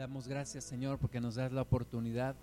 Damos 0.00 0.28
gracias, 0.28 0.64
Señor, 0.64 0.96
porque 0.96 1.20
nos 1.20 1.34
das 1.34 1.52
la 1.52 1.60
oportunidad 1.60 2.34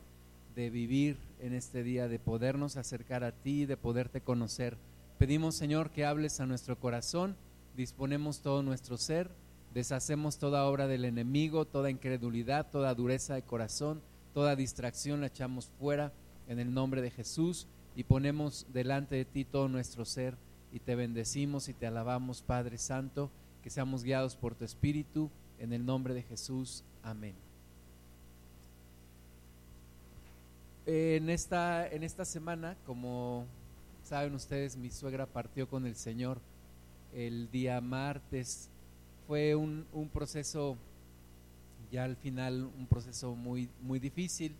de 0.53 0.69
vivir 0.69 1.17
en 1.39 1.55
este 1.55 1.81
día, 1.81 2.07
de 2.07 2.19
podernos 2.19 2.77
acercar 2.77 3.23
a 3.23 3.31
ti, 3.31 3.65
de 3.65 3.75
poderte 3.75 4.21
conocer. 4.21 4.77
Pedimos, 5.17 5.55
Señor, 5.55 5.89
que 5.89 6.05
hables 6.05 6.39
a 6.39 6.45
nuestro 6.45 6.79
corazón, 6.79 7.35
disponemos 7.75 8.41
todo 8.41 8.61
nuestro 8.61 8.95
ser, 8.95 9.31
deshacemos 9.73 10.37
toda 10.37 10.65
obra 10.65 10.85
del 10.85 11.03
enemigo, 11.03 11.65
toda 11.65 11.89
incredulidad, 11.89 12.69
toda 12.69 12.93
dureza 12.93 13.33
de 13.33 13.41
corazón, 13.41 14.03
toda 14.35 14.55
distracción 14.55 15.21
la 15.21 15.25
echamos 15.25 15.71
fuera 15.79 16.13
en 16.47 16.59
el 16.59 16.71
nombre 16.71 17.01
de 17.01 17.09
Jesús 17.09 17.65
y 17.95 18.03
ponemos 18.03 18.67
delante 18.71 19.15
de 19.15 19.25
ti 19.25 19.45
todo 19.45 19.67
nuestro 19.67 20.05
ser 20.05 20.37
y 20.71 20.79
te 20.79 20.93
bendecimos 20.93 21.69
y 21.69 21.73
te 21.73 21.87
alabamos, 21.87 22.43
Padre 22.43 22.77
Santo, 22.77 23.31
que 23.63 23.71
seamos 23.71 24.03
guiados 24.03 24.35
por 24.35 24.53
tu 24.53 24.63
Espíritu, 24.63 25.31
en 25.57 25.73
el 25.73 25.83
nombre 25.83 26.13
de 26.13 26.21
Jesús. 26.21 26.83
Amén. 27.01 27.46
En 30.89 31.29
esta, 31.29 31.85
en 31.85 32.03
esta 32.03 32.23
semana, 32.23 32.77
como 32.85 33.45
saben 34.03 34.33
ustedes, 34.33 34.77
mi 34.77 34.89
suegra 34.89 35.25
partió 35.25 35.67
con 35.67 35.85
el 35.85 35.97
Señor 35.97 36.39
el 37.13 37.51
día 37.51 37.81
martes. 37.81 38.69
Fue 39.27 39.53
un, 39.53 39.85
un 39.91 40.07
proceso, 40.07 40.77
ya 41.91 42.05
al 42.05 42.15
final, 42.15 42.71
un 42.77 42.87
proceso 42.87 43.35
muy, 43.35 43.67
muy 43.81 43.99
difícil 43.99 44.55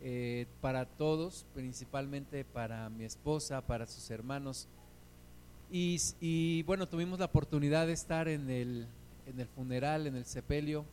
eh, 0.00 0.46
para 0.60 0.84
todos, 0.84 1.46
principalmente 1.54 2.44
para 2.44 2.88
mi 2.88 3.04
esposa, 3.04 3.60
para 3.60 3.86
sus 3.86 4.10
hermanos. 4.10 4.66
Y, 5.70 6.64
bueno, 6.64 6.88
tuvimos 6.88 7.20
la 7.20 7.26
oportunidad 7.26 7.86
de 7.86 7.92
estar 7.92 8.26
en 8.26 8.50
el, 8.50 8.88
en 9.26 9.38
el 9.38 9.46
funeral, 9.46 10.08
en 10.08 10.16
el 10.16 10.24
sepelio, 10.24 10.84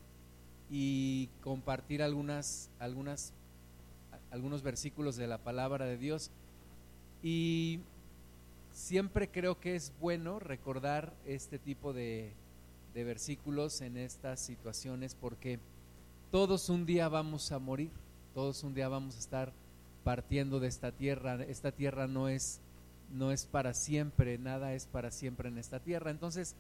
y 0.70 1.28
compartir 1.42 2.04
algunas, 2.04 2.70
algunas, 2.78 3.34
algunos 4.32 4.64
versículos 4.64 5.16
de 5.16 5.28
la 5.28 5.38
palabra 5.38 5.86
de 5.86 5.98
Dios. 5.98 6.32
Y 7.24 7.80
siempre 8.72 9.30
creo 9.30 9.60
que 9.60 9.76
es 9.76 9.94
bueno 10.00 10.40
recordar 10.40 11.14
este 11.26 11.60
tipo 11.60 11.94
de, 11.94 12.32
de 12.94 13.04
versículos 13.04 13.82
en 13.82 13.98
estas 13.98 14.40
situaciones 14.40 15.16
porque 15.16 15.60
todos 16.32 16.70
un 16.70 16.86
día 16.86 17.10
vamos 17.10 17.52
a 17.52 17.60
morir 17.60 17.92
todos 18.34 18.64
un 18.64 18.74
día 18.74 18.88
vamos 18.88 19.16
a 19.16 19.20
estar 19.20 19.52
partiendo 20.04 20.60
de 20.60 20.68
esta 20.68 20.92
tierra. 20.92 21.44
Esta 21.44 21.72
tierra 21.72 22.08
no 22.08 22.30
es, 22.30 22.60
no 23.12 23.32
es 23.32 23.46
para 23.46 23.74
siempre, 23.74 24.38
nada 24.38 24.74
es 24.74 24.86
para 24.86 25.12
siempre 25.12 25.50
en 25.50 25.58
esta 25.58 25.80
tierra. 25.80 26.12
Entonces, 26.12 26.56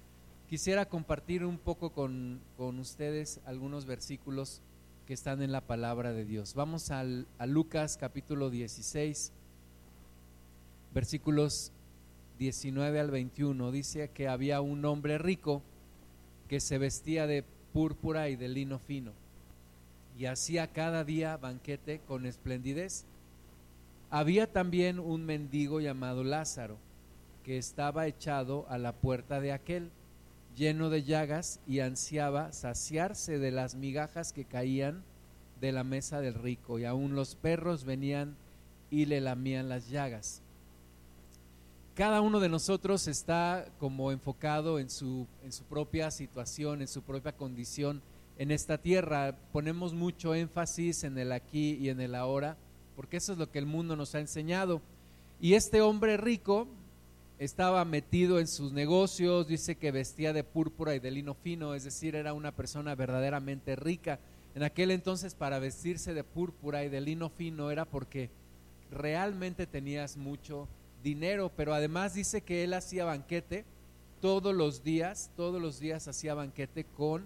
quisiera 0.50 0.88
compartir 0.88 1.46
un 1.46 1.58
poco 1.58 1.92
con, 1.92 2.42
con 2.58 2.80
ustedes 2.80 3.40
algunos 3.46 3.86
versículos 3.86 4.62
que 5.10 5.16
están 5.16 5.42
en 5.42 5.52
la 5.52 5.62
palabra 5.62 6.14
de 6.14 6.24
Dios. 6.24 6.54
Vamos 6.54 6.92
a 6.92 7.04
Lucas 7.48 7.98
capítulo 8.00 8.52
16, 8.52 9.32
versículos 10.94 11.72
19 12.38 13.00
al 13.00 13.10
21. 13.10 13.72
Dice 13.72 14.12
que 14.14 14.28
había 14.28 14.62
un 14.62 14.86
hombre 14.86 15.18
rico 15.18 15.64
que 16.48 16.60
se 16.60 16.78
vestía 16.78 17.26
de 17.26 17.44
púrpura 17.74 18.30
y 18.30 18.36
de 18.36 18.50
lino 18.50 18.78
fino 18.78 19.12
y 20.16 20.28
hacía 20.28 20.68
cada 20.68 21.04
día 21.04 21.38
banquete 21.38 22.02
con 22.08 22.28
esplendidez. 22.28 23.08
Había 24.12 24.54
también 24.54 25.00
un 25.00 25.26
mendigo 25.26 25.80
llamado 25.80 26.24
Lázaro, 26.24 26.78
que 27.44 27.58
estaba 27.58 28.06
echado 28.06 28.68
a 28.70 28.78
la 28.78 28.92
puerta 28.92 29.42
de 29.42 29.54
aquel, 29.54 29.90
lleno 30.56 30.90
de 30.90 31.04
llagas, 31.04 31.60
y 31.68 31.80
ansiaba 31.80 32.52
saciarse 32.52 33.40
de 33.40 33.52
las 33.52 33.76
migajas 33.76 34.34
que 34.34 34.46
caían 34.46 35.04
de 35.62 35.72
la 35.72 35.84
mesa 35.84 36.22
del 36.22 36.36
rico, 36.36 36.80
y 36.80 36.86
aun 36.86 37.16
los 37.16 37.36
perros 37.36 37.84
venían 37.84 38.36
y 38.90 39.06
le 39.06 39.22
lamían 39.22 39.70
las 39.70 39.90
llagas. 39.90 40.42
Cada 41.96 42.22
uno 42.22 42.40
de 42.40 42.48
nosotros 42.48 43.08
está 43.08 43.66
como 43.78 44.12
enfocado 44.12 44.80
en 44.80 44.90
su, 44.90 45.28
en 45.44 45.52
su 45.52 45.66
propia 45.66 46.12
situación, 46.12 46.82
en 46.82 46.88
su 46.88 47.02
propia 47.02 47.34
condición 47.34 48.02
en 48.38 48.52
esta 48.52 48.78
tierra. 48.78 49.36
Ponemos 49.52 49.94
mucho 49.94 50.34
énfasis 50.34 51.04
en 51.04 51.18
el 51.18 51.34
aquí 51.34 51.74
y 51.74 51.90
en 51.90 52.00
el 52.00 52.16
ahora, 52.16 52.56
porque 52.96 53.18
eso 53.18 53.34
es 53.34 53.38
lo 53.38 53.52
que 53.52 53.60
el 53.60 53.66
mundo 53.66 53.98
nos 53.98 54.16
ha 54.16 54.22
enseñado. 54.22 54.82
Y 55.42 55.54
este 55.54 55.82
hombre 55.82 56.16
rico 56.16 56.68
estaba 57.40 57.86
metido 57.86 58.40
en 58.40 58.48
sus 58.48 58.74
negocios, 58.74 59.48
dice 59.48 59.76
que 59.76 59.92
vestía 59.92 60.34
de 60.34 60.44
púrpura 60.44 60.94
y 60.94 61.00
de 61.00 61.10
lino 61.10 61.34
fino, 61.34 61.74
es 61.74 61.86
decir, 61.86 62.16
era 62.16 62.34
una 62.34 62.52
persona 62.52 62.96
verdaderamente 62.96 63.78
rica. 63.78 64.20
En 64.56 64.64
aquel 64.64 64.92
entonces 64.92 65.36
para 65.36 65.58
vestirse 65.60 66.14
de 66.14 66.26
púrpura 66.26 66.84
y 66.84 66.90
de 66.90 67.00
lino 67.00 67.30
fino 67.30 67.72
era 67.72 67.86
porque 67.86 68.30
realmente 68.92 69.68
tenías 69.68 70.18
mucho 70.18 70.68
dinero, 71.02 71.50
pero 71.56 71.74
además 71.74 72.14
dice 72.14 72.42
que 72.42 72.66
él 72.66 72.74
hacía 72.74 73.06
banquete 73.06 73.64
todos 74.20 74.54
los 74.54 74.84
días, 74.84 75.32
todos 75.38 75.62
los 75.62 75.80
días 75.80 76.10
hacía 76.10 76.34
banquete 76.34 76.84
con 76.84 77.26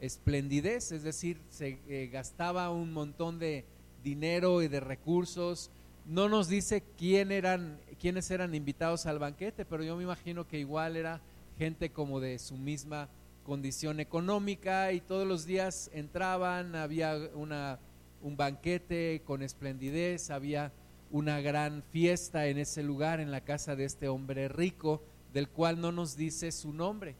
esplendidez, 0.00 0.90
es 0.90 1.04
decir, 1.04 1.38
se 1.50 1.78
eh, 1.88 2.10
gastaba 2.12 2.70
un 2.70 2.92
montón 2.92 3.38
de 3.38 3.64
dinero 4.02 4.60
y 4.62 4.66
de 4.66 4.80
recursos. 4.80 5.70
No 6.06 6.28
nos 6.28 6.48
dice 6.48 6.82
quién 6.98 7.30
eran, 7.30 7.78
quiénes 8.00 8.30
eran 8.30 8.54
invitados 8.54 9.06
al 9.06 9.18
banquete, 9.18 9.64
pero 9.64 9.84
yo 9.84 9.96
me 9.96 10.02
imagino 10.02 10.48
que 10.48 10.58
igual 10.58 10.96
era 10.96 11.20
gente 11.58 11.90
como 11.90 12.18
de 12.18 12.38
su 12.38 12.56
misma 12.56 13.08
condición 13.44 14.00
económica 14.00 14.92
y 14.92 15.00
todos 15.00 15.26
los 15.26 15.44
días 15.44 15.90
entraban, 15.92 16.74
había 16.74 17.16
una, 17.34 17.78
un 18.20 18.36
banquete 18.36 19.22
con 19.24 19.42
esplendidez, 19.42 20.30
había 20.30 20.72
una 21.10 21.40
gran 21.40 21.82
fiesta 21.92 22.46
en 22.46 22.58
ese 22.58 22.82
lugar, 22.82 23.20
en 23.20 23.30
la 23.30 23.42
casa 23.42 23.76
de 23.76 23.84
este 23.84 24.08
hombre 24.08 24.48
rico, 24.48 25.02
del 25.32 25.48
cual 25.48 25.80
no 25.80 25.92
nos 25.92 26.16
dice 26.16 26.50
su 26.52 26.72
nombre. 26.72 27.14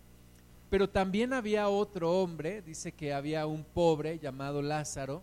Pero 0.71 0.89
también 0.89 1.35
había 1.35 1.69
otro 1.69 2.11
hombre, 2.11 2.63
dice 2.63 2.93
que 2.93 3.13
había 3.13 3.47
un 3.47 3.63
pobre 3.63 4.19
llamado 4.19 4.63
Lázaro, 4.63 5.23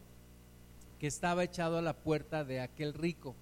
que 0.99 1.07
estaba 1.07 1.43
echado 1.43 1.77
a 1.77 1.81
la 1.81 1.93
puerta 1.93 2.43
de 2.43 2.59
aquel 2.59 2.93
rico. 2.93 3.35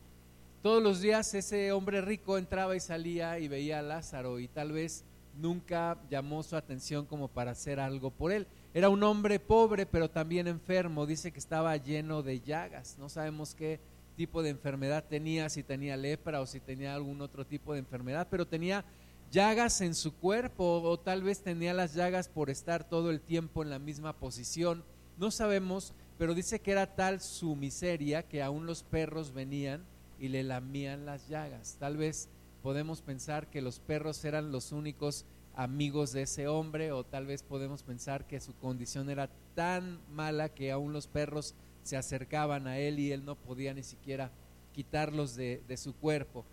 Todos 0.64 0.82
los 0.82 1.02
días 1.02 1.34
ese 1.36 1.72
hombre 1.72 2.02
rico 2.02 2.38
entraba 2.38 2.76
y 2.76 2.80
salía 2.80 3.38
y 3.38 3.48
veía 3.48 3.80
a 3.80 3.84
Lázaro 3.84 4.40
y 4.40 4.48
tal 4.48 4.72
vez 4.72 5.06
nunca 5.36 6.00
llamó 6.10 6.42
su 6.42 6.56
atención 6.56 7.06
como 7.06 7.28
para 7.28 7.52
hacer 7.52 7.80
algo 7.80 8.10
por 8.10 8.32
él. 8.32 8.48
Era 8.74 8.90
un 8.90 9.04
hombre 9.04 9.40
pobre 9.40 9.86
pero 9.86 10.10
también 10.10 10.48
enfermo, 10.48 11.06
dice 11.06 11.32
que 11.32 11.40
estaba 11.40 11.78
lleno 11.78 12.24
de 12.24 12.42
llagas. 12.42 12.98
No 12.98 13.08
sabemos 13.08 13.54
qué 13.54 13.80
tipo 14.16 14.42
de 14.42 14.50
enfermedad 14.50 15.06
tenía, 15.08 15.48
si 15.50 15.62
tenía 15.62 15.96
lepra 15.96 16.42
o 16.42 16.48
si 16.48 16.60
tenía 16.60 16.96
algún 16.96 17.22
otro 17.22 17.46
tipo 17.46 17.74
de 17.74 17.80
enfermedad, 17.80 18.28
pero 18.32 18.48
tenía 18.48 18.84
llagas 19.32 19.80
en 19.82 19.94
su 19.94 20.16
cuerpo 20.16 20.82
o 20.82 21.00
tal 21.00 21.22
vez 21.22 21.44
tenía 21.44 21.76
las 21.76 21.94
llagas 21.94 22.30
por 22.30 22.50
estar 22.50 22.84
todo 22.84 23.12
el 23.12 23.22
tiempo 23.22 23.62
en 23.62 23.70
la 23.70 23.78
misma 23.78 24.14
posición. 24.14 24.84
No 25.18 25.30
sabemos, 25.30 25.94
pero 26.18 26.34
dice 26.34 26.60
que 26.60 26.72
era 26.72 26.96
tal 26.96 27.22
su 27.22 27.56
miseria 27.56 28.24
que 28.24 28.42
aún 28.42 28.66
los 28.66 28.82
perros 28.82 29.34
venían 29.34 29.86
y 30.20 30.30
le 30.30 30.44
lamían 30.44 31.06
las 31.06 31.28
llagas. 31.28 31.78
Tal 31.80 31.98
vez 31.98 32.30
podemos 32.64 33.02
pensar 33.02 33.50
que 33.50 33.62
los 33.62 33.80
perros 33.80 34.24
eran 34.26 34.52
los 34.52 34.72
únicos 34.72 35.26
amigos 35.56 36.12
de 36.12 36.24
ese 36.24 36.48
hombre 36.48 36.92
o 36.92 37.04
tal 37.04 37.26
vez 37.26 37.44
podemos 37.44 37.84
pensar 37.84 38.28
que 38.28 38.40
su 38.40 38.54
condición 38.56 39.10
era 39.10 39.30
tan 39.56 40.00
mala 40.12 40.50
que 40.50 40.72
aún 40.72 40.94
los 40.94 41.08
perros 41.08 41.56
se 41.84 41.98
acercaban 41.98 42.68
a 42.68 42.78
él 42.78 43.00
y 43.00 43.12
él 43.12 43.26
no 43.26 43.36
podía 43.36 43.74
ni 43.74 43.84
siquiera 43.84 44.32
quitarlos 44.74 45.36
de, 45.36 45.62
de 45.68 45.78
su 45.78 45.96
cuerpo. 45.96 46.46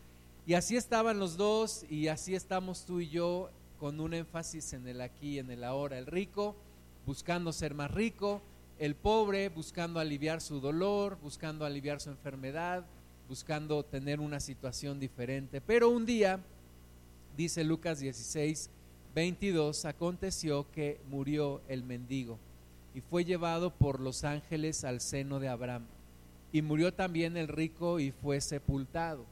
Y 0.47 0.55
así 0.55 0.77
estaban 0.77 1.19
los 1.19 1.37
dos 1.37 1.85
y 1.91 2.09
así 2.09 2.35
estamos 2.35 2.85
tú 2.87 3.01
y 3.01 3.09
yo 3.09 3.51
con 3.79 4.01
un 4.01 4.15
énfasis 4.15 4.73
en 4.73 4.87
el 4.89 5.01
aquí 5.01 5.35
y 5.35 5.39
en 5.39 5.51
el 5.51 5.65
ahora. 5.65 5.99
El 5.99 6.07
rico 6.07 6.57
buscando 7.07 7.53
ser 7.53 7.75
más 7.75 7.91
rico, 7.91 8.41
el 8.79 8.95
pobre 8.95 9.49
buscando 9.49 10.01
aliviar 10.01 10.41
su 10.41 10.61
dolor, 10.61 11.19
buscando 11.21 11.65
aliviar 11.65 12.01
su 12.01 12.11
enfermedad, 12.11 12.85
buscando 13.29 13.83
tener 13.85 14.21
una 14.21 14.41
situación 14.41 15.01
diferente. 15.01 15.61
Pero 15.61 15.89
un 15.89 16.07
día, 16.07 16.41
dice 17.37 17.65
Lucas 17.65 18.01
16, 18.01 18.71
22, 19.15 19.85
aconteció 19.85 20.71
que 20.73 21.01
murió 21.09 21.61
el 21.69 21.85
mendigo 21.85 22.39
y 22.95 23.01
fue 23.01 23.25
llevado 23.25 23.71
por 23.71 24.01
los 24.01 24.25
ángeles 24.25 24.85
al 24.85 25.01
seno 25.01 25.41
de 25.41 25.49
Abraham. 25.49 25.85
Y 26.53 26.63
murió 26.63 26.95
también 26.95 27.37
el 27.37 27.49
rico 27.49 27.99
y 27.99 28.13
fue 28.13 28.41
sepultado. 28.41 29.25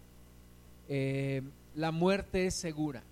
Eh, 0.88 1.42
la 1.74 1.92
muerte 1.92 2.46
es 2.46 2.54
segura. 2.54 3.04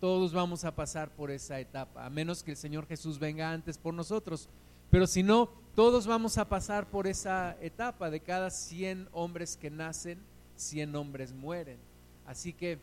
Todos 0.00 0.32
vamos 0.32 0.64
a 0.64 0.74
pasar 0.74 1.10
por 1.10 1.30
esa 1.30 1.60
etapa, 1.60 2.06
a 2.06 2.10
menos 2.10 2.42
que 2.42 2.52
el 2.52 2.56
Señor 2.56 2.86
Jesús 2.86 3.18
venga 3.18 3.52
antes 3.52 3.76
por 3.76 3.92
nosotros. 3.92 4.48
Pero 4.90 5.06
si 5.06 5.22
no, 5.22 5.50
todos 5.76 6.06
vamos 6.06 6.38
a 6.38 6.48
pasar 6.48 6.88
por 6.88 7.06
esa 7.06 7.54
etapa. 7.60 8.08
De 8.08 8.20
cada 8.20 8.48
100 8.48 9.10
hombres 9.12 9.58
que 9.58 9.70
nacen, 9.70 10.18
100 10.56 10.96
hombres 10.96 11.34
mueren. 11.34 11.76
Así 12.24 12.54
que 12.54 12.78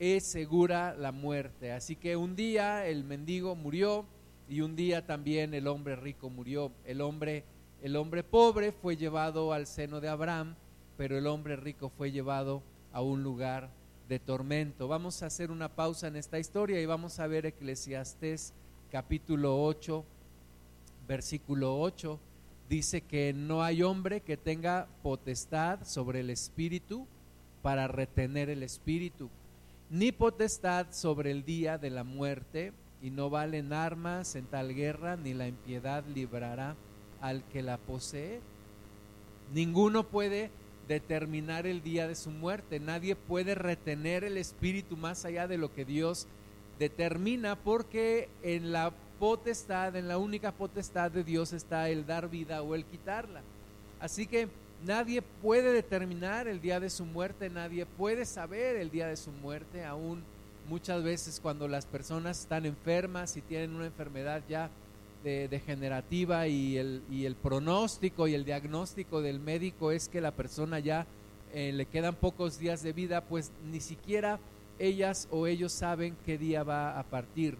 es 0.00 0.24
segura 0.24 0.96
la 0.96 1.12
muerte. 1.12 1.70
Así 1.70 1.94
que 1.94 2.16
un 2.16 2.34
día 2.34 2.84
el 2.84 3.04
mendigo 3.04 3.54
murió 3.54 4.04
y 4.48 4.60
un 4.60 4.74
día 4.74 5.06
también 5.06 5.54
el 5.54 5.68
hombre 5.68 5.94
rico 5.94 6.28
murió. 6.28 6.72
El 6.84 7.00
hombre, 7.00 7.44
el 7.80 7.94
hombre 7.94 8.24
pobre 8.24 8.72
fue 8.72 8.96
llevado 8.96 9.52
al 9.52 9.68
seno 9.68 10.00
de 10.00 10.08
Abraham, 10.08 10.56
pero 10.96 11.16
el 11.16 11.28
hombre 11.28 11.54
rico 11.54 11.90
fue 11.90 12.10
llevado 12.10 12.60
a 12.92 13.02
un 13.02 13.22
lugar 13.22 13.70
de 14.08 14.18
tormento. 14.18 14.88
Vamos 14.88 15.22
a 15.22 15.26
hacer 15.26 15.52
una 15.52 15.68
pausa 15.68 16.08
en 16.08 16.16
esta 16.16 16.40
historia 16.40 16.80
y 16.80 16.86
vamos 16.86 17.20
a 17.20 17.28
ver 17.28 17.46
Eclesiastés 17.46 18.52
capítulo 18.90 19.62
8, 19.62 20.04
versículo 21.06 21.78
8. 21.80 22.18
Dice 22.68 23.00
que 23.02 23.32
no 23.32 23.62
hay 23.62 23.82
hombre 23.82 24.20
que 24.20 24.36
tenga 24.36 24.88
potestad 25.02 25.84
sobre 25.84 26.20
el 26.20 26.30
espíritu 26.30 27.06
para 27.62 27.88
retener 27.88 28.50
el 28.50 28.62
espíritu, 28.62 29.30
ni 29.90 30.12
potestad 30.12 30.86
sobre 30.90 31.30
el 31.30 31.44
día 31.44 31.78
de 31.78 31.90
la 31.90 32.04
muerte, 32.04 32.72
y 33.02 33.10
no 33.10 33.30
valen 33.30 33.72
armas 33.72 34.34
en 34.36 34.46
tal 34.46 34.74
guerra, 34.74 35.16
ni 35.16 35.34
la 35.34 35.46
impiedad 35.46 36.04
librará 36.06 36.76
al 37.20 37.44
que 37.48 37.62
la 37.62 37.78
posee. 37.78 38.40
Ninguno 39.52 40.08
puede 40.08 40.50
determinar 40.88 41.66
el 41.66 41.82
día 41.82 42.08
de 42.08 42.14
su 42.14 42.30
muerte. 42.30 42.80
Nadie 42.80 43.16
puede 43.16 43.54
retener 43.54 44.24
el 44.24 44.36
espíritu 44.36 44.96
más 44.96 45.24
allá 45.24 45.46
de 45.46 45.58
lo 45.58 45.72
que 45.72 45.84
Dios 45.84 46.26
determina 46.78 47.56
porque 47.56 48.28
en 48.42 48.72
la 48.72 48.92
potestad, 49.18 49.96
en 49.96 50.08
la 50.08 50.18
única 50.18 50.52
potestad 50.52 51.10
de 51.10 51.24
Dios 51.24 51.52
está 51.52 51.88
el 51.88 52.06
dar 52.06 52.28
vida 52.28 52.62
o 52.62 52.74
el 52.74 52.84
quitarla. 52.84 53.42
Así 54.00 54.26
que 54.26 54.48
nadie 54.84 55.22
puede 55.22 55.72
determinar 55.72 56.48
el 56.48 56.60
día 56.60 56.80
de 56.80 56.90
su 56.90 57.04
muerte, 57.04 57.50
nadie 57.50 57.86
puede 57.86 58.24
saber 58.24 58.76
el 58.76 58.90
día 58.90 59.06
de 59.06 59.16
su 59.16 59.30
muerte, 59.32 59.84
aún 59.84 60.22
muchas 60.68 61.02
veces 61.02 61.40
cuando 61.40 61.68
las 61.68 61.86
personas 61.86 62.40
están 62.40 62.66
enfermas 62.66 63.36
y 63.36 63.42
tienen 63.42 63.74
una 63.74 63.86
enfermedad 63.86 64.42
ya 64.48 64.70
degenerativa 65.24 66.46
y 66.46 66.76
el, 66.76 67.36
pronóstico 67.42 68.28
y 68.28 68.34
el 68.34 68.44
diagnóstico 68.44 69.22
del 69.22 69.40
médico 69.40 69.90
es 69.90 70.08
que 70.08 70.20
la 70.20 70.30
persona 70.30 70.78
ya 70.78 71.04
eh, 71.52 71.72
le 71.72 71.86
quedan 71.86 72.14
pocos 72.14 72.60
días 72.60 72.84
de 72.84 72.92
vida, 72.92 73.22
pues 73.22 73.50
ni 73.64 73.80
siquiera 73.80 74.38
ellas 74.78 75.26
o 75.32 75.48
ellos 75.48 75.72
saben 75.72 76.16
qué 76.24 76.38
día 76.38 76.62
va 76.62 76.96
a 76.96 77.02
partir. 77.02 77.58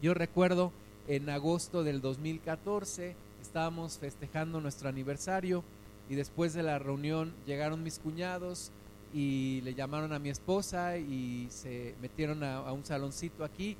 Yo 0.00 0.14
recuerdo 0.14 0.70
en 1.08 1.28
agosto 1.28 1.82
del 1.82 2.00
2014 2.00 3.16
estábamos 3.42 3.98
festejando 3.98 4.60
nuestro 4.60 4.88
aniversario 4.88 5.64
y 6.08 6.14
después 6.14 6.54
de 6.54 6.62
la 6.62 6.78
reunión 6.78 7.34
llegaron 7.46 7.82
mis 7.82 7.98
cuñados 7.98 8.70
y 9.12 9.60
le 9.62 9.74
llamaron 9.74 10.12
a 10.12 10.20
mi 10.20 10.28
esposa 10.28 10.98
y 10.98 11.48
se 11.50 11.96
metieron 12.00 12.44
a, 12.44 12.70
un 12.72 12.84
saloncito 12.84 13.42
aquí. 13.42 13.76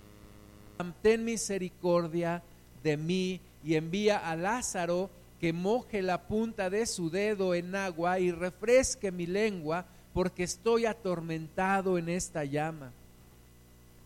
Ten 1.03 1.25
misericordia 1.25 2.43
de 2.82 2.97
mí 2.97 3.41
y 3.62 3.76
envía 3.76 4.19
a 4.19 4.35
Lázaro 4.35 5.11
que 5.41 5.53
moje 5.53 6.03
la 6.03 6.26
punta 6.26 6.69
de 6.69 6.87
su 6.87 7.11
dedo 7.11 7.55
en 7.55 7.76
agua 7.76 8.19
y 8.19 8.32
refresque 8.32 9.12
mi 9.12 9.26
lengua, 9.26 9.87
porque 10.12 10.43
estoy 10.43 10.85
atormentado 10.85 11.97
en 11.97 12.09
esta 12.09 12.44
llama. 12.44 12.91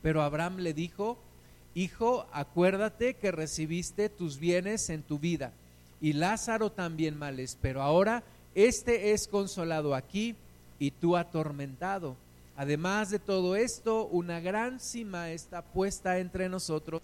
Pero 0.03 0.21
Abraham 0.21 0.59
le 0.59 0.75
dijo, 0.75 1.17
Hijo, 1.75 2.27
acuérdate 2.33 3.15
que 3.15 3.33
recibiste 3.33 4.09
tus 4.09 4.39
bienes 4.39 4.91
en 4.91 5.03
tu 5.03 5.19
vida, 5.19 5.53
y 6.01 6.13
Lázaro 6.13 6.71
también 6.71 7.19
males, 7.19 7.57
pero 7.61 7.83
ahora 7.83 8.23
este 8.55 9.13
es 9.13 9.29
consolado 9.29 9.95
aquí 9.95 10.35
y 10.79 10.91
tú 10.91 11.17
atormentado. 11.17 12.17
Además 12.57 13.11
de 13.11 13.19
todo 13.19 13.57
esto, 13.57 14.07
una 14.07 14.41
gran 14.41 14.79
cima 14.81 15.31
está 15.31 15.63
puesta 15.63 16.19
entre 16.19 16.49
nosotros 16.49 17.01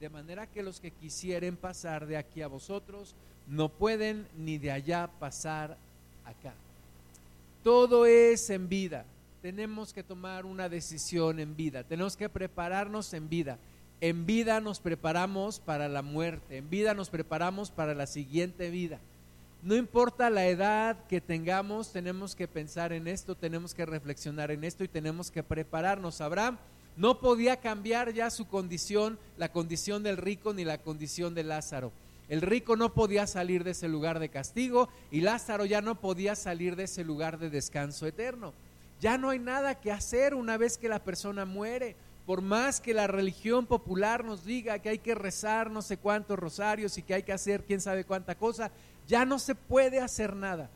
de 0.00 0.08
manera 0.10 0.46
que 0.46 0.62
los 0.62 0.80
que 0.80 0.90
quisieren 0.90 1.56
pasar 1.56 2.06
de 2.06 2.16
aquí 2.16 2.42
a 2.42 2.48
vosotros 2.48 3.14
no 3.46 3.68
pueden 3.68 4.26
ni 4.36 4.58
de 4.58 4.70
allá 4.70 5.08
pasar 5.18 5.76
acá. 6.24 6.52
Todo 7.62 8.04
es 8.04 8.50
en 8.50 8.68
vida. 8.68 9.04
Tenemos 9.42 9.92
que 9.92 10.02
tomar 10.02 10.46
una 10.46 10.68
decisión 10.68 11.38
en 11.38 11.56
vida. 11.56 11.84
Tenemos 11.84 12.16
que 12.16 12.28
prepararnos 12.28 13.12
en 13.12 13.28
vida. 13.28 13.58
En 14.00 14.26
vida 14.26 14.60
nos 14.60 14.80
preparamos 14.80 15.60
para 15.60 15.88
la 15.88 16.02
muerte. 16.02 16.58
En 16.58 16.68
vida 16.68 16.94
nos 16.94 17.10
preparamos 17.10 17.70
para 17.70 17.94
la 17.94 18.06
siguiente 18.06 18.70
vida. 18.70 19.00
No 19.62 19.74
importa 19.74 20.30
la 20.30 20.46
edad 20.46 21.06
que 21.08 21.20
tengamos, 21.20 21.92
tenemos 21.92 22.36
que 22.36 22.46
pensar 22.46 22.92
en 22.92 23.08
esto, 23.08 23.34
tenemos 23.34 23.74
que 23.74 23.86
reflexionar 23.86 24.50
en 24.50 24.64
esto 24.64 24.84
y 24.84 24.88
tenemos 24.88 25.30
que 25.30 25.42
prepararnos. 25.42 26.20
Abraham 26.20 26.58
no 26.96 27.18
podía 27.18 27.56
cambiar 27.56 28.12
ya 28.12 28.30
su 28.30 28.46
condición, 28.46 29.18
la 29.36 29.50
condición 29.50 30.02
del 30.02 30.18
rico 30.18 30.54
ni 30.54 30.64
la 30.64 30.78
condición 30.78 31.34
de 31.34 31.44
Lázaro. 31.44 31.92
El 32.28 32.42
rico 32.42 32.76
no 32.76 32.92
podía 32.92 33.26
salir 33.26 33.64
de 33.64 33.70
ese 33.72 33.88
lugar 33.88 34.18
de 34.18 34.28
castigo 34.28 34.88
y 35.10 35.20
Lázaro 35.20 35.64
ya 35.64 35.80
no 35.80 36.00
podía 36.00 36.36
salir 36.36 36.76
de 36.76 36.84
ese 36.84 37.04
lugar 37.04 37.38
de 37.38 37.50
descanso 37.50 38.06
eterno. 38.06 38.52
Ya 39.00 39.18
no 39.18 39.30
hay 39.30 39.38
nada 39.38 39.74
que 39.80 39.92
hacer 39.92 40.34
una 40.34 40.56
vez 40.56 40.78
que 40.78 40.88
la 40.88 41.02
persona 41.02 41.44
muere. 41.44 41.96
Por 42.24 42.42
más 42.42 42.80
que 42.80 42.94
la 42.94 43.06
religión 43.06 43.66
popular 43.66 44.24
nos 44.24 44.44
diga 44.44 44.78
que 44.80 44.88
hay 44.88 44.98
que 44.98 45.14
rezar 45.14 45.70
no 45.70 45.80
sé 45.80 45.96
cuántos 45.96 46.38
rosarios 46.38 46.98
y 46.98 47.02
que 47.02 47.14
hay 47.14 47.22
que 47.22 47.32
hacer 47.32 47.62
quién 47.64 47.80
sabe 47.80 48.04
cuánta 48.04 48.34
cosa, 48.34 48.70
ya 49.06 49.24
no 49.24 49.38
se 49.38 49.54
puede 49.54 50.00
hacer 50.00 50.34
nada. 50.34 50.68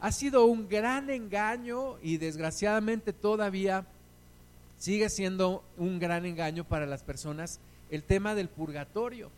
Ha 0.00 0.10
sido 0.10 0.46
un 0.46 0.68
gran 0.68 1.10
engaño 1.10 1.98
y 2.02 2.16
desgraciadamente 2.16 3.12
todavía 3.12 3.84
sigue 4.78 5.10
siendo 5.10 5.62
un 5.76 5.98
gran 5.98 6.24
engaño 6.24 6.64
para 6.64 6.86
las 6.86 7.02
personas 7.02 7.60
el 7.90 8.02
tema 8.02 8.34
del 8.34 8.48
purgatorio. 8.48 9.30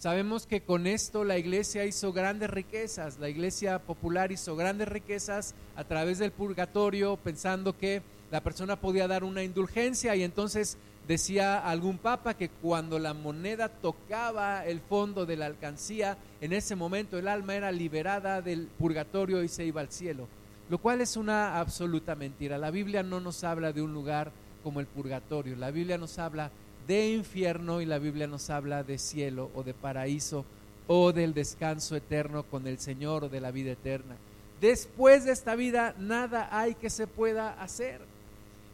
Sabemos 0.00 0.46
que 0.46 0.62
con 0.62 0.86
esto 0.86 1.24
la 1.24 1.36
iglesia 1.36 1.84
hizo 1.84 2.14
grandes 2.14 2.48
riquezas, 2.48 3.18
la 3.18 3.28
iglesia 3.28 3.80
popular 3.80 4.32
hizo 4.32 4.56
grandes 4.56 4.88
riquezas 4.88 5.54
a 5.76 5.84
través 5.84 6.18
del 6.18 6.32
purgatorio, 6.32 7.18
pensando 7.18 7.76
que 7.76 8.00
la 8.30 8.40
persona 8.42 8.80
podía 8.80 9.06
dar 9.06 9.24
una 9.24 9.42
indulgencia 9.42 10.16
y 10.16 10.22
entonces 10.22 10.78
decía 11.06 11.58
algún 11.58 11.98
papa 11.98 12.32
que 12.32 12.48
cuando 12.48 12.98
la 12.98 13.12
moneda 13.12 13.68
tocaba 13.68 14.64
el 14.64 14.80
fondo 14.80 15.26
de 15.26 15.36
la 15.36 15.44
alcancía, 15.44 16.16
en 16.40 16.54
ese 16.54 16.76
momento 16.76 17.18
el 17.18 17.28
alma 17.28 17.56
era 17.56 17.70
liberada 17.70 18.40
del 18.40 18.68
purgatorio 18.78 19.42
y 19.42 19.48
se 19.48 19.66
iba 19.66 19.82
al 19.82 19.92
cielo, 19.92 20.28
lo 20.70 20.78
cual 20.78 21.02
es 21.02 21.18
una 21.18 21.60
absoluta 21.60 22.14
mentira. 22.14 22.56
La 22.56 22.70
Biblia 22.70 23.02
no 23.02 23.20
nos 23.20 23.44
habla 23.44 23.74
de 23.74 23.82
un 23.82 23.92
lugar 23.92 24.32
como 24.62 24.80
el 24.80 24.86
purgatorio. 24.86 25.56
La 25.56 25.70
Biblia 25.70 25.98
nos 25.98 26.18
habla 26.18 26.50
de 26.86 27.12
infierno 27.12 27.80
y 27.80 27.86
la 27.86 27.98
Biblia 27.98 28.26
nos 28.26 28.50
habla 28.50 28.82
de 28.82 28.98
cielo 28.98 29.50
o 29.54 29.62
de 29.62 29.74
paraíso 29.74 30.44
o 30.86 31.12
del 31.12 31.34
descanso 31.34 31.94
eterno 31.94 32.42
con 32.42 32.66
el 32.66 32.78
Señor 32.78 33.24
o 33.24 33.28
de 33.28 33.40
la 33.40 33.50
vida 33.50 33.72
eterna. 33.72 34.16
Después 34.60 35.24
de 35.24 35.32
esta 35.32 35.54
vida 35.54 35.94
nada 35.98 36.48
hay 36.50 36.74
que 36.74 36.90
se 36.90 37.06
pueda 37.06 37.62
hacer. 37.62 38.00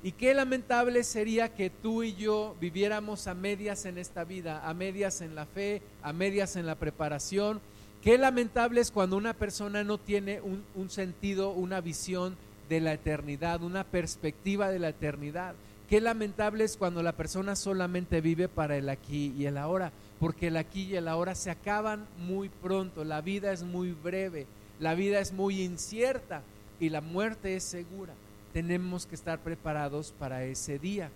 Y 0.03 0.13
qué 0.13 0.35
lamentable 0.35 1.03
sería 1.05 1.55
que 1.55 1.71
tú 1.71 2.03
y 2.03 2.15
yo 2.15 2.55
viviéramos 2.61 3.27
a 3.27 3.35
medias 3.35 3.87
en 3.87 3.99
esta 3.99 4.25
vida, 4.25 4.67
a 4.67 4.73
medias 4.75 5.21
en 5.21 5.35
la 5.35 5.47
fe, 5.47 5.83
a 6.03 6.13
medias 6.13 6.57
en 6.57 6.67
la 6.67 6.77
preparación. 6.77 7.61
Qué 8.03 8.17
lamentable 8.19 8.81
es 8.81 8.91
cuando 8.91 9.17
una 9.17 9.35
persona 9.35 9.85
no 9.85 9.99
tiene 9.99 10.41
un, 10.41 10.65
un 10.75 10.91
sentido, 10.91 11.51
una 11.51 11.81
visión 11.81 12.37
de 12.69 12.81
la 12.81 12.93
eternidad, 12.93 13.63
una 13.63 13.85
perspectiva 13.85 14.71
de 14.71 14.79
la 14.79 14.91
eternidad. 14.91 15.55
Qué 15.89 16.01
lamentable 16.01 16.65
es 16.65 16.77
cuando 16.77 17.03
la 17.03 17.13
persona 17.13 17.55
solamente 17.55 18.21
vive 18.21 18.49
para 18.49 18.77
el 18.77 18.89
aquí 18.89 19.33
y 19.39 19.47
el 19.47 19.57
ahora, 19.57 19.93
porque 20.19 20.49
el 20.49 20.57
aquí 20.57 20.83
y 20.83 20.97
el 20.97 21.07
ahora 21.07 21.37
se 21.37 21.51
acaban 21.51 22.07
muy 22.19 22.49
pronto, 22.49 23.05
la 23.05 23.21
vida 23.21 23.53
es 23.53 23.63
muy 23.63 23.93
breve, 23.93 24.47
la 24.81 24.95
vida 24.95 25.21
es 25.21 25.33
muy 25.33 25.63
incierta 25.63 26.43
y 26.81 26.89
la 26.89 27.01
muerte 27.01 27.55
es 27.55 27.63
segura. 27.63 28.15
Tenemos 28.53 29.07
que 29.07 29.15
estar 29.15 29.39
preparados 29.39 30.13
para 30.19 30.45
ese 30.45 30.79
día. 30.81 31.11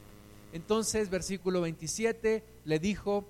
Entonces, 0.52 1.10
versículo 1.10 1.62
27, 1.62 2.44
le 2.64 2.78
dijo, 2.78 3.24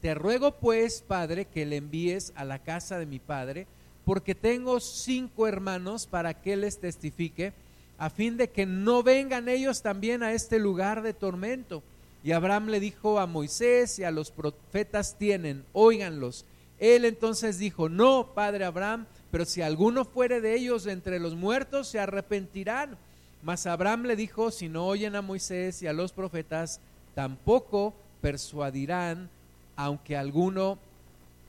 te 0.00 0.14
ruego 0.14 0.52
pues, 0.52 1.02
Padre, 1.02 1.46
que 1.46 1.66
le 1.66 1.76
envíes 1.76 2.32
a 2.36 2.44
la 2.44 2.60
casa 2.60 2.98
de 2.98 3.06
mi 3.06 3.18
Padre, 3.18 3.66
porque 4.04 4.34
tengo 4.34 4.78
cinco 4.78 5.48
hermanos 5.48 6.06
para 6.06 6.34
que 6.42 6.56
les 6.56 6.78
testifique 6.78 7.54
a 7.98 8.10
fin 8.10 8.36
de 8.36 8.50
que 8.50 8.66
no 8.66 9.02
vengan 9.02 9.48
ellos 9.48 9.82
también 9.82 10.22
a 10.22 10.32
este 10.32 10.58
lugar 10.58 11.02
de 11.02 11.12
tormento. 11.12 11.82
Y 12.22 12.32
Abraham 12.32 12.68
le 12.68 12.80
dijo 12.80 13.20
a 13.20 13.26
Moisés 13.26 13.98
y 13.98 14.04
a 14.04 14.10
los 14.10 14.30
profetas 14.30 15.16
tienen, 15.18 15.64
óiganlos. 15.72 16.44
Él 16.78 17.04
entonces 17.04 17.58
dijo, 17.58 17.88
no, 17.88 18.30
padre 18.34 18.64
Abraham, 18.64 19.06
pero 19.30 19.44
si 19.44 19.62
alguno 19.62 20.04
fuere 20.04 20.40
de 20.40 20.54
ellos 20.54 20.86
entre 20.86 21.18
los 21.18 21.34
muertos, 21.34 21.88
se 21.88 22.00
arrepentirán. 22.00 22.96
Mas 23.42 23.66
Abraham 23.66 24.04
le 24.04 24.16
dijo, 24.16 24.50
si 24.50 24.68
no 24.68 24.86
oyen 24.86 25.16
a 25.16 25.22
Moisés 25.22 25.82
y 25.82 25.86
a 25.86 25.92
los 25.92 26.12
profetas, 26.12 26.80
tampoco 27.14 27.94
persuadirán, 28.20 29.28
aunque 29.76 30.16
alguno, 30.16 30.78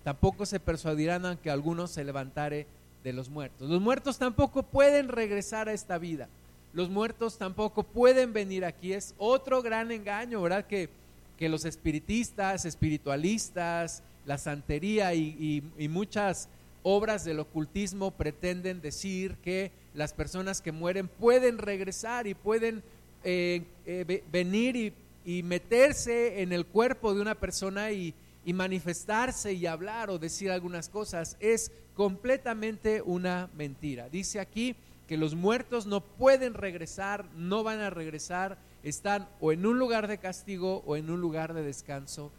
tampoco 0.03 0.45
se 0.45 0.59
persuadirán 0.59 1.25
aunque 1.25 1.49
alguno 1.49 1.87
se 1.87 2.03
levantare 2.03 2.67
de 3.05 3.13
los 3.13 3.29
muertos. 3.29 3.69
Los 3.69 3.79
muertos 3.79 4.17
tampoco 4.17 4.63
pueden 4.63 5.07
regresar 5.07 5.69
a 5.69 5.73
esta 5.73 5.97
vida. 5.97 6.27
Los 6.73 6.89
muertos 6.89 7.37
tampoco 7.37 7.83
pueden 7.83 8.33
venir 8.33 8.65
aquí. 8.65 8.91
Es 8.91 9.15
otro 9.17 9.61
gran 9.61 9.93
engaño, 9.93 10.41
¿verdad? 10.41 10.65
Que 10.65 10.89
que 11.37 11.49
los 11.49 11.65
espiritistas, 11.65 12.65
espiritualistas, 12.65 14.03
la 14.25 14.37
santería 14.37 15.13
y, 15.13 15.63
muchas 15.89 16.49
obras 16.83 17.25
del 17.25 17.39
ocultismo 17.39 18.11
pretenden 18.11 18.81
decir 18.81 19.35
que 19.43 19.71
las 19.93 20.13
personas 20.13 20.61
que 20.61 20.71
mueren 20.71 21.07
pueden 21.07 21.57
regresar 21.57 22.27
y 22.27 22.33
pueden 22.33 22.83
eh, 23.23 23.63
eh, 23.85 24.23
venir 24.31 24.93
y, 25.25 25.43
meterse 25.43 26.43
en 26.43 26.53
el 26.53 26.65
cuerpo 26.65 27.13
de 27.13 27.21
una 27.21 27.35
persona 27.35 27.91
y, 27.91 28.13
y 28.45 28.53
manifestarse 28.53 29.53
y 29.53 29.65
hablar 29.65 30.09
o 30.09 30.19
decir 30.19 30.51
algunas 30.51 30.87
cosas. 30.87 31.35
Es 31.39 31.71
completamente 31.95 33.01
una 33.01 33.49
mentira. 33.57 34.07
Dice 34.09 34.39
aquí 34.39 34.75
que 35.07 35.17
los 35.17 35.35
muertos 35.35 35.85
no 35.87 36.01
pueden 36.01 36.53
regresar, 36.53 37.25
no 37.35 37.63
van 37.63 37.79
a 37.79 37.89
regresar, 37.89 38.57
están 38.83 39.27
o 39.41 39.51
en 39.51 39.65
un 39.65 39.79
lugar 39.79 40.07
de 40.07 40.19
castigo 40.19 40.83
o 40.85 40.95
en 40.95 41.09
un 41.09 41.19
lugar 41.19 41.53
de 41.53 41.63
descanso 41.63 42.31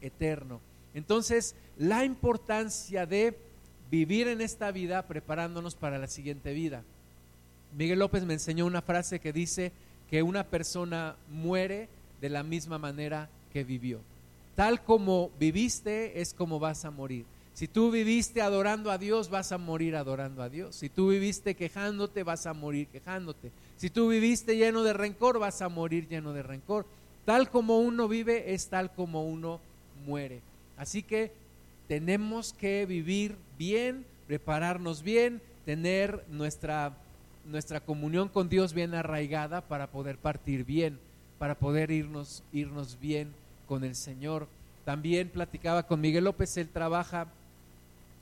eterno. 0.00 0.60
Entonces, 0.92 1.54
la 1.78 2.04
importancia 2.04 3.06
de 3.06 3.36
vivir 3.90 4.28
en 4.28 4.40
esta 4.40 4.70
vida 4.70 5.06
preparándonos 5.06 5.74
para 5.74 5.98
la 5.98 6.08
siguiente 6.08 6.52
vida. 6.52 6.82
Miguel 7.76 7.98
López 7.98 8.24
me 8.24 8.34
enseñó 8.34 8.66
una 8.66 8.82
frase 8.82 9.18
que 9.18 9.32
dice 9.32 9.72
que 10.10 10.22
una 10.22 10.44
persona 10.44 11.16
muere 11.30 11.88
de 12.20 12.28
la 12.28 12.42
misma 12.42 12.78
manera 12.78 13.28
que 13.52 13.64
vivió. 13.64 14.00
Tal 14.54 14.84
como 14.84 15.30
viviste 15.40 16.20
es 16.20 16.32
como 16.32 16.60
vas 16.60 16.84
a 16.84 16.90
morir. 16.90 17.26
Si 17.54 17.68
tú 17.68 17.90
viviste 17.90 18.40
adorando 18.40 18.90
a 18.90 18.98
Dios, 18.98 19.28
vas 19.30 19.52
a 19.52 19.58
morir 19.58 19.96
adorando 19.96 20.42
a 20.42 20.48
Dios. 20.48 20.74
Si 20.76 20.88
tú 20.88 21.08
viviste 21.08 21.54
quejándote, 21.54 22.22
vas 22.22 22.46
a 22.46 22.52
morir 22.52 22.88
quejándote. 22.88 23.50
Si 23.76 23.90
tú 23.90 24.08
viviste 24.08 24.56
lleno 24.56 24.82
de 24.82 24.92
rencor, 24.92 25.38
vas 25.38 25.62
a 25.62 25.68
morir 25.68 26.08
lleno 26.08 26.32
de 26.32 26.42
rencor. 26.42 26.86
Tal 27.24 27.50
como 27.50 27.78
uno 27.78 28.08
vive 28.08 28.54
es 28.54 28.68
tal 28.68 28.92
como 28.92 29.24
uno 29.24 29.60
muere. 30.04 30.40
Así 30.76 31.02
que 31.02 31.32
tenemos 31.88 32.52
que 32.52 32.86
vivir 32.86 33.36
bien, 33.58 34.04
prepararnos 34.26 35.02
bien, 35.02 35.40
tener 35.64 36.24
nuestra, 36.28 36.96
nuestra 37.46 37.80
comunión 37.80 38.28
con 38.28 38.48
Dios 38.48 38.72
bien 38.72 38.94
arraigada 38.94 39.62
para 39.62 39.88
poder 39.88 40.16
partir 40.16 40.64
bien, 40.64 40.98
para 41.38 41.54
poder 41.56 41.90
irnos, 41.90 42.42
irnos 42.52 42.98
bien 43.00 43.32
con 43.66 43.84
el 43.84 43.94
Señor. 43.94 44.48
También 44.84 45.28
platicaba 45.28 45.84
con 45.84 46.00
Miguel 46.00 46.24
López, 46.24 46.56
él 46.56 46.68
trabaja 46.68 47.26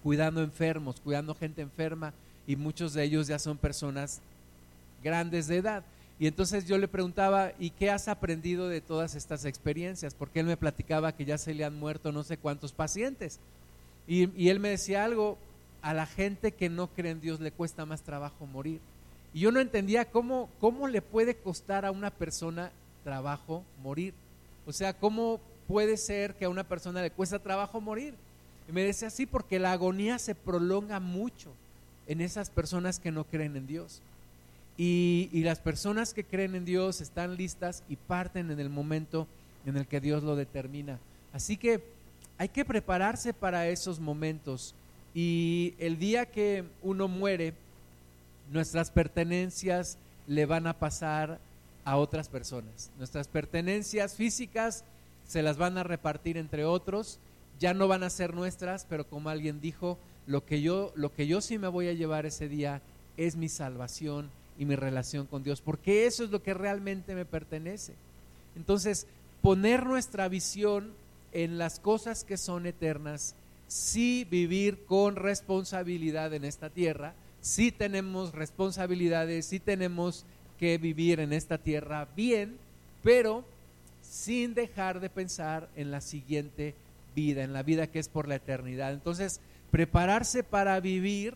cuidando 0.02 0.42
enfermos, 0.42 1.00
cuidando 1.00 1.34
gente 1.34 1.62
enferma 1.62 2.12
y 2.46 2.56
muchos 2.56 2.94
de 2.94 3.04
ellos 3.04 3.26
ya 3.26 3.38
son 3.38 3.56
personas 3.56 4.20
grandes 5.02 5.46
de 5.46 5.58
edad. 5.58 5.84
Y 6.18 6.26
entonces 6.26 6.66
yo 6.66 6.78
le 6.78 6.88
preguntaba, 6.88 7.52
¿y 7.58 7.70
qué 7.70 7.90
has 7.90 8.06
aprendido 8.06 8.68
de 8.68 8.80
todas 8.80 9.14
estas 9.14 9.44
experiencias? 9.44 10.14
Porque 10.14 10.40
él 10.40 10.46
me 10.46 10.56
platicaba 10.56 11.12
que 11.12 11.24
ya 11.24 11.38
se 11.38 11.54
le 11.54 11.64
han 11.64 11.78
muerto 11.78 12.12
no 12.12 12.22
sé 12.22 12.36
cuántos 12.36 12.72
pacientes. 12.72 13.40
Y, 14.06 14.28
y 14.40 14.48
él 14.50 14.60
me 14.60 14.68
decía 14.68 15.04
algo, 15.04 15.38
a 15.82 15.94
la 15.94 16.06
gente 16.06 16.52
que 16.52 16.68
no 16.68 16.86
cree 16.88 17.10
en 17.10 17.20
Dios 17.20 17.40
le 17.40 17.50
cuesta 17.50 17.84
más 17.84 18.02
trabajo 18.02 18.46
morir. 18.46 18.80
Y 19.34 19.40
yo 19.40 19.50
no 19.50 19.60
entendía 19.60 20.04
cómo, 20.04 20.48
cómo 20.60 20.86
le 20.86 21.02
puede 21.02 21.34
costar 21.34 21.84
a 21.84 21.90
una 21.90 22.10
persona 22.10 22.70
trabajo 23.02 23.64
morir. 23.82 24.14
O 24.66 24.72
sea, 24.72 24.92
¿cómo 24.92 25.40
puede 25.66 25.96
ser 25.96 26.34
que 26.34 26.44
a 26.44 26.48
una 26.48 26.64
persona 26.64 27.02
le 27.02 27.10
cuesta 27.10 27.38
trabajo 27.38 27.80
morir? 27.80 28.14
Y 28.68 28.72
me 28.72 28.84
decía 28.84 29.08
así 29.08 29.26
porque 29.26 29.58
la 29.58 29.72
agonía 29.72 30.18
se 30.18 30.34
prolonga 30.34 31.00
mucho 31.00 31.50
en 32.06 32.20
esas 32.20 32.50
personas 32.50 33.00
que 33.00 33.12
no 33.12 33.24
creen 33.24 33.56
en 33.56 33.66
Dios. 33.66 34.00
Y, 34.76 35.28
las 35.44 35.60
personas 35.60 36.14
que 36.14 36.24
creen 36.24 36.54
en 36.54 36.64
Dios 36.64 37.00
están 37.00 37.36
listas 37.36 37.82
y 37.88 37.96
parten 37.96 38.50
en 38.50 38.58
el 38.58 38.70
momento 38.70 39.26
en 39.66 39.76
el 39.76 39.86
que 39.86 40.00
Dios 40.00 40.22
lo 40.22 40.34
determina. 40.34 40.98
Así 41.32 41.56
que 41.56 41.82
hay 42.38 42.48
que 42.48 42.64
prepararse 42.64 43.32
para 43.34 43.68
esos 43.68 44.00
momentos. 44.00 44.74
Y 45.14 45.74
el 45.78 45.98
día 45.98 46.26
que 46.26 46.64
uno 46.82 47.06
muere, 47.06 47.54
nuestras 48.50 48.90
pertenencias 48.90 49.98
le 50.26 50.46
van 50.46 50.66
a 50.66 50.78
pasar 50.78 51.38
a 51.84 51.96
otras 51.96 52.28
personas. 52.28 52.90
Nuestras 52.98 53.28
pertenencias 53.28 54.14
físicas 54.14 54.84
se 55.26 55.42
las 55.42 55.56
van 55.56 55.78
a 55.78 55.82
repartir 55.82 56.36
entre 56.36 56.64
otros 56.64 57.18
ya 57.62 57.74
no 57.74 57.86
van 57.86 58.02
a 58.02 58.10
ser 58.10 58.34
nuestras, 58.34 58.84
pero 58.88 59.06
como 59.06 59.28
alguien 59.28 59.60
dijo, 59.60 59.96
lo 60.26 60.44
que 60.44 60.60
yo, 60.62 60.92
lo 60.96 61.14
que 61.14 61.28
yo 61.28 61.40
sí 61.40 61.58
me 61.58 61.68
voy 61.68 61.86
a 61.86 61.92
llevar 61.92 62.26
ese 62.26 62.48
día 62.48 62.82
es 63.16 63.36
mi 63.36 63.48
salvación 63.48 64.30
y 64.58 64.64
mi 64.64 64.74
relación 64.74 65.26
con 65.26 65.44
Dios, 65.44 65.60
porque 65.60 66.06
eso 66.06 66.24
es 66.24 66.30
lo 66.30 66.42
que 66.42 66.54
realmente 66.54 67.14
me 67.14 67.24
pertenece. 67.24 67.94
Entonces, 68.56 69.06
poner 69.42 69.86
nuestra 69.86 70.28
visión 70.28 70.92
en 71.30 71.56
las 71.56 71.78
cosas 71.78 72.24
que 72.24 72.36
son 72.36 72.66
eternas, 72.66 73.36
sí 73.68 74.26
vivir 74.28 74.84
con 74.84 75.14
responsabilidad 75.14 76.34
en 76.34 76.44
esta 76.44 76.68
tierra, 76.68 77.14
sí 77.40 77.70
tenemos 77.70 78.32
responsabilidades, 78.32 79.46
sí 79.46 79.60
tenemos 79.60 80.24
que 80.62 80.78
vivir 80.78 81.18
en 81.18 81.32
esta 81.32 81.58
tierra 81.58 82.06
bien, 82.14 82.56
pero 83.02 83.42
sin 84.00 84.54
dejar 84.54 85.00
de 85.00 85.10
pensar 85.10 85.68
en 85.74 85.90
la 85.90 86.00
siguiente 86.00 86.76
vida, 87.16 87.42
en 87.42 87.52
la 87.52 87.64
vida 87.64 87.88
que 87.88 87.98
es 87.98 88.08
por 88.08 88.28
la 88.28 88.36
eternidad. 88.36 88.92
Entonces, 88.92 89.40
prepararse 89.72 90.44
para 90.44 90.78
vivir, 90.78 91.34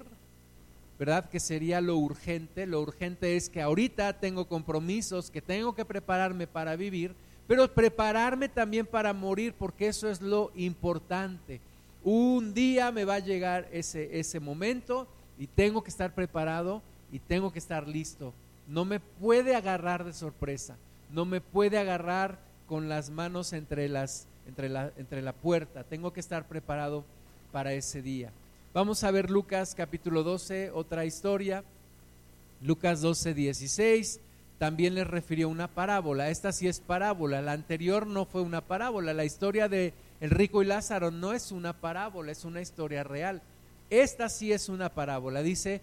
¿verdad? 0.97 1.29
Que 1.29 1.41
sería 1.41 1.81
lo 1.81 1.97
urgente. 1.97 2.67
Lo 2.67 2.81
urgente 2.81 3.37
es 3.37 3.51
que 3.51 3.61
ahorita 3.61 4.13
tengo 4.21 4.47
compromisos, 4.47 5.33
que 5.33 5.43
tengo 5.43 5.75
que 5.75 5.85
prepararme 5.85 6.47
para 6.47 6.77
vivir, 6.77 7.13
pero 7.49 7.67
prepararme 7.67 8.49
también 8.49 8.87
para 8.87 9.13
morir, 9.13 9.55
porque 9.59 9.89
eso 9.89 10.09
es 10.09 10.21
lo 10.21 10.53
importante. 10.55 11.61
Un 12.05 12.55
día 12.55 12.93
me 12.93 13.05
va 13.05 13.15
a 13.15 13.19
llegar 13.19 13.67
ese, 13.73 14.21
ese 14.21 14.39
momento 14.39 15.09
y 15.37 15.49
tengo 15.49 15.83
que 15.83 15.91
estar 15.91 16.15
preparado 16.15 16.81
y 17.11 17.19
tengo 17.19 17.53
que 17.53 17.59
estar 17.59 17.89
listo. 17.89 18.33
No 18.69 18.85
me 18.85 19.01
puede 19.01 19.55
agarrar 19.55 20.05
de 20.05 20.13
sorpresa, 20.13 20.77
no 21.13 21.25
me 21.25 21.41
puede 21.41 21.79
agarrar 21.79 22.39
con 22.67 22.89
las 22.89 23.11
manos 23.11 23.53
entre 23.53 23.89
las 23.89 24.27
entre 24.47 24.69
la, 24.69 24.93
entre 24.97 25.23
la 25.23 25.33
puerta. 25.33 25.85
Tengo 25.85 26.13
que 26.13 26.21
estar 26.21 26.47
preparado 26.47 27.05
para 27.53 27.73
ese 27.73 28.03
día. 28.03 28.31
Vamos 28.73 29.05
a 29.05 29.11
ver 29.11 29.31
Lucas 29.31 29.75
capítulo 29.75 30.23
12, 30.23 30.71
otra 30.71 31.05
historia. 31.05 31.65
Lucas 32.63 33.01
12, 33.01 33.35
16. 33.35 34.21
También 34.59 34.95
les 34.95 35.07
refirió 35.07 35.49
una 35.49 35.69
parábola. 35.69 36.31
Esta 36.31 36.53
sí 36.53 36.67
es 36.67 36.81
parábola. 36.81 37.43
La 37.43 37.53
anterior 37.53 38.07
no 38.07 38.25
fue 38.25 38.43
una 38.43 38.63
parábola. 38.63 39.13
La 39.13 39.25
historia 39.25 39.69
de 39.69 39.93
el 40.21 40.31
rico 40.31 40.63
y 40.63 40.67
Lázaro 40.67 41.11
no 41.11 41.33
es 41.33 41.53
una 41.53 41.75
parábola, 41.75 42.33
es 42.33 42.45
una 42.45 42.63
historia 42.63 43.05
real. 43.05 43.43
Esta 43.91 44.29
sí 44.29 44.53
es 44.53 44.69
una 44.69 44.89
parábola. 44.89 45.43
Dice, 45.43 45.83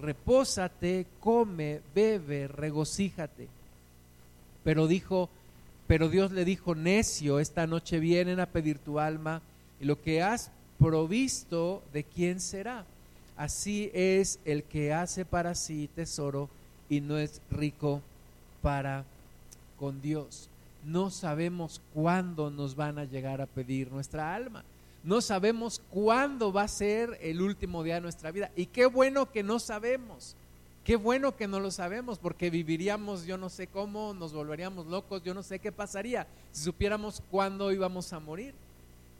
Repósate, 0.00 1.06
come, 1.20 1.80
bebe, 1.94 2.48
regocíjate. 2.48 3.48
Pero 4.64 4.86
dijo, 4.86 5.28
pero 5.86 6.08
Dios 6.08 6.32
le 6.32 6.44
dijo, 6.44 6.74
necio, 6.74 7.38
esta 7.38 7.66
noche 7.66 8.00
vienen 8.00 8.40
a 8.40 8.46
pedir 8.46 8.78
tu 8.78 8.98
alma 8.98 9.40
y 9.80 9.84
lo 9.84 10.00
que 10.02 10.22
has 10.22 10.50
provisto 10.78 11.82
de 11.92 12.04
quién 12.04 12.40
será. 12.40 12.84
Así 13.36 13.90
es 13.94 14.38
el 14.44 14.64
que 14.64 14.92
hace 14.92 15.24
para 15.24 15.54
sí 15.54 15.88
tesoro 15.94 16.48
y 16.88 17.00
no 17.00 17.18
es 17.18 17.40
rico 17.50 18.00
para 18.62 19.04
con 19.78 20.00
Dios. 20.00 20.48
No 20.84 21.10
sabemos 21.10 21.80
cuándo 21.92 22.50
nos 22.50 22.76
van 22.76 22.98
a 22.98 23.04
llegar 23.04 23.40
a 23.40 23.46
pedir 23.46 23.90
nuestra 23.90 24.34
alma. 24.34 24.64
No 25.06 25.20
sabemos 25.20 25.80
cuándo 25.90 26.52
va 26.52 26.62
a 26.62 26.68
ser 26.68 27.16
el 27.22 27.40
último 27.40 27.84
día 27.84 27.94
de 27.94 28.00
nuestra 28.00 28.32
vida. 28.32 28.50
Y 28.56 28.66
qué 28.66 28.86
bueno 28.86 29.30
que 29.30 29.44
no 29.44 29.60
sabemos. 29.60 30.34
Qué 30.82 30.96
bueno 30.96 31.36
que 31.36 31.46
no 31.46 31.60
lo 31.60 31.70
sabemos, 31.70 32.18
porque 32.18 32.50
viviríamos 32.50 33.24
yo 33.24 33.38
no 33.38 33.48
sé 33.48 33.68
cómo, 33.68 34.14
nos 34.14 34.32
volveríamos 34.32 34.86
locos, 34.86 35.22
yo 35.22 35.32
no 35.32 35.42
sé 35.42 35.58
qué 35.58 35.72
pasaría 35.72 36.26
si 36.52 36.64
supiéramos 36.64 37.22
cuándo 37.30 37.72
íbamos 37.72 38.12
a 38.12 38.18
morir. 38.18 38.52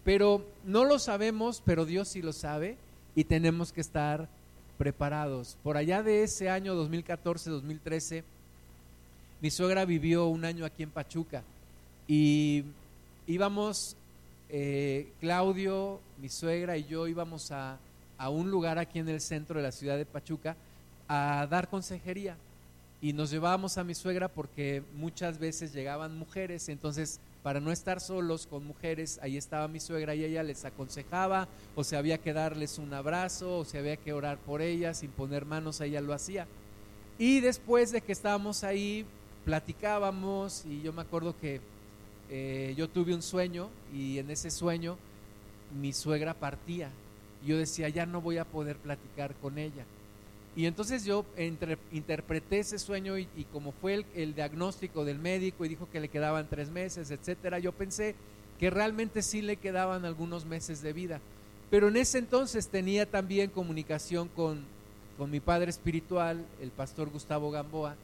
Pero 0.05 0.45
no 0.65 0.85
lo 0.85 0.99
sabemos, 0.99 1.63
pero 1.65 1.85
Dios 1.85 2.09
sí 2.09 2.21
lo 2.21 2.33
sabe 2.33 2.77
y 3.15 3.23
tenemos 3.23 3.73
que 3.73 3.81
estar 3.81 4.29
preparados. 4.79 5.57
Por 5.63 5.77
allá 5.77 6.03
de 6.03 6.25
ese 6.25 6.51
año 6.51 6.75
2014-2013, 6.75 8.25
mi 9.41 9.51
suegra 9.53 9.85
vivió 9.85 10.27
un 10.27 10.45
año 10.45 10.65
aquí 10.65 10.83
en 10.83 10.91
Pachuca 10.91 11.45
y 12.09 12.65
íbamos 13.29 13.97
eh, 14.49 15.13
Claudio, 15.21 16.01
mi 16.19 16.29
suegra 16.29 16.77
y 16.77 16.85
yo 16.85 17.07
íbamos 17.09 17.51
a, 17.53 17.79
a 18.19 18.31
un 18.31 18.51
lugar 18.51 18.79
aquí 18.79 18.99
en 18.99 19.09
el 19.09 19.21
centro 19.21 19.59
de 19.59 19.63
la 19.65 19.73
ciudad 19.73 19.97
de 19.97 20.07
Pachuca 20.07 20.57
a 21.09 21.47
dar 21.51 21.69
consejería 21.69 22.37
y 23.01 23.13
nos 23.13 23.31
llevábamos 23.31 23.79
a 23.79 23.85
mi 23.85 23.95
suegra 23.95 24.29
porque 24.29 24.83
muchas 24.95 25.39
veces 25.39 25.73
llegaban 25.73 26.19
mujeres, 26.19 26.69
entonces 26.69 27.21
para 27.43 27.61
no 27.61 27.71
estar 27.71 28.01
solos 28.01 28.49
con 28.49 28.67
mujeres, 28.67 29.21
ahí 29.23 29.37
estaba 29.37 29.69
mi 29.69 29.79
suegra 29.79 30.17
y 30.17 30.25
ella 30.25 30.43
les 30.43 30.65
aconsejaba, 30.65 31.47
o 31.77 31.85
se 31.85 31.97
había 31.97 32.19
que 32.19 32.33
darles 32.33 32.77
un 32.79 32.93
abrazo, 32.93 33.59
o 33.59 33.65
se 33.65 33.79
había 33.79 33.97
que 33.97 34.13
orar 34.13 34.39
por 34.39 34.63
ellas, 34.63 34.99
sin 34.99 35.13
poner 35.13 35.45
manos, 35.45 35.81
ella 35.81 36.01
lo 36.01 36.13
hacía. 36.13 36.49
Y 37.19 37.39
después 37.39 37.93
de 37.93 38.01
que 38.01 38.11
estábamos 38.11 38.65
ahí, 38.65 39.07
platicábamos 39.45 40.65
y 40.67 40.83
yo 40.83 40.93
me 40.93 41.03
acuerdo 41.03 41.39
que 41.39 41.61
eh, 42.31 42.75
yo 42.77 42.89
tuve 42.89 43.15
un 43.15 43.23
sueño 43.23 43.69
y 43.95 44.19
en 44.19 44.31
ese 44.31 44.51
sueño 44.51 44.97
mi 45.81 45.93
suegra 45.93 46.35
partía. 46.35 46.91
Yo 47.45 47.59
decía, 47.59 47.89
ya 47.89 48.07
no 48.07 48.21
voy 48.21 48.39
a 48.39 48.45
poder 48.45 48.77
platicar 48.77 49.35
con 49.37 49.59
ella. 49.59 49.85
Y 50.57 50.65
entonces 50.65 51.05
yo 51.05 51.27
interpreté 51.93 52.61
ese 52.61 52.79
sueño 52.79 53.19
y, 53.19 53.27
como 53.53 53.73
fue 53.73 54.07
el, 54.15 54.35
diagnóstico 54.35 55.05
del 55.05 55.19
médico 55.19 55.65
y 55.65 55.69
dijo 55.69 55.87
que 55.93 56.01
le 56.01 56.09
quedaban 56.09 56.49
tres 56.49 56.71
meses, 56.71 57.11
etcétera, 57.11 57.59
yo 57.59 57.73
pensé 57.73 58.15
que 58.59 58.71
realmente 58.71 59.21
sí 59.21 59.43
le 59.43 59.57
quedaban 59.57 60.07
algunos 60.07 60.47
meses 60.47 60.81
de 60.81 60.95
vida. 60.95 61.21
Pero 61.71 61.89
en 61.89 61.99
ese 61.99 62.19
entonces 62.19 62.69
tenía 62.69 63.05
también 63.05 63.51
comunicación 63.51 64.29
con, 64.29 64.65
con 65.19 65.31
mi 65.31 65.41
padre 65.41 65.69
espiritual, 65.69 66.47
el 66.63 66.71
pastor 66.71 67.11
Gustavo 67.11 67.51
Gamboa, 67.51 67.97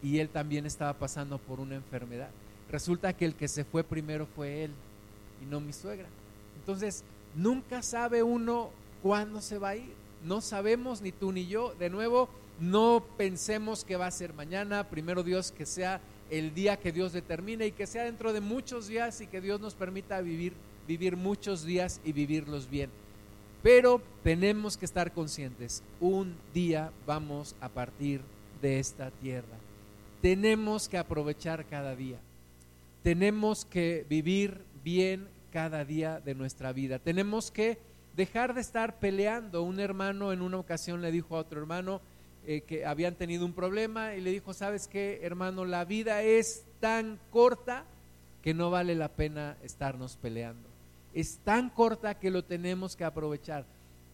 y 0.00 0.20
él 0.20 0.28
también 0.28 0.64
estaba 0.64 0.92
pasando 0.92 1.38
por 1.38 1.58
una 1.58 1.74
enfermedad. 1.74 2.30
Resulta 2.70 3.12
que 3.12 3.24
el 3.24 3.34
que 3.34 3.48
se 3.48 3.64
fue 3.64 3.84
primero 3.84 4.26
fue 4.26 4.64
él 4.64 4.70
y 5.42 5.46
no 5.46 5.60
mi 5.60 5.72
suegra. 5.72 6.08
Entonces, 6.58 7.04
nunca 7.34 7.82
sabe 7.82 8.22
uno 8.22 8.70
cuándo 9.02 9.40
se 9.40 9.58
va 9.58 9.70
a 9.70 9.76
ir 9.76 10.06
no 10.26 10.40
sabemos 10.40 11.00
ni 11.00 11.12
tú 11.12 11.32
ni 11.32 11.46
yo. 11.46 11.74
De 11.78 11.88
nuevo, 11.90 12.28
no 12.60 13.04
pensemos 13.16 13.84
que 13.84 13.96
va 13.96 14.06
a 14.06 14.10
ser 14.10 14.34
mañana. 14.34 14.88
Primero 14.88 15.22
Dios, 15.22 15.52
que 15.52 15.66
sea 15.66 16.00
el 16.30 16.54
día 16.54 16.76
que 16.76 16.92
Dios 16.92 17.12
determine 17.12 17.66
y 17.66 17.72
que 17.72 17.86
sea 17.86 18.04
dentro 18.04 18.32
de 18.32 18.40
muchos 18.40 18.88
días 18.88 19.20
y 19.20 19.26
que 19.26 19.40
Dios 19.40 19.60
nos 19.60 19.74
permita 19.74 20.20
vivir, 20.20 20.52
vivir 20.88 21.16
muchos 21.16 21.64
días 21.64 22.00
y 22.04 22.12
vivirlos 22.12 22.68
bien. 22.68 22.90
Pero 23.62 24.00
tenemos 24.22 24.76
que 24.76 24.84
estar 24.84 25.12
conscientes, 25.12 25.82
un 26.00 26.36
día 26.52 26.92
vamos 27.06 27.54
a 27.60 27.68
partir 27.68 28.20
de 28.60 28.78
esta 28.78 29.10
tierra. 29.10 29.56
Tenemos 30.20 30.88
que 30.88 30.98
aprovechar 30.98 31.64
cada 31.66 31.94
día. 31.94 32.18
Tenemos 33.06 33.64
que 33.64 34.04
vivir 34.10 34.64
bien 34.82 35.28
cada 35.52 35.84
día 35.84 36.18
de 36.18 36.34
nuestra 36.34 36.72
vida. 36.72 36.98
Tenemos 36.98 37.52
que 37.52 37.78
dejar 38.16 38.52
de 38.52 38.60
estar 38.60 38.98
peleando. 38.98 39.62
Un 39.62 39.78
hermano 39.78 40.32
en 40.32 40.42
una 40.42 40.56
ocasión 40.56 41.02
le 41.02 41.12
dijo 41.12 41.36
a 41.36 41.38
otro 41.38 41.60
hermano 41.60 42.00
eh, 42.48 42.62
que 42.62 42.84
habían 42.84 43.14
tenido 43.14 43.46
un 43.46 43.52
problema 43.52 44.16
y 44.16 44.20
le 44.20 44.32
dijo, 44.32 44.52
¿sabes 44.54 44.88
qué, 44.88 45.20
hermano? 45.22 45.64
La 45.64 45.84
vida 45.84 46.24
es 46.24 46.64
tan 46.80 47.20
corta 47.30 47.84
que 48.42 48.54
no 48.54 48.72
vale 48.72 48.96
la 48.96 49.06
pena 49.06 49.56
estarnos 49.62 50.16
peleando. 50.16 50.68
Es 51.14 51.38
tan 51.44 51.70
corta 51.70 52.18
que 52.18 52.32
lo 52.32 52.42
tenemos 52.42 52.96
que 52.96 53.04
aprovechar. 53.04 53.66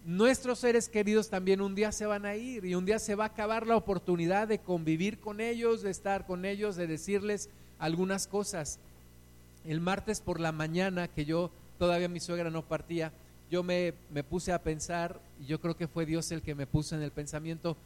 Nuestros 0.04 0.58
seres 0.58 0.90
queridos 0.90 1.30
también 1.30 1.62
un 1.62 1.74
día 1.74 1.92
se 1.92 2.04
van 2.04 2.26
a 2.26 2.36
ir 2.36 2.66
y 2.66 2.74
un 2.74 2.84
día 2.84 2.98
se 2.98 3.14
va 3.14 3.24
a 3.24 3.28
acabar 3.28 3.66
la 3.66 3.76
oportunidad 3.76 4.48
de 4.48 4.58
convivir 4.58 5.18
con 5.18 5.40
ellos, 5.40 5.80
de 5.80 5.90
estar 5.90 6.26
con 6.26 6.44
ellos, 6.44 6.76
de 6.76 6.86
decirles 6.86 7.48
algunas 7.82 8.28
cosas. 8.28 8.78
El 9.66 9.80
martes 9.80 10.20
por 10.20 10.40
la 10.40 10.52
mañana 10.52 11.08
que 11.08 11.24
yo 11.24 11.50
todavía 11.78 12.08
mi 12.08 12.20
suegra 12.20 12.48
no 12.48 12.62
partía, 12.62 13.12
yo 13.50 13.64
me, 13.64 13.92
puse 14.30 14.52
a 14.52 14.62
pensar, 14.62 15.20
y 15.40 15.46
yo 15.46 15.60
creo 15.60 15.76
que 15.76 15.88
fue 15.88 16.06
Dios 16.06 16.30
el 16.30 16.42
que 16.42 16.54
me 16.54 16.66
puso 16.66 16.94
en 16.94 17.02
el 17.02 17.10
pensamiento, 17.10 17.76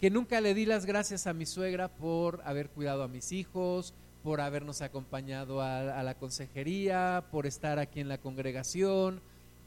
que 0.00 0.10
nunca 0.10 0.40
le 0.40 0.54
di 0.54 0.64
las 0.64 0.86
gracias 0.86 1.26
a 1.26 1.34
mi 1.34 1.44
suegra 1.44 1.88
por 1.88 2.40
haber 2.44 2.70
cuidado 2.70 3.02
a 3.02 3.08
mis 3.08 3.30
hijos, 3.30 3.92
por 4.24 4.40
habernos 4.40 4.80
acompañado 4.80 5.60
a, 5.60 6.02
la 6.02 6.14
consejería, 6.14 7.22
por 7.30 7.46
estar 7.46 7.78
aquí 7.78 8.00
en 8.00 8.08
la 8.08 8.18
congregación, 8.18 9.20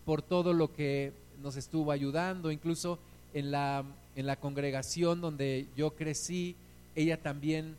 por 0.03 0.23
todo 0.23 0.53
lo 0.53 0.73
que 0.73 1.13
nos 1.43 1.57
estuvo 1.57 1.91
ayudando, 1.91 2.51
incluso 2.51 2.97
en 3.35 3.51
la, 3.51 3.85
en 4.15 4.25
la 4.25 4.35
congregación 4.37 5.21
donde 5.21 5.67
yo 5.77 5.91
crecí, 5.91 6.55
ella 6.95 7.21
también 7.21 7.77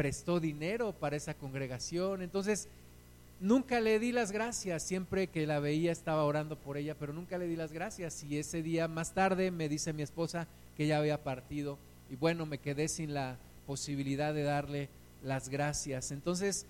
prestó 0.00 0.40
dinero 0.40 0.94
para 0.98 1.16
esa 1.16 1.34
congregación. 1.34 2.22
Entonces, 2.22 2.68
nunca 3.38 3.80
le 3.80 3.98
di 3.98 4.12
las 4.12 4.32
gracias, 4.32 4.82
siempre 4.82 5.26
que 5.26 5.46
la 5.46 5.60
veía 5.60 5.92
estaba 5.92 6.24
orando 6.24 6.56
por 6.56 6.78
ella, 6.78 6.96
pero 6.98 7.12
nunca 7.12 7.36
le 7.36 7.46
di 7.46 7.54
las 7.54 7.70
gracias. 7.70 8.24
Y 8.24 8.38
ese 8.38 8.62
día 8.62 8.88
más 8.88 9.12
tarde 9.12 9.50
me 9.50 9.68
dice 9.68 9.92
mi 9.92 10.00
esposa 10.00 10.46
que 10.78 10.86
ya 10.86 10.96
había 10.96 11.22
partido 11.22 11.76
y 12.10 12.16
bueno, 12.16 12.46
me 12.46 12.56
quedé 12.56 12.88
sin 12.88 13.12
la 13.12 13.36
posibilidad 13.66 14.32
de 14.32 14.42
darle 14.42 14.88
las 15.22 15.50
gracias. 15.50 16.12
Entonces, 16.12 16.64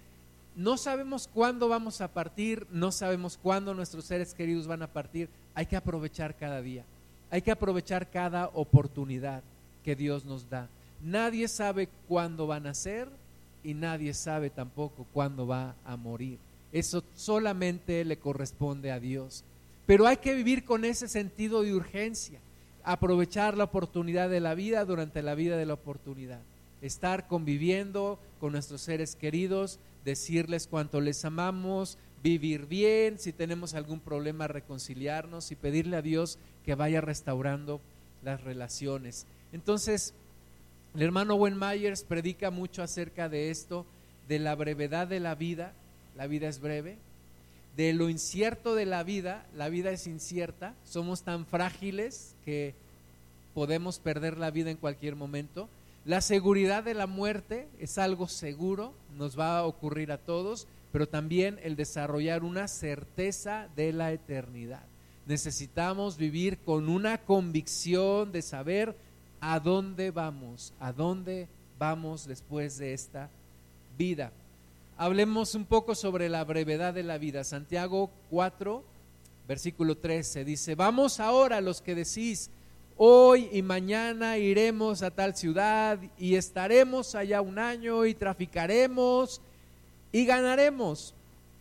no 0.57 0.77
sabemos 0.77 1.31
cuándo 1.33 1.69
vamos 1.69 2.01
a 2.01 2.09
partir, 2.09 2.67
no 2.73 2.91
sabemos 2.91 3.39
cuándo 3.41 3.75
nuestros 3.75 4.07
seres 4.07 4.35
queridos 4.35 4.67
van 4.67 4.83
a 4.83 4.93
partir. 4.93 5.29
Hay 5.55 5.67
que 5.67 5.77
aprovechar 5.77 6.35
cada 6.35 6.61
día, 6.63 6.83
hay 7.31 7.43
que 7.43 7.53
aprovechar 7.53 8.11
cada 8.11 8.49
oportunidad 8.49 9.45
que 9.85 9.95
Dios 9.95 10.25
nos 10.25 10.51
da. 10.51 10.69
Nadie 11.01 11.47
sabe 11.47 11.89
cuándo 12.09 12.49
van 12.49 12.67
a 12.67 12.75
ser 12.75 13.20
y 13.63 13.75
nadie 13.75 14.15
sabe 14.15 14.51
tampoco 14.51 15.07
cuándo 15.13 15.47
va 15.47 15.75
a 15.85 15.97
morir. 15.97 16.39
Eso 16.73 17.03
solamente 17.15 18.05
le 18.05 18.19
corresponde 18.19 18.93
a 18.93 19.01
Dios. 19.01 19.45
Pero 19.87 20.07
hay 20.07 20.19
que 20.19 20.35
vivir 20.35 20.65
con 20.65 20.85
ese 20.85 21.09
sentido 21.09 21.63
de 21.63 21.75
urgencia, 21.75 22.39
aprovechar 22.85 23.57
la 23.57 23.65
oportunidad 23.65 24.31
de 24.31 24.41
la 24.41 24.55
vida 24.55 24.85
durante 24.85 25.23
la 25.23 25.35
vida 25.35 25.57
de 25.57 25.67
la 25.67 25.75
oportunidad, 25.75 26.41
estar 26.81 27.27
conviviendo 27.27 28.19
con 28.39 28.53
nuestros 28.53 28.83
seres 28.83 29.17
queridos, 29.17 29.79
decirles 30.05 30.69
cuánto 30.69 31.01
les 31.01 31.25
amamos, 31.25 31.99
vivir 32.23 32.67
bien, 32.67 33.19
si 33.19 33.33
tenemos 33.33 33.75
algún 33.75 34.01
problema 34.01 34.47
reconciliarnos 34.47 35.51
y 35.51 35.57
pedirle 35.57 35.97
a 35.97 36.03
Dios 36.03 36.39
que 36.65 36.75
vaya 36.75 37.01
restaurando 37.01 37.81
las 38.23 38.43
relaciones. 38.43 39.27
Entonces, 39.53 40.15
el 40.95 41.03
hermano 41.03 41.37
Wen 41.37 41.59
Myers 41.59 42.03
predica 42.03 42.51
mucho 42.51 42.83
acerca 42.83 43.29
de 43.29 43.51
esto, 43.51 43.87
de 44.29 44.39
la 44.39 44.55
brevedad 44.55 45.07
de 45.07 45.21
la 45.21 45.35
vida, 45.35 45.73
la 46.17 46.27
vida 46.27 46.49
es 46.49 46.61
breve. 46.61 46.99
De 47.77 47.93
lo 47.93 48.09
incierto 48.09 48.75
de 48.75 48.87
la 48.87 49.05
vida, 49.05 49.47
la 49.57 49.69
vida 49.69 49.93
es 49.93 50.07
incierta. 50.07 50.75
Somos 50.85 51.23
tan 51.23 51.47
frágiles 51.47 52.35
que 52.45 52.75
podemos 53.55 54.01
perder 54.01 54.37
la 54.37 54.51
vida 54.51 54.71
en 54.71 54.77
cualquier 54.77 55.15
momento. 55.15 55.69
La 56.05 56.21
seguridad 56.21 56.83
de 56.83 56.95
la 56.95 57.07
muerte 57.07 57.69
es 57.79 57.99
algo 57.99 58.27
seguro, 58.27 58.93
nos 59.17 59.39
va 59.39 59.59
a 59.59 59.67
ocurrir 59.67 60.11
a 60.11 60.19
todos, 60.19 60.67
pero 60.93 61.09
también 61.09 61.61
el 61.63 61.77
desarrollar 61.77 62.43
una 62.43 62.69
certeza 62.69 63.69
de 63.77 63.93
la 63.93 64.13
eternidad. 64.13 64.83
Necesitamos 65.27 66.17
vivir 66.17 66.59
con 66.59 66.89
una 66.89 67.19
convicción 67.19 68.33
de 68.33 68.43
saber 68.43 68.97
a 69.41 69.61
dónde 69.61 70.11
vamos, 70.11 70.73
a 70.81 70.93
dónde 70.93 71.49
vamos 71.79 72.27
después 72.27 72.79
de 72.79 72.93
esta 72.93 73.29
vida 73.97 74.33
hablemos 75.01 75.55
un 75.55 75.65
poco 75.65 75.95
sobre 75.95 76.29
la 76.29 76.45
brevedad 76.45 76.93
de 76.93 77.03
la 77.03 77.17
vida. 77.17 77.43
Santiago 77.43 78.11
4, 78.29 78.85
versículo 79.49 79.97
13 79.97 80.45
dice, 80.45 80.75
vamos 80.75 81.21
ahora 81.21 81.63
los 81.63 81.81
que 81.81 81.95
decís, 81.95 82.51
hoy 82.99 83.49
y 83.51 83.63
mañana 83.63 84.37
iremos 84.37 85.03
a 85.03 85.11
tal 85.11 85.35
ciudad 85.35 85.99
y 86.19 86.35
estaremos 86.35 87.15
allá 87.15 87.41
un 87.41 87.59
año 87.59 88.05
y 88.05 88.13
traficaremos 88.13 89.41
y 90.13 90.27
ganaremos, 90.27 91.15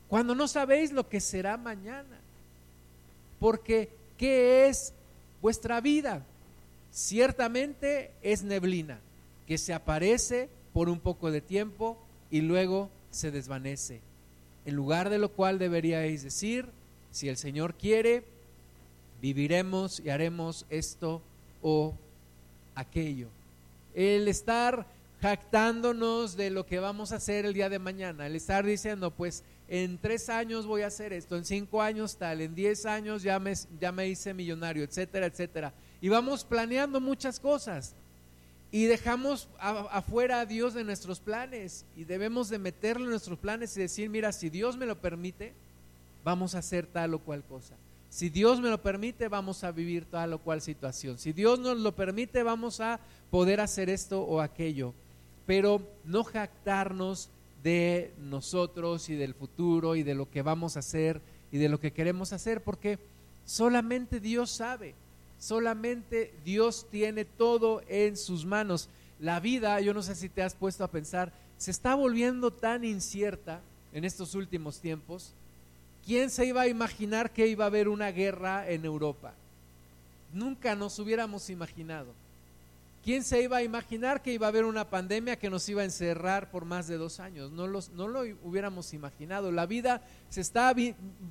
cuando 0.09 0.35
no 0.35 0.45
sabéis 0.45 0.91
lo 0.91 1.07
que 1.07 1.21
será 1.21 1.55
mañana. 1.55 2.19
Porque, 3.39 3.89
¿qué 4.17 4.67
es 4.67 4.91
vuestra 5.41 5.79
vida? 5.79 6.25
Ciertamente 6.91 8.11
es 8.21 8.43
neblina, 8.43 8.99
que 9.47 9.57
se 9.57 9.73
aparece 9.73 10.49
por 10.73 10.89
un 10.89 10.99
poco 10.99 11.31
de 11.31 11.41
tiempo 11.41 11.97
y 12.31 12.41
luego 12.41 12.89
se 13.11 13.31
desvanece. 13.31 14.01
En 14.65 14.75
lugar 14.75 15.09
de 15.09 15.17
lo 15.17 15.29
cual 15.29 15.59
deberíais 15.59 16.23
decir, 16.23 16.67
si 17.11 17.29
el 17.29 17.37
Señor 17.37 17.75
quiere, 17.75 18.23
viviremos 19.21 19.99
y 19.99 20.09
haremos 20.09 20.65
esto 20.69 21.21
o 21.61 21.95
aquello. 22.75 23.27
El 23.93 24.27
estar 24.27 24.85
jactándonos 25.21 26.37
de 26.37 26.49
lo 26.49 26.65
que 26.65 26.79
vamos 26.79 27.11
a 27.11 27.17
hacer 27.17 27.45
el 27.45 27.53
día 27.53 27.69
de 27.69 27.79
mañana, 27.79 28.27
el 28.27 28.35
estar 28.35 28.65
diciendo, 28.65 29.11
pues 29.11 29.43
en 29.67 29.97
tres 29.97 30.29
años 30.29 30.65
voy 30.65 30.83
a 30.83 30.87
hacer 30.87 31.11
esto, 31.11 31.35
en 31.35 31.45
cinco 31.45 31.81
años 31.81 32.17
tal, 32.17 32.41
en 32.41 32.55
diez 32.55 32.85
años 32.85 33.21
ya 33.23 33.39
me, 33.39 33.53
ya 33.79 33.91
me 33.91 34.07
hice 34.07 34.33
millonario, 34.33 34.83
etcétera, 34.83 35.25
etcétera. 35.25 35.73
Y 36.01 36.09
vamos 36.09 36.43
planeando 36.43 37.01
muchas 37.01 37.39
cosas 37.39 37.93
y 38.71 38.85
dejamos 38.85 39.47
afuera 39.59 40.41
a 40.41 40.45
Dios 40.45 40.73
de 40.73 40.83
nuestros 40.83 41.19
planes 41.19 41.85
y 41.95 42.03
debemos 42.03 42.49
de 42.49 42.59
meterlo 42.59 43.05
en 43.05 43.11
nuestros 43.11 43.39
planes 43.39 43.75
y 43.75 43.81
decir, 43.81 44.09
mira, 44.09 44.31
si 44.31 44.49
Dios 44.49 44.77
me 44.77 44.85
lo 44.85 44.99
permite, 44.99 45.53
vamos 46.23 46.55
a 46.55 46.59
hacer 46.59 46.85
tal 46.85 47.13
o 47.15 47.19
cual 47.19 47.43
cosa. 47.43 47.75
Si 48.09 48.29
Dios 48.29 48.59
me 48.59 48.69
lo 48.69 48.81
permite, 48.81 49.27
vamos 49.27 49.63
a 49.63 49.71
vivir 49.71 50.05
tal 50.05 50.33
o 50.33 50.39
cual 50.39 50.61
situación. 50.61 51.19
Si 51.19 51.31
Dios 51.31 51.59
nos 51.59 51.77
lo 51.77 51.95
permite, 51.95 52.43
vamos 52.43 52.79
a 52.79 52.99
poder 53.29 53.61
hacer 53.61 53.89
esto 53.89 54.21
o 54.21 54.41
aquello. 54.41 54.93
Pero 55.45 55.81
no 56.05 56.23
jactarnos 56.23 57.29
de 57.63 58.13
nosotros 58.19 59.09
y 59.09 59.15
del 59.15 59.33
futuro 59.33 59.95
y 59.95 60.03
de 60.03 60.15
lo 60.15 60.29
que 60.29 60.41
vamos 60.41 60.75
a 60.75 60.79
hacer 60.79 61.21
y 61.51 61.57
de 61.57 61.69
lo 61.69 61.79
que 61.79 61.91
queremos 61.91 62.33
hacer, 62.33 62.61
porque 62.63 62.99
solamente 63.45 64.19
Dios 64.19 64.51
sabe, 64.51 64.95
solamente 65.39 66.33
Dios 66.45 66.85
tiene 66.91 67.25
todo 67.25 67.81
en 67.87 68.15
sus 68.15 68.45
manos. 68.45 68.89
La 69.19 69.39
vida, 69.39 69.81
yo 69.81 69.93
no 69.93 70.03
sé 70.03 70.13
si 70.15 70.29
te 70.29 70.43
has 70.43 70.53
puesto 70.53 70.83
a 70.83 70.91
pensar, 70.91 71.33
se 71.57 71.71
está 71.71 71.95
volviendo 71.95 72.51
tan 72.51 72.85
incierta 72.85 73.61
en 73.91 74.05
estos 74.05 74.35
últimos 74.35 74.79
tiempos 74.79 75.33
¿Quién 76.09 76.31
se 76.31 76.43
iba 76.45 76.61
a 76.61 76.67
imaginar 76.67 77.31
que 77.31 77.45
iba 77.45 77.65
a 77.65 77.67
haber 77.67 77.87
una 77.87 78.11
guerra 78.11 78.67
en 78.67 78.83
Europa? 78.83 79.33
Nunca 80.33 80.73
nos 80.73 80.97
hubiéramos 80.97 81.51
imaginado. 81.51 82.13
¿Quién 83.03 83.23
se 83.23 83.43
iba 83.43 83.57
a 83.57 83.63
imaginar 83.63 84.23
que 84.23 84.33
iba 84.33 84.47
a 84.47 84.49
haber 84.49 84.65
una 84.65 84.89
pandemia 84.89 85.37
que 85.37 85.51
nos 85.51 85.69
iba 85.69 85.83
a 85.83 85.85
encerrar 85.85 86.49
por 86.49 86.65
más 86.65 86.87
de 86.87 86.97
dos 86.97 87.19
años? 87.19 87.51
No, 87.51 87.67
no 87.67 88.07
lo 88.07 88.21
hubiéramos 88.43 88.93
imaginado. 88.95 89.51
La 89.51 89.67
vida 89.67 90.01
se 90.29 90.41
está 90.41 90.73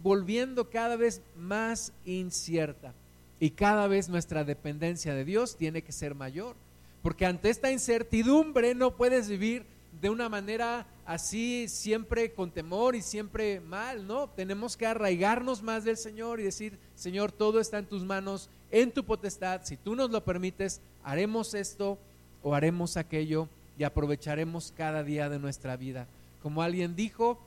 volviendo 0.02 0.70
cada 0.70 0.94
vez 0.94 1.22
más 1.36 1.92
incierta 2.04 2.94
y 3.40 3.50
cada 3.50 3.86
vez 3.86 4.08
nuestra 4.08 4.44
dependencia 4.44 5.14
de 5.14 5.24
Dios 5.24 5.56
tiene 5.56 5.82
que 5.82 5.92
ser 5.92 6.14
mayor. 6.14 6.56
Porque 7.02 7.26
ante 7.26 7.50
esta 7.50 7.70
incertidumbre 7.70 8.74
no 8.74 8.96
puedes 8.96 9.28
vivir 9.28 9.64
de 10.00 10.10
una 10.10 10.28
manera 10.28 10.86
así 11.06 11.68
siempre 11.68 12.32
con 12.32 12.50
temor 12.50 12.94
y 12.94 13.02
siempre 13.02 13.60
mal, 13.60 14.06
¿no? 14.06 14.28
Tenemos 14.28 14.76
que 14.76 14.86
arraigarnos 14.86 15.62
más 15.62 15.84
del 15.84 15.96
Señor 15.96 16.40
y 16.40 16.44
decir, 16.44 16.78
Señor, 16.94 17.32
todo 17.32 17.60
está 17.60 17.78
en 17.78 17.86
tus 17.86 18.04
manos, 18.04 18.50
en 18.70 18.92
tu 18.92 19.04
potestad, 19.04 19.62
si 19.64 19.76
tú 19.76 19.96
nos 19.96 20.10
lo 20.10 20.24
permites, 20.24 20.80
haremos 21.02 21.54
esto 21.54 21.98
o 22.42 22.54
haremos 22.54 22.96
aquello 22.96 23.48
y 23.78 23.84
aprovecharemos 23.84 24.72
cada 24.76 25.02
día 25.02 25.28
de 25.28 25.38
nuestra 25.38 25.76
vida. 25.76 26.06
Como 26.42 26.62
alguien 26.62 26.94
dijo, 26.94 27.38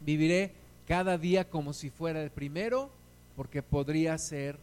viviré 0.00 0.52
cada 0.86 1.16
día 1.16 1.48
como 1.48 1.72
si 1.72 1.90
fuera 1.90 2.22
el 2.22 2.30
primero, 2.30 2.90
porque 3.36 3.62
podría 3.62 4.18
ser 4.18 4.58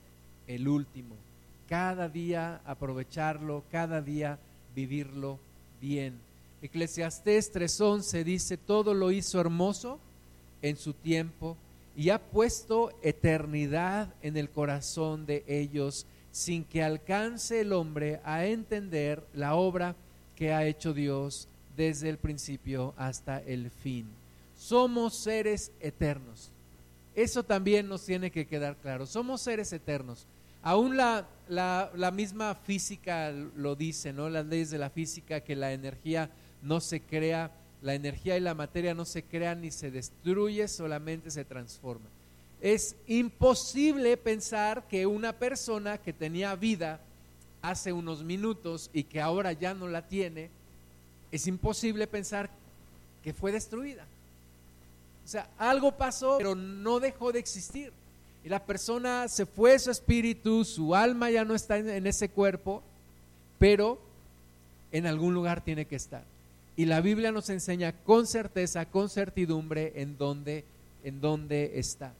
el 0.55 0.67
último. 0.67 1.15
Cada 1.67 2.09
día 2.09 2.61
aprovecharlo, 2.65 3.63
cada 3.71 4.01
día 4.01 4.39
vivirlo 4.75 5.39
bien. 5.79 6.19
Eclesiastés 6.61 7.51
3:11 7.53 8.23
dice, 8.23 8.57
todo 8.57 8.93
lo 8.93 9.11
hizo 9.11 9.39
hermoso 9.39 9.99
en 10.61 10.77
su 10.77 10.93
tiempo 10.93 11.57
y 11.95 12.09
ha 12.09 12.19
puesto 12.19 12.91
eternidad 13.01 14.13
en 14.21 14.37
el 14.37 14.49
corazón 14.49 15.25
de 15.25 15.43
ellos 15.47 16.05
sin 16.31 16.63
que 16.63 16.83
alcance 16.83 17.61
el 17.61 17.73
hombre 17.73 18.21
a 18.23 18.45
entender 18.45 19.25
la 19.33 19.55
obra 19.55 19.95
que 20.35 20.53
ha 20.53 20.65
hecho 20.65 20.93
Dios 20.93 21.47
desde 21.75 22.09
el 22.09 22.17
principio 22.17 22.93
hasta 22.97 23.39
el 23.39 23.69
fin. 23.69 24.07
Somos 24.57 25.15
seres 25.15 25.71
eternos. 25.79 26.51
Eso 27.15 27.43
también 27.43 27.87
nos 27.87 28.05
tiene 28.05 28.31
que 28.31 28.45
quedar 28.45 28.77
claro. 28.77 29.05
Somos 29.05 29.41
seres 29.41 29.73
eternos. 29.73 30.25
Aún 30.63 30.97
la, 30.97 31.27
la, 31.47 31.91
la 31.95 32.11
misma 32.11 32.55
física 32.55 33.31
lo 33.31 33.75
dice, 33.75 34.13
¿no? 34.13 34.29
Las 34.29 34.45
leyes 34.45 34.69
de 34.69 34.77
la 34.77 34.89
física, 34.89 35.41
que 35.41 35.55
la 35.55 35.73
energía 35.73 36.29
no 36.61 36.79
se 36.79 37.01
crea, 37.01 37.51
la 37.81 37.95
energía 37.95 38.37
y 38.37 38.41
la 38.41 38.53
materia 38.53 38.93
no 38.93 39.05
se 39.05 39.23
crean 39.23 39.61
ni 39.61 39.71
se 39.71 39.89
destruye, 39.89 40.67
solamente 40.67 41.31
se 41.31 41.45
transforma. 41.45 42.05
Es 42.61 42.95
imposible 43.07 44.15
pensar 44.17 44.87
que 44.87 45.07
una 45.07 45.33
persona 45.33 45.97
que 45.97 46.13
tenía 46.13 46.55
vida 46.55 46.99
hace 47.61 47.91
unos 47.91 48.23
minutos 48.23 48.89
y 48.93 49.03
que 49.03 49.19
ahora 49.19 49.51
ya 49.53 49.73
no 49.73 49.87
la 49.87 50.07
tiene, 50.07 50.49
es 51.31 51.47
imposible 51.47 52.05
pensar 52.05 52.49
que 53.23 53.33
fue 53.33 53.51
destruida. 53.51 54.05
O 55.25 55.27
sea, 55.27 55.49
algo 55.57 55.91
pasó, 55.91 56.37
pero 56.37 56.55
no 56.55 56.99
dejó 56.99 57.31
de 57.31 57.39
existir. 57.39 57.91
Y 58.43 58.49
la 58.49 58.63
persona 58.65 59.27
se 59.27 59.45
fue 59.45 59.77
su 59.77 59.91
espíritu, 59.91 60.65
su 60.65 60.95
alma 60.95 61.29
ya 61.29 61.45
no 61.45 61.53
está 61.53 61.77
en, 61.77 62.07
ese 62.07 62.29
cuerpo, 62.29 62.81
pero 63.59 63.99
en 64.91 65.05
algún 65.05 65.33
lugar 65.33 65.63
tiene 65.63 65.85
que 65.85 65.95
estar. 65.95 66.23
Y 66.75 66.85
la 66.85 67.01
Biblia 67.01 67.31
nos 67.31 67.49
enseña 67.49 67.91
con 67.91 68.25
certeza, 68.25 68.85
con 68.85 69.09
certidumbre, 69.09 69.93
en 69.95 70.17
dónde, 70.17 70.65
en 71.03 71.21
dónde 71.21 71.73
está. 71.75 72.13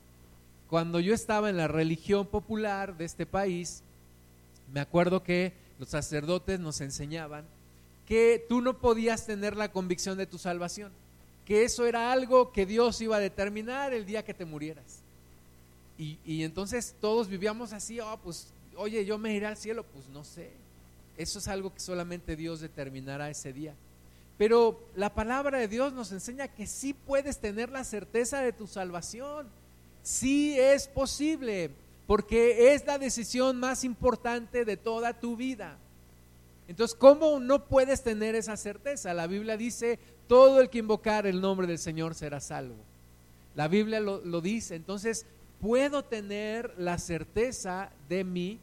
Cuando 0.70 1.00
yo 1.00 1.14
estaba 1.14 1.50
en 1.50 1.58
la 1.58 1.68
religión 1.68 2.28
popular 2.28 2.96
de 2.98 3.06
este 3.06 3.26
país, 3.26 3.82
me 4.72 4.80
acuerdo 4.80 5.24
que 5.24 5.54
los 5.80 5.90
sacerdotes 5.90 6.60
nos 6.60 6.80
enseñaban 6.82 7.46
que 8.08 8.46
tú 8.48 8.62
no 8.62 8.78
podías 8.78 9.26
tener 9.26 9.56
la 9.56 9.72
convicción 9.72 10.18
de 10.18 10.28
tu 10.28 10.38
salvación, 10.38 10.92
que 11.46 11.64
eso 11.64 11.86
era 11.86 12.12
algo 12.12 12.52
que 12.52 12.66
Dios 12.66 13.02
iba 13.02 13.18
a 13.18 13.20
determinar 13.20 13.94
el 13.94 14.06
día 14.06 14.24
que 14.24 14.34
te 14.34 14.46
murieras. 14.46 15.01
Y, 16.02 16.44
entonces 16.44 16.96
todos 17.00 17.28
vivíamos 17.28 17.74
así, 17.74 18.00
oh, 18.00 18.20
pues, 18.24 18.48
oye, 18.76 19.06
yo 19.06 19.20
me 19.20 19.36
iré 19.36 19.46
al 19.46 19.56
cielo, 19.56 19.84
pues 19.84 20.08
no 20.10 20.24
sé. 20.24 20.50
Eso 21.16 21.38
es 21.38 21.48
algo 21.48 21.72
que 21.72 21.80
solamente 21.80 22.36
Dios 22.36 22.60
determinará 22.60 23.30
ese 23.30 23.54
día. 23.54 23.76
Pero 24.40 24.82
la 24.96 25.14
palabra 25.14 25.60
de 25.60 25.68
Dios 25.68 25.94
nos 25.94 26.12
enseña 26.12 26.48
que 26.48 26.66
sí 26.66 26.96
puedes 26.96 27.38
tener 27.38 27.70
la 27.70 27.84
certeza 27.84 28.42
de 28.42 28.52
tu 28.52 28.66
salvación. 28.66 29.48
Sí 30.02 30.60
es 30.60 30.88
posible, 30.88 31.70
porque 32.08 32.74
es 32.74 32.84
la 32.88 32.98
decisión 32.98 33.60
más 33.60 33.84
importante 33.84 34.66
de 34.66 34.78
toda 34.78 35.20
tu 35.20 35.36
vida. 35.36 35.78
Entonces, 36.68 36.98
¿cómo 36.98 37.40
no 37.40 37.66
puedes 37.66 38.02
tener 38.02 38.34
esa 38.34 38.58
certeza? 38.58 39.14
La 39.14 39.28
Biblia 39.28 39.56
dice, 39.56 40.00
todo 40.28 40.62
el 40.62 40.72
que 40.72 40.80
invocar 40.80 41.28
el 41.28 41.42
nombre 41.42 41.68
del 41.68 41.78
Señor 41.78 42.16
será 42.16 42.40
salvo. 42.40 42.78
La 43.54 43.68
Biblia 43.68 44.00
lo, 44.00 44.26
lo 44.26 44.42
dice. 44.42 44.74
Entonces, 44.74 45.28
puedo 45.62 46.04
tener 46.04 46.74
la 46.78 46.98
certeza 46.98 47.92
de 48.10 48.26
mi 48.26 48.60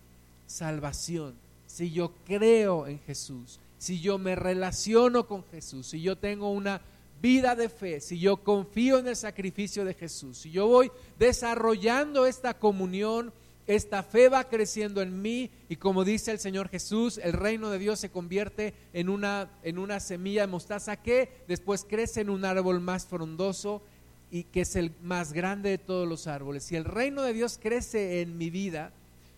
salvación 0.46 1.34
si 1.66 1.90
yo 1.90 2.12
creo 2.26 2.86
en 2.86 2.98
Jesús 3.00 3.60
si 3.78 4.00
yo 4.00 4.18
me 4.18 4.34
relaciono 4.34 5.26
con 5.26 5.44
Jesús, 5.44 5.86
si 5.86 6.02
yo 6.02 6.18
tengo 6.18 6.50
una 6.50 6.82
vida 7.22 7.54
de 7.54 7.68
fe, 7.68 8.00
si 8.00 8.18
yo 8.18 8.38
confío 8.38 8.98
en 8.98 9.08
el 9.08 9.16
sacrificio 9.16 9.84
de 9.84 9.94
Jesús, 9.94 10.38
si 10.38 10.50
yo 10.50 10.66
voy 10.66 10.90
desarrollando 11.18 12.26
esta 12.26 12.54
comunión, 12.54 13.32
esta 13.66 14.02
fe 14.02 14.28
va 14.28 14.48
creciendo 14.48 15.02
en 15.02 15.20
mí 15.20 15.50
y 15.68 15.76
como 15.76 16.04
dice 16.04 16.32
el 16.32 16.38
Señor 16.38 16.68
Jesús, 16.68 17.18
el 17.18 17.34
reino 17.34 17.70
de 17.70 17.78
Dios 17.78 18.00
se 18.00 18.10
convierte 18.10 18.74
en 18.92 19.08
una, 19.08 19.50
en 19.62 19.78
una 19.78 20.00
semilla 20.00 20.42
de 20.42 20.46
mostaza 20.48 20.96
que 20.96 21.30
después 21.46 21.84
crece 21.88 22.22
en 22.22 22.30
un 22.30 22.44
árbol 22.44 22.80
más 22.80 23.06
frondoso 23.06 23.82
y 24.30 24.44
que 24.44 24.62
es 24.62 24.76
el 24.76 24.92
más 25.02 25.32
grande 25.32 25.70
de 25.70 25.78
todos 25.78 26.08
los 26.08 26.26
árboles. 26.26 26.64
Si 26.64 26.76
el 26.76 26.84
reino 26.84 27.22
de 27.22 27.32
Dios 27.32 27.58
crece 27.60 28.20
en 28.20 28.36
mi 28.36 28.50
vida, 28.50 28.92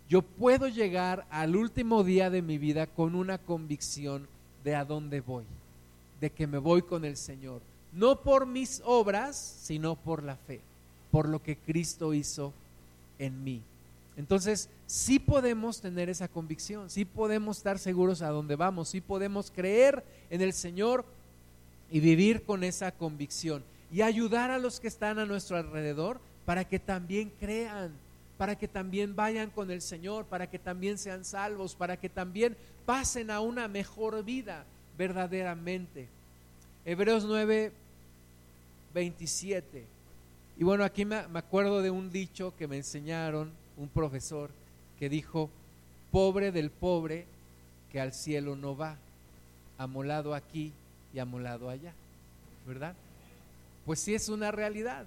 yo 0.08 0.22
puedo 0.22 0.68
llegar 0.68 1.26
al 1.30 1.54
último 1.54 2.02
día 2.02 2.30
de 2.30 2.42
mi 2.42 2.58
vida 2.58 2.86
con 2.86 3.14
una 3.14 3.38
convicción 3.38 4.26
de 4.64 4.74
a 4.74 4.84
dónde 4.84 5.20
voy, 5.20 5.44
de 6.20 6.30
que 6.30 6.46
me 6.46 6.58
voy 6.58 6.82
con 6.82 7.04
el 7.04 7.16
Señor, 7.16 7.62
no 7.92 8.20
por 8.20 8.46
mis 8.46 8.82
obras, 8.84 9.36
sino 9.36 9.94
por 9.94 10.22
la 10.22 10.36
fe, 10.36 10.60
por 11.10 11.28
lo 11.28 11.42
que 11.42 11.56
Cristo 11.56 12.12
hizo 12.12 12.52
en 13.18 13.44
mí. 13.44 13.62
Entonces, 14.16 14.68
sí 14.86 15.18
podemos 15.18 15.80
tener 15.80 16.10
esa 16.10 16.26
convicción, 16.26 16.90
sí 16.90 17.04
podemos 17.04 17.58
estar 17.58 17.78
seguros 17.78 18.22
a 18.22 18.30
dónde 18.30 18.56
vamos, 18.56 18.88
sí 18.88 19.00
podemos 19.00 19.50
creer 19.50 20.04
en 20.28 20.40
el 20.42 20.52
Señor 20.52 21.04
y 21.90 22.00
vivir 22.00 22.42
con 22.42 22.64
esa 22.64 22.90
convicción 22.90 23.62
y 23.92 24.02
ayudar 24.02 24.50
a 24.50 24.58
los 24.58 24.80
que 24.80 24.88
están 24.88 25.18
a 25.18 25.26
nuestro 25.26 25.56
alrededor 25.56 26.20
para 26.44 26.64
que 26.64 26.78
también 26.78 27.32
crean 27.38 27.92
para 28.40 28.56
que 28.56 28.68
también 28.68 29.14
vayan 29.14 29.50
con 29.50 29.70
el 29.70 29.82
Señor, 29.82 30.24
para 30.24 30.48
que 30.48 30.58
también 30.58 30.96
sean 30.96 31.26
salvos, 31.26 31.74
para 31.74 31.98
que 31.98 32.08
también 32.08 32.56
pasen 32.86 33.30
a 33.30 33.40
una 33.40 33.68
mejor 33.68 34.24
vida 34.24 34.64
verdaderamente. 34.96 36.08
Hebreos 36.86 37.26
9, 37.26 37.70
27. 38.94 39.84
Y 40.56 40.64
bueno, 40.64 40.84
aquí 40.84 41.04
me, 41.04 41.16
acuerdo 41.16 41.82
de 41.82 41.90
un 41.90 42.10
dicho 42.10 42.54
que 42.56 42.66
me 42.66 42.78
enseñaron 42.78 43.50
un 43.76 43.88
profesor 43.88 44.48
que 44.98 45.10
dijo, 45.10 45.50
pobre 46.10 46.50
del 46.50 46.70
pobre 46.70 47.26
que 47.92 48.00
al 48.00 48.14
cielo 48.14 48.56
no 48.56 48.74
va, 48.74 48.96
amolado 49.76 50.34
aquí 50.34 50.72
y 51.12 51.18
amolado 51.18 51.68
allá, 51.68 51.92
¿verdad? 52.66 52.94
Pues 53.86 54.00
sí 54.00 54.14
es 54.14 54.28
una 54.28 54.50
realidad. 54.50 55.06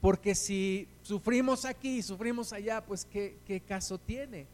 Porque 0.00 0.34
si 0.34 0.86
sufrimos 1.02 1.64
aquí 1.64 1.98
y 1.98 2.02
sufrimos 2.02 2.52
allá, 2.52 2.80
pues 2.80 3.04
¿qué, 3.04 3.36
¿qué, 3.46 3.60
caso 3.60 3.98
tiene? 3.98 4.46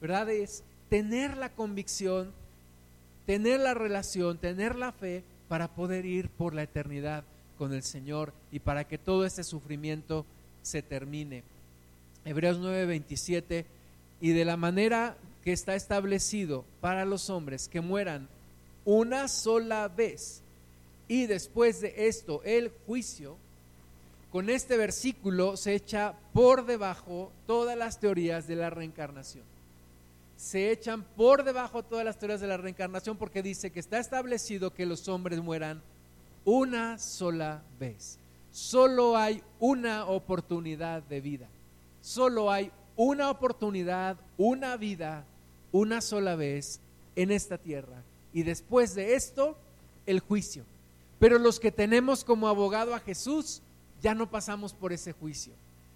¿Verdad? 0.00 0.30
Es 0.30 0.62
tener 0.88 1.36
la 1.36 1.50
convicción, 1.50 2.32
tener 3.26 3.60
la 3.60 3.74
relación, 3.74 4.38
tener 4.38 4.76
la 4.76 4.92
fe 4.92 5.24
para 5.48 5.68
poder 5.68 6.06
ir 6.06 6.28
por 6.28 6.54
la 6.54 6.62
eternidad 6.62 7.24
con 7.58 7.72
el 7.72 7.82
Señor 7.82 8.32
y 8.50 8.60
para 8.60 8.84
que 8.84 8.98
todo 8.98 9.24
este 9.24 9.44
sufrimiento 9.44 10.24
se 10.62 10.82
termine. 10.82 11.42
Hebreos 12.24 12.58
9:27, 12.58 13.64
y 14.20 14.30
de 14.30 14.44
la 14.44 14.56
manera 14.56 15.16
que 15.44 15.52
está 15.52 15.74
establecido 15.74 16.64
para 16.80 17.04
los 17.04 17.28
hombres 17.30 17.68
que 17.68 17.80
mueran 17.80 18.28
una 18.84 19.28
sola 19.28 19.88
vez 19.88 20.41
y 21.12 21.26
después 21.26 21.82
de 21.82 22.08
esto 22.08 22.40
el 22.42 22.72
juicio, 22.86 23.36
con 24.30 24.48
este 24.48 24.78
versículo 24.78 25.58
se 25.58 25.74
echa 25.74 26.14
por 26.32 26.64
debajo 26.64 27.30
todas 27.46 27.76
las 27.76 28.00
teorías 28.00 28.46
de 28.46 28.56
la 28.56 28.70
reencarnación. 28.70 29.44
Se 30.38 30.70
echan 30.70 31.04
por 31.14 31.44
debajo 31.44 31.82
todas 31.82 32.06
las 32.06 32.18
teorías 32.18 32.40
de 32.40 32.46
la 32.46 32.56
reencarnación 32.56 33.18
porque 33.18 33.42
dice 33.42 33.70
que 33.70 33.80
está 33.80 33.98
establecido 33.98 34.72
que 34.72 34.86
los 34.86 35.06
hombres 35.06 35.42
mueran 35.42 35.82
una 36.46 36.96
sola 36.96 37.62
vez. 37.78 38.18
Solo 38.50 39.14
hay 39.14 39.42
una 39.60 40.06
oportunidad 40.06 41.02
de 41.02 41.20
vida. 41.20 41.46
Solo 42.00 42.50
hay 42.50 42.72
una 42.96 43.30
oportunidad, 43.30 44.16
una 44.38 44.78
vida, 44.78 45.26
una 45.72 46.00
sola 46.00 46.36
vez 46.36 46.80
en 47.16 47.32
esta 47.32 47.58
tierra. 47.58 48.02
Y 48.32 48.44
después 48.44 48.94
de 48.94 49.14
esto, 49.14 49.58
el 50.06 50.20
juicio. 50.20 50.64
Pero 51.22 51.38
los 51.38 51.60
que 51.60 51.70
tenemos 51.70 52.24
como 52.24 52.48
abogado 52.48 52.96
a 52.96 52.98
Jesús, 52.98 53.62
ya 54.02 54.12
no 54.12 54.28
pasamos 54.28 54.74
por 54.74 54.92
ese 54.92 55.12
juicio. 55.12 55.52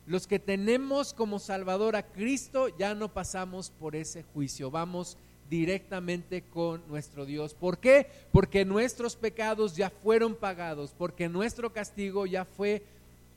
Los 0.06 0.28
que 0.28 0.38
tenemos 0.38 1.12
como 1.12 1.40
Salvador 1.40 1.96
a 1.96 2.04
Cristo, 2.04 2.68
ya 2.78 2.94
no 2.94 3.12
pasamos 3.12 3.70
por 3.70 3.96
ese 3.96 4.22
juicio. 4.22 4.70
Vamos 4.70 5.16
directamente 5.50 6.42
con 6.42 6.80
nuestro 6.86 7.26
Dios. 7.26 7.54
¿Por 7.54 7.78
qué? 7.78 8.06
Porque 8.30 8.64
nuestros 8.64 9.16
pecados 9.16 9.74
ya 9.74 9.90
fueron 9.90 10.36
pagados, 10.36 10.94
porque 10.96 11.28
nuestro 11.28 11.72
castigo 11.72 12.26
ya 12.26 12.44
fue 12.44 12.84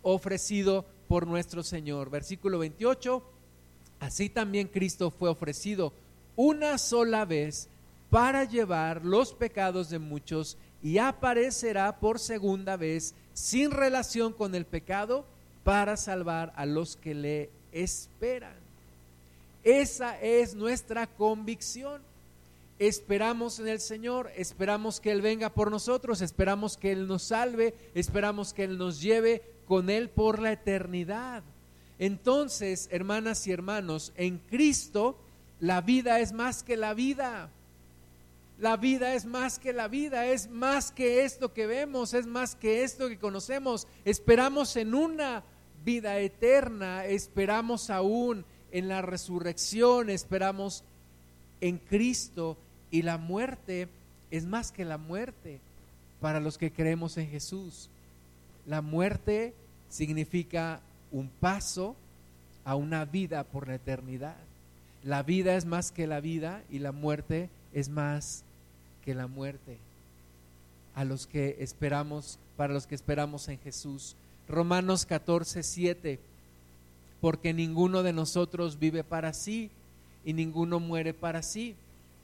ofrecido 0.04 0.86
por 1.08 1.25
nuestro 1.25 1.63
Señor. 1.63 2.12
Versículo 2.12 2.60
28, 2.60 3.23
así 3.99 4.30
también 4.30 4.67
Cristo 4.67 5.10
fue 5.10 5.28
ofrecido 5.28 5.91
una 6.36 6.78
sola 6.78 7.25
vez 7.25 7.67
para 8.12 8.43
llevar 8.43 9.04
los 9.04 9.34
pecados 9.34 9.89
de 9.89 9.97
muchos 9.97 10.56
y 10.81 10.97
aparecerá 10.97 11.99
por 11.99 12.19
segunda 12.19 12.77
vez 12.77 13.13
sin 13.33 13.71
relación 13.71 14.33
con 14.33 14.55
el 14.55 14.65
pecado 14.65 15.25
para 15.63 15.97
salvar 15.97 16.53
a 16.55 16.65
los 16.65 16.95
que 16.95 17.13
le 17.13 17.49
esperan. 17.71 18.55
Esa 19.63 20.19
es 20.19 20.55
nuestra 20.55 21.07
convicción. 21.07 22.01
Esperamos 22.79 23.59
en 23.59 23.67
el 23.67 23.81
Señor, 23.81 24.31
esperamos 24.37 25.01
que 25.01 25.11
Él 25.11 25.21
venga 25.21 25.49
por 25.49 25.69
nosotros, 25.69 26.21
esperamos 26.21 26.77
que 26.77 26.93
Él 26.93 27.07
nos 27.07 27.23
salve, 27.23 27.75
esperamos 27.93 28.53
que 28.53 28.63
Él 28.63 28.77
nos 28.77 29.01
lleve 29.01 29.41
con 29.67 29.89
Él 29.89 30.09
por 30.09 30.41
la 30.41 30.53
eternidad. 30.53 31.43
Entonces, 31.99 32.87
hermanas 32.89 33.45
y 33.47 33.51
hermanos, 33.51 34.13
en 34.15 34.37
Cristo 34.37 35.17
la 35.59 35.81
vida 35.81 36.21
es 36.21 36.31
más 36.31 36.63
que 36.63 36.77
la 36.77 36.93
vida. 36.93 37.49
La 38.59 38.75
vida 38.75 39.13
es 39.13 39.25
más 39.25 39.57
que 39.57 39.71
la 39.71 39.87
vida, 39.87 40.25
es 40.25 40.49
más 40.49 40.91
que 40.91 41.23
esto 41.23 41.53
que 41.53 41.65
vemos, 41.65 42.13
es 42.13 42.25
más 42.25 42.55
que 42.55 42.83
esto 42.83 43.07
que 43.07 43.17
conocemos. 43.17 43.87
Esperamos 44.03 44.75
en 44.75 44.93
una 44.93 45.43
vida 45.85 46.19
eterna, 46.19 47.05
esperamos 47.05 47.89
aún 47.89 48.43
en 48.71 48.89
la 48.89 49.01
resurrección, 49.01 50.09
esperamos 50.09 50.83
en 51.61 51.77
Cristo 51.77 52.57
y 52.91 53.01
la 53.03 53.17
muerte 53.17 53.87
es 54.29 54.45
más 54.45 54.73
que 54.73 54.83
la 54.83 54.97
muerte 54.97 55.61
para 56.19 56.41
los 56.41 56.57
que 56.57 56.71
creemos 56.71 57.17
en 57.17 57.29
Jesús. 57.29 57.89
La 58.65 58.81
muerte 58.81 59.53
significa 59.89 60.81
un 61.13 61.29
paso 61.29 61.95
a 62.65 62.75
una 62.75 63.05
vida 63.05 63.45
por 63.45 63.69
la 63.69 63.75
eternidad. 63.75 64.35
La 65.01 65.23
vida 65.23 65.55
es 65.55 65.63
más 65.65 65.93
que 65.93 66.07
la 66.07 66.19
vida 66.19 66.61
y 66.69 66.79
la 66.79 66.91
muerte 66.91 67.49
es 67.73 67.87
más 67.87 68.43
la 69.13 69.27
muerte 69.27 69.77
a 70.95 71.05
los 71.05 71.27
que 71.27 71.57
esperamos, 71.59 72.39
para 72.57 72.73
los 72.73 72.87
que 72.87 72.95
esperamos 72.95 73.47
en 73.47 73.59
Jesús. 73.59 74.15
Romanos 74.47 75.05
14, 75.05 75.63
7, 75.63 76.19
porque 77.21 77.53
ninguno 77.53 78.03
de 78.03 78.13
nosotros 78.13 78.79
vive 78.79 79.03
para 79.03 79.33
sí 79.33 79.69
y 80.25 80.33
ninguno 80.33 80.79
muere 80.79 81.13
para 81.13 81.43
sí. 81.43 81.75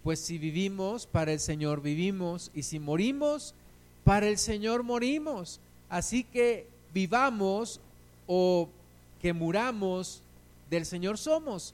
Pues 0.03 0.19
si 0.19 0.37
vivimos, 0.37 1.07
para 1.07 1.31
el 1.31 1.39
Señor 1.39 1.81
vivimos, 1.81 2.51
y 2.53 2.63
si 2.63 2.79
morimos, 2.79 3.53
para 4.03 4.27
el 4.27 4.37
Señor 4.37 4.83
morimos. 4.83 5.59
Así 5.89 6.23
que 6.23 6.67
vivamos 6.93 7.79
o 8.27 8.69
que 9.21 9.33
muramos, 9.33 10.21
del 10.69 10.85
Señor 10.85 11.17
somos, 11.17 11.73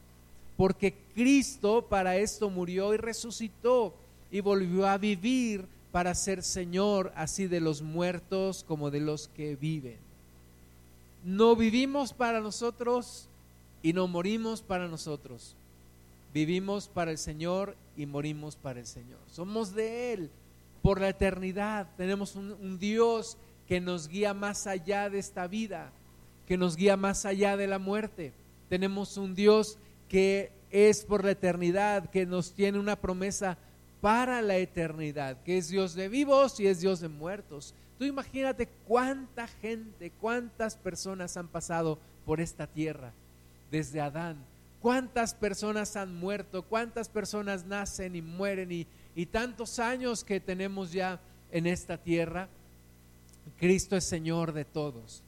porque 0.58 0.94
Cristo 1.16 1.86
para 1.90 2.18
esto 2.18 2.50
murió 2.50 2.94
y 2.94 2.98
resucitó 2.98 3.94
y 4.32 4.40
volvió 4.40 4.88
a 4.88 4.98
vivir 4.98 5.66
para 5.92 6.16
ser 6.16 6.42
Señor 6.42 7.12
así 7.16 7.48
de 7.48 7.60
los 7.60 7.82
muertos 7.82 8.64
como 8.68 8.90
de 8.90 9.02
los 9.02 9.28
que 9.30 9.56
viven. 9.56 9.98
No 11.24 11.56
vivimos 11.56 12.14
para 12.14 12.40
nosotros 12.40 13.28
y 13.84 13.94
no 13.94 14.08
morimos 14.08 14.62
para 14.62 14.88
nosotros. 14.88 15.56
Vivimos 16.34 16.88
para 16.88 17.12
el 17.12 17.18
Señor 17.18 17.76
y 17.98 18.06
morimos 18.06 18.56
para 18.56 18.80
el 18.80 18.88
Señor. 18.88 19.20
Somos 19.32 19.76
de 19.76 20.14
Él 20.14 20.30
por 20.82 21.02
la 21.02 21.10
eternidad. 21.10 21.88
Tenemos 21.98 22.36
un, 22.36 22.80
Dios 22.80 23.38
que 23.68 23.82
nos 23.82 24.08
guía 24.08 24.34
más 24.34 24.66
allá 24.66 25.10
de 25.10 25.20
esta 25.20 25.48
vida, 25.48 25.92
que 26.48 26.58
nos 26.58 26.76
guía 26.76 26.96
más 26.96 27.26
allá 27.26 27.58
de 27.58 27.68
la 27.68 27.80
muerte. 27.80 28.32
Tenemos 28.70 29.18
un 29.18 29.36
Dios 29.36 29.78
que 30.08 30.52
es 30.72 31.04
por 31.04 31.26
la 31.26 31.32
eternidad, 31.32 32.10
que 32.10 32.26
nos 32.26 32.54
tiene 32.54 32.80
una 32.80 32.96
promesa 32.96 33.58
para 34.02 34.42
la 34.42 34.58
eternidad, 34.58 35.42
que 35.44 35.58
es 35.58 35.70
Dios 35.70 35.94
de 35.94 36.10
vivos 36.10 36.60
y 36.60 36.68
es 36.68 36.82
Dios 36.82 37.00
de 37.00 37.08
muertos. 37.08 37.74
Tú 38.00 38.06
imagínate 38.06 38.68
cuánta 38.88 39.48
gente, 39.48 40.12
cuántas 40.20 40.76
personas 40.76 41.38
han 41.38 41.48
pasado 41.48 42.00
por 42.26 42.42
esta 42.42 42.66
tierra 42.66 43.14
desde 43.70 44.02
Adán. 44.02 44.38
Cuántas 44.82 45.36
personas 45.36 45.96
han 45.96 46.16
muerto, 46.16 46.64
cuántas 46.64 47.08
personas 47.08 47.66
nacen 47.66 48.16
y 48.16 48.24
mueren 48.24 48.72
y, 48.72 48.88
y 49.16 49.28
tantos 49.28 49.78
años 49.78 50.24
que 50.24 50.40
tenemos 50.40 50.92
ya 50.92 51.20
en 51.52 51.68
esta 51.68 51.98
tierra. 51.98 52.50
Cristo 53.60 53.96
es 53.96 54.06
Señor 54.06 54.54
de 54.54 54.66
todos. 54.66 55.22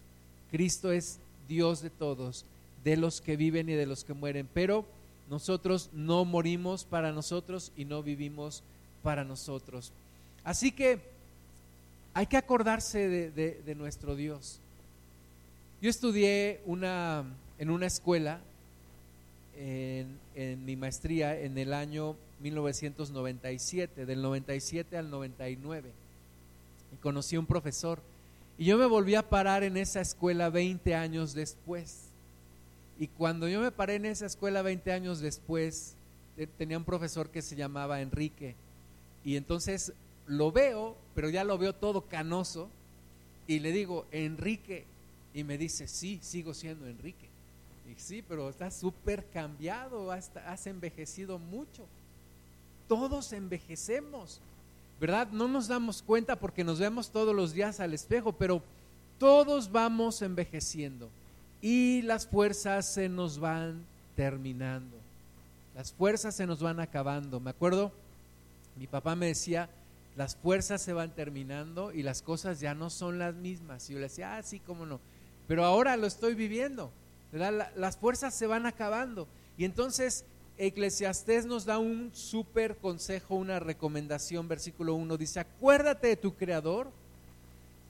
Cristo 0.49 0.91
es 0.91 1.19
Dios 1.47 1.83
de 1.83 1.91
todos, 1.91 2.45
de 2.83 2.97
los 2.97 3.21
que 3.21 3.37
viven 3.37 3.69
y 3.69 3.73
de 3.73 3.85
los 3.85 4.03
que 4.03 4.13
mueren. 4.13 4.49
Pero 4.51 4.85
nosotros 5.29 5.89
no 5.93 6.25
morimos 6.25 6.85
para 6.85 7.11
nosotros 7.11 7.71
y 7.75 7.85
no 7.85 8.03
vivimos 8.03 8.63
para 9.01 9.23
nosotros. 9.23 9.91
Así 10.43 10.71
que 10.71 10.99
hay 12.13 12.27
que 12.27 12.37
acordarse 12.37 13.31
de, 13.31 13.75
nuestro 13.75 14.15
Dios. 14.15 14.59
Yo 15.81 15.89
estudié 15.89 16.61
una, 16.65 17.23
en 17.57 17.69
una 17.69 17.87
escuela 17.87 18.39
en, 19.57 20.17
en, 20.35 20.65
mi 20.65 20.75
maestría 20.75 21.39
en 21.39 21.57
el 21.57 21.73
año 21.73 22.15
1997, 22.41 24.05
del 24.05 24.21
97 24.21 24.97
al 24.97 25.09
99. 25.09 25.91
Y 26.93 26.95
conocí 26.97 27.35
a 27.35 27.39
un 27.39 27.45
profesor. 27.45 27.99
Y 28.57 28.65
yo 28.65 28.77
me 28.77 28.85
volví 28.85 29.15
a 29.15 29.27
parar 29.27 29.63
en 29.63 29.77
esa 29.77 30.01
escuela 30.01 30.49
20 30.49 30.93
años 30.95 31.33
después. 31.33 32.12
Y 33.03 33.09
cuando 33.09 33.49
yo 33.49 33.59
me 33.59 33.69
paré 33.69 33.95
en 33.95 34.05
esa 34.05 34.25
escuela 34.25 34.61
20 34.61 34.89
años 34.93 35.19
después, 35.19 35.95
tenía 36.57 36.77
un 36.77 36.85
profesor 36.85 37.29
que 37.29 37.41
se 37.41 37.57
llamaba 37.57 37.99
Enrique. 37.99 38.55
Y 39.25 39.35
entonces 39.35 39.91
lo 40.25 40.53
veo, 40.53 40.95
pero 41.13 41.29
ya 41.29 41.43
lo 41.43 41.57
veo 41.57 41.75
todo 41.75 42.03
canoso. 42.03 42.69
Y 43.45 43.59
le 43.59 43.73
digo, 43.73 44.05
Enrique. 44.13 44.85
Y 45.33 45.43
me 45.43 45.57
dice, 45.57 45.89
sí, 45.89 46.17
sigo 46.21 46.53
siendo 46.53 46.87
Enrique. 46.87 47.27
Y 47.91 47.99
sí, 47.99 48.23
pero 48.25 48.49
estás 48.49 48.73
súper 48.73 49.25
cambiado, 49.33 50.09
has, 50.09 50.31
has 50.37 50.65
envejecido 50.65 51.37
mucho. 51.39 51.85
Todos 52.87 53.33
envejecemos, 53.33 54.39
¿verdad? 55.01 55.27
No 55.29 55.49
nos 55.49 55.67
damos 55.67 56.01
cuenta 56.01 56.37
porque 56.37 56.63
nos 56.63 56.79
vemos 56.79 57.09
todos 57.09 57.35
los 57.35 57.51
días 57.51 57.81
al 57.81 57.93
espejo, 57.93 58.31
pero 58.31 58.63
todos 59.19 59.69
vamos 59.69 60.21
envejeciendo 60.21 61.09
y 61.63 62.01
las 62.01 62.27
fuerzas 62.27 62.85
se 62.93 63.07
nos 63.07 63.39
van 63.39 63.85
terminando. 64.17 64.97
Las 65.73 65.93
fuerzas 65.93 66.35
se 66.35 66.45
nos 66.45 66.61
van 66.61 66.81
acabando. 66.81 67.39
Me 67.39 67.51
acuerdo, 67.51 67.93
mi 68.75 68.85
papá 68.85 69.15
me 69.15 69.27
decía, 69.27 69.69
las 70.17 70.35
fuerzas 70.35 70.81
se 70.81 70.91
van 70.91 71.11
terminando 71.11 71.93
y 71.93 72.03
las 72.03 72.21
cosas 72.21 72.59
ya 72.59 72.75
no 72.75 72.89
son 72.89 73.17
las 73.17 73.33
mismas. 73.35 73.89
Y 73.89 73.93
yo 73.93 73.99
le 73.99 74.07
decía, 74.07 74.35
ah, 74.35 74.43
sí, 74.43 74.59
cómo 74.59 74.85
no. 74.85 74.99
Pero 75.47 75.63
ahora 75.63 75.95
lo 75.95 76.05
estoy 76.05 76.35
viviendo. 76.35 76.91
las 77.31 77.95
fuerzas 77.95 78.33
se 78.33 78.45
van 78.45 78.65
acabando. 78.65 79.25
Y 79.57 79.63
entonces 79.63 80.25
Eclesiastés 80.57 81.45
nos 81.45 81.63
da 81.63 81.77
un 81.77 82.11
súper 82.13 82.75
consejo, 82.75 83.35
una 83.35 83.61
recomendación. 83.61 84.49
Versículo 84.49 84.95
1 84.95 85.15
dice, 85.15 85.39
acuérdate 85.39 86.09
de 86.09 86.17
tu 86.17 86.35
Creador 86.35 86.91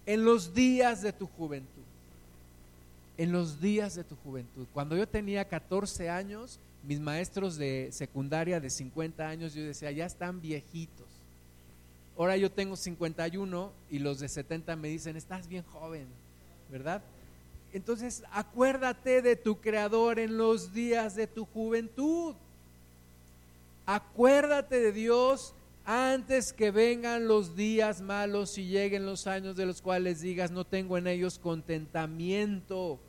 en 0.05 0.23
los 0.25 0.53
días 0.53 1.01
de 1.01 1.11
tu 1.11 1.25
juventud 1.25 1.83
en 3.17 3.31
los 3.31 3.61
días 3.61 3.95
de 3.95 4.03
tu 4.03 4.15
juventud. 4.17 4.65
Cuando 4.73 4.97
yo 4.97 5.07
tenía 5.07 5.47
14 5.47 6.09
años, 6.09 6.59
mis 6.83 6.99
maestros 6.99 7.57
de 7.57 7.89
secundaria 7.91 8.59
de 8.59 8.69
50 8.69 9.27
años, 9.27 9.53
yo 9.53 9.63
decía, 9.63 9.91
ya 9.91 10.05
están 10.05 10.41
viejitos. 10.41 11.07
Ahora 12.17 12.37
yo 12.37 12.51
tengo 12.51 12.75
51 12.75 13.71
y 13.89 13.99
los 13.99 14.19
de 14.19 14.29
70 14.29 14.75
me 14.75 14.87
dicen, 14.87 15.15
estás 15.15 15.47
bien 15.47 15.63
joven, 15.63 16.07
¿verdad? 16.69 17.01
Entonces, 17.71 18.23
acuérdate 18.31 19.21
de 19.23 19.35
tu 19.35 19.59
creador 19.59 20.19
en 20.19 20.37
los 20.37 20.73
días 20.73 21.15
de 21.15 21.25
tu 21.25 21.45
juventud. 21.45 22.35
Acuérdate 23.85 24.79
de 24.79 24.91
Dios 24.91 25.55
antes 25.85 26.53
que 26.53 26.71
vengan 26.71 27.27
los 27.27 27.55
días 27.55 28.01
malos 28.01 28.57
y 28.57 28.65
lleguen 28.67 29.05
los 29.05 29.27
años 29.27 29.55
de 29.55 29.65
los 29.65 29.81
cuales 29.81 30.21
digas, 30.21 30.51
no 30.51 30.65
tengo 30.65 30.97
en 30.97 31.07
ellos 31.07 31.39
contentamiento. 31.39 32.99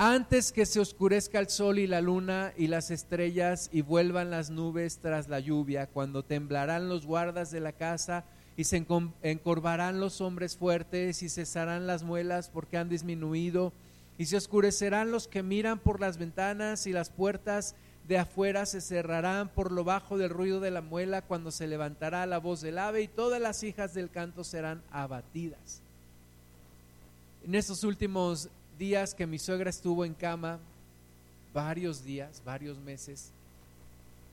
Antes 0.00 0.52
que 0.52 0.64
se 0.64 0.78
oscurezca 0.78 1.40
el 1.40 1.48
sol 1.48 1.78
y 1.78 1.86
la 1.86 2.00
luna 2.00 2.52
y 2.56 2.68
las 2.68 2.90
estrellas 2.90 3.68
y 3.72 3.82
vuelvan 3.82 4.30
las 4.30 4.48
nubes 4.48 4.98
tras 4.98 5.28
la 5.28 5.40
lluvia, 5.40 5.88
cuando 5.88 6.22
temblarán 6.22 6.88
los 6.88 7.04
guardas 7.04 7.50
de 7.50 7.60
la 7.60 7.72
casa 7.72 8.24
y 8.56 8.64
se 8.64 8.84
encorvarán 9.22 10.00
los 10.00 10.20
hombres 10.20 10.56
fuertes 10.56 11.22
y 11.22 11.28
cesarán 11.28 11.86
las 11.86 12.02
muelas 12.02 12.48
porque 12.48 12.76
han 12.76 12.88
disminuido 12.88 13.72
y 14.18 14.26
se 14.26 14.36
oscurecerán 14.36 15.10
los 15.10 15.28
que 15.28 15.42
miran 15.42 15.78
por 15.78 16.00
las 16.00 16.18
ventanas 16.18 16.86
y 16.86 16.92
las 16.92 17.10
puertas 17.10 17.76
de 18.08 18.16
afuera 18.16 18.64
se 18.64 18.80
cerrarán 18.80 19.50
por 19.50 19.70
lo 19.70 19.84
bajo 19.84 20.16
del 20.16 20.30
ruido 20.30 20.60
de 20.60 20.70
la 20.70 20.80
muela 20.80 21.20
cuando 21.20 21.50
se 21.50 21.66
levantará 21.66 22.24
la 22.24 22.38
voz 22.38 22.62
del 22.62 22.78
ave 22.78 23.02
y 23.02 23.08
todas 23.08 23.38
las 23.38 23.62
hijas 23.62 23.92
del 23.92 24.08
canto 24.08 24.44
serán 24.44 24.82
abatidas. 24.90 25.82
En 27.44 27.54
estos 27.54 27.84
últimos 27.84 28.48
días 28.78 29.14
que 29.14 29.26
mi 29.26 29.38
suegra 29.38 29.68
estuvo 29.68 30.06
en 30.06 30.14
cama, 30.14 30.58
varios 31.52 32.02
días, 32.02 32.40
varios 32.46 32.78
meses, 32.78 33.30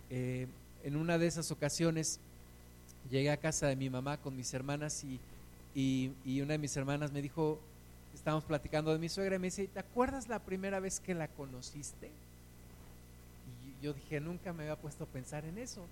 eh, 0.09 0.47
en 0.85 0.95
una 0.95 1.17
de 1.17 1.27
esas 1.27 1.51
ocasiones 1.51 2.19
llegué 3.11 3.29
a 3.29 3.37
casa 3.37 3.67
de 3.67 3.75
mi 3.75 3.89
mamá 3.89 4.15
con 4.15 4.37
mis 4.37 4.53
hermanas 4.53 5.03
y, 5.03 5.19
y 6.23 6.39
una 6.39 6.53
de 6.53 6.59
mis 6.59 6.77
hermanas 6.77 7.11
me 7.11 7.21
dijo, 7.21 7.59
estábamos 8.13 8.45
platicando 8.45 8.93
de 8.93 8.99
mi 8.99 9.09
suegra 9.09 9.35
y 9.35 9.39
me 9.39 9.47
dice, 9.47 9.67
¿te 9.67 9.79
acuerdas 9.79 10.29
la 10.29 10.39
primera 10.39 10.79
vez 10.79 11.01
que 11.01 11.13
la 11.13 11.27
conociste? 11.27 12.09
Yo 13.85 13.93
dije, 13.93 14.19
nunca 14.19 14.51
me 14.51 14.63
había 14.63 14.75
puesto 14.75 15.03
a 15.03 15.07
pensar 15.07 15.45
en 15.45 15.59
eso. 15.59 15.85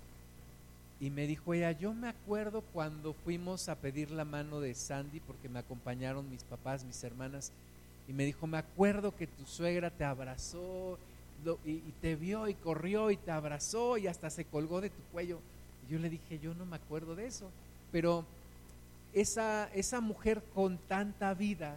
Y 0.98 1.10
me 1.10 1.28
dijo 1.28 1.54
ella, 1.54 1.70
yo 1.70 1.94
me 1.94 2.08
acuerdo 2.08 2.62
cuando 2.72 3.12
fuimos 3.12 3.68
a 3.68 3.76
pedir 3.76 4.10
la 4.10 4.24
mano 4.24 4.58
de 4.58 4.74
Sandy, 4.74 5.20
porque 5.20 5.48
me 5.48 5.60
acompañaron 5.60 6.28
mis 6.28 6.42
papás, 6.42 6.84
mis 6.84 7.04
hermanas, 7.04 7.52
y 8.08 8.12
me 8.12 8.24
dijo, 8.24 8.48
me 8.48 8.58
acuerdo 8.58 9.14
que 9.14 9.28
tu 9.28 9.46
suegra 9.46 9.90
te 9.90 10.02
abrazó 10.02 10.98
y, 11.64 11.78
te 12.00 12.16
vio 12.16 12.48
y 12.48 12.54
corrió 12.54 13.12
y 13.12 13.16
te 13.16 13.30
abrazó 13.30 13.96
y 13.96 14.08
hasta 14.08 14.28
se 14.28 14.44
colgó 14.44 14.80
de 14.80 14.90
tu 14.90 15.02
cuello. 15.12 15.38
Y 15.86 15.92
yo 15.92 16.00
le 16.00 16.10
dije, 16.10 16.40
yo 16.40 16.52
no 16.54 16.66
me 16.66 16.76
acuerdo 16.76 17.14
de 17.14 17.26
eso. 17.26 17.48
Pero 17.92 18.24
esa, 19.12 19.72
esa 19.72 20.00
mujer 20.00 20.42
con 20.52 20.78
tanta 20.78 21.32
vida, 21.32 21.76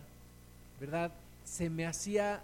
¿verdad? 0.79 1.11
Se 1.45 1.69
me 1.69 1.85
hacía 1.85 2.41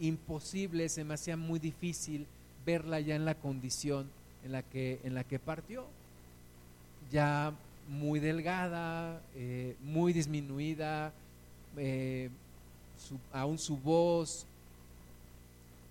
imposible, 0.00 0.90
se 0.90 1.02
me 1.02 1.14
hacía 1.14 1.38
muy 1.38 1.58
difícil 1.58 2.26
verla 2.66 3.00
ya 3.00 3.14
en 3.14 3.24
la 3.24 3.36
condición 3.36 4.10
en 4.44 4.52
la 4.52 4.62
que, 4.62 5.00
en 5.04 5.14
la 5.14 5.24
que 5.24 5.38
partió, 5.38 5.86
ya 7.10 7.54
muy 7.88 8.18
delgada, 8.20 9.22
eh, 9.36 9.76
muy 9.82 10.12
disminuida, 10.12 11.12
eh, 11.76 12.28
aún 13.32 13.58
su 13.58 13.76
voz. 13.76 14.44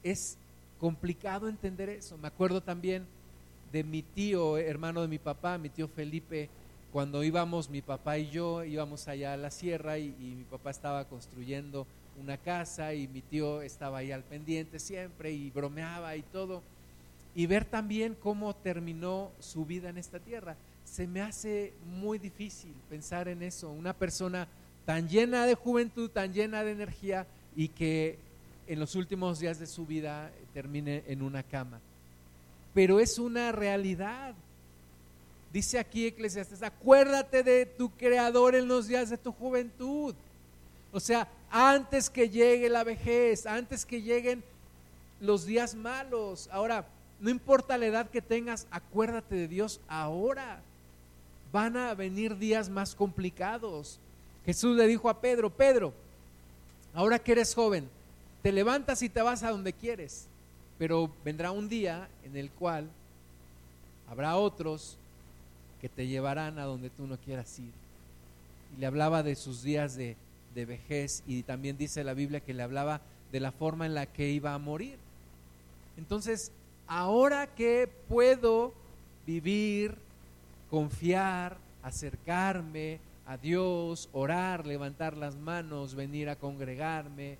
Es 0.03 0.37
complicado 0.79 1.47
entender 1.47 1.89
eso. 1.89 2.17
Me 2.17 2.27
acuerdo 2.27 2.61
también 2.61 3.05
de 3.71 3.83
mi 3.83 4.01
tío, 4.01 4.57
hermano 4.57 5.01
de 5.01 5.07
mi 5.07 5.17
papá, 5.17 5.57
mi 5.57 5.69
tío 5.69 5.87
Felipe, 5.87 6.49
cuando 6.91 7.23
íbamos, 7.23 7.69
mi 7.69 7.81
papá 7.81 8.17
y 8.17 8.29
yo 8.29 8.63
íbamos 8.63 9.07
allá 9.07 9.33
a 9.33 9.37
la 9.37 9.51
sierra 9.51 9.97
y 9.97 10.13
mi 10.19 10.43
papá 10.43 10.69
estaba 10.69 11.05
construyendo 11.05 11.87
una 12.19 12.37
casa 12.37 12.93
y 12.93 13.07
mi 13.07 13.21
tío 13.21 13.61
estaba 13.61 13.99
ahí 13.99 14.11
al 14.11 14.23
pendiente 14.23 14.79
siempre 14.79 15.31
y 15.31 15.49
bromeaba 15.51 16.15
y 16.15 16.21
todo. 16.21 16.61
Y 17.35 17.47
ver 17.47 17.65
también 17.65 18.15
cómo 18.21 18.55
terminó 18.55 19.31
su 19.39 19.65
vida 19.65 19.89
en 19.89 19.97
esta 19.97 20.19
tierra. 20.19 20.55
Se 20.85 21.07
me 21.07 21.21
hace 21.21 21.73
muy 21.85 22.17
difícil 22.17 22.73
pensar 22.89 23.27
en 23.27 23.41
eso. 23.41 23.69
Una 23.69 23.93
persona 23.93 24.47
tan 24.85 25.09
llena 25.09 25.45
de 25.45 25.55
juventud, 25.55 26.09
tan 26.09 26.33
llena 26.33 26.63
de 26.63 26.71
energía 26.71 27.27
y 27.55 27.69
que 27.69 28.17
en 28.67 28.79
los 28.79 28.95
últimos 28.95 29.39
días 29.39 29.59
de 29.59 29.67
su 29.67 29.85
vida 29.85 30.31
termine 30.53 31.03
en 31.07 31.21
una 31.21 31.43
cama. 31.43 31.79
Pero 32.73 32.99
es 32.99 33.19
una 33.19 33.51
realidad. 33.51 34.33
Dice 35.51 35.79
aquí 35.79 36.07
Eclesiastes, 36.07 36.63
acuérdate 36.63 37.43
de 37.43 37.65
tu 37.65 37.89
creador 37.91 38.55
en 38.55 38.67
los 38.67 38.87
días 38.87 39.09
de 39.09 39.17
tu 39.17 39.31
juventud. 39.31 40.13
O 40.91 40.99
sea, 40.99 41.27
antes 41.57 42.09
que 42.09 42.29
llegue 42.29 42.67
la 42.67 42.83
vejez, 42.83 43.45
antes 43.45 43.85
que 43.85 44.01
lleguen 44.01 44.43
los 45.21 45.45
días 45.45 45.73
malos. 45.73 46.49
Ahora, 46.51 46.85
no 47.21 47.29
importa 47.29 47.77
la 47.77 47.85
edad 47.85 48.09
que 48.09 48.21
tengas, 48.21 48.67
acuérdate 48.71 49.35
de 49.35 49.47
Dios 49.47 49.79
ahora. 49.87 50.61
Van 51.53 51.77
a 51.77 51.93
venir 51.93 52.37
días 52.37 52.67
más 52.67 52.93
complicados. 52.93 53.99
Jesús 54.45 54.75
le 54.75 54.85
dijo 54.85 55.09
a 55.09 55.21
Pedro, 55.21 55.49
Pedro, 55.49 55.93
ahora 56.93 57.19
que 57.19 57.31
eres 57.31 57.55
joven, 57.55 57.87
te 58.41 58.51
levantas 58.51 59.01
y 59.01 59.07
te 59.07 59.21
vas 59.21 59.41
a 59.41 59.51
donde 59.51 59.71
quieres, 59.71 60.27
pero 60.77 61.09
vendrá 61.23 61.51
un 61.51 61.69
día 61.69 62.09
en 62.25 62.35
el 62.35 62.51
cual 62.51 62.89
habrá 64.09 64.35
otros 64.35 64.97
que 65.79 65.87
te 65.87 66.05
llevarán 66.05 66.59
a 66.59 66.65
donde 66.65 66.89
tú 66.89 67.07
no 67.07 67.15
quieras 67.15 67.57
ir. 67.59 67.71
Y 68.75 68.81
le 68.81 68.87
hablaba 68.87 69.23
de 69.23 69.37
sus 69.37 69.63
días 69.63 69.95
de 69.95 70.17
de 70.55 70.65
vejez 70.65 71.21
y 71.27 71.43
también 71.43 71.77
dice 71.77 72.03
la 72.03 72.13
Biblia 72.13 72.39
que 72.39 72.53
le 72.53 72.63
hablaba 72.63 73.01
de 73.31 73.41
la 73.41 73.51
forma 73.51 73.85
en 73.85 73.93
la 73.93 74.05
que 74.05 74.29
iba 74.29 74.53
a 74.53 74.57
morir. 74.57 74.97
Entonces, 75.97 76.51
ahora 76.87 77.47
que 77.47 77.89
puedo 78.07 78.73
vivir, 79.27 79.95
confiar, 80.71 81.57
acercarme 81.83 82.99
a 83.27 83.37
Dios, 83.37 84.09
orar, 84.13 84.65
levantar 84.65 85.17
las 85.17 85.35
manos, 85.35 85.95
venir 85.95 86.29
a 86.29 86.37
congregarme, 86.37 87.37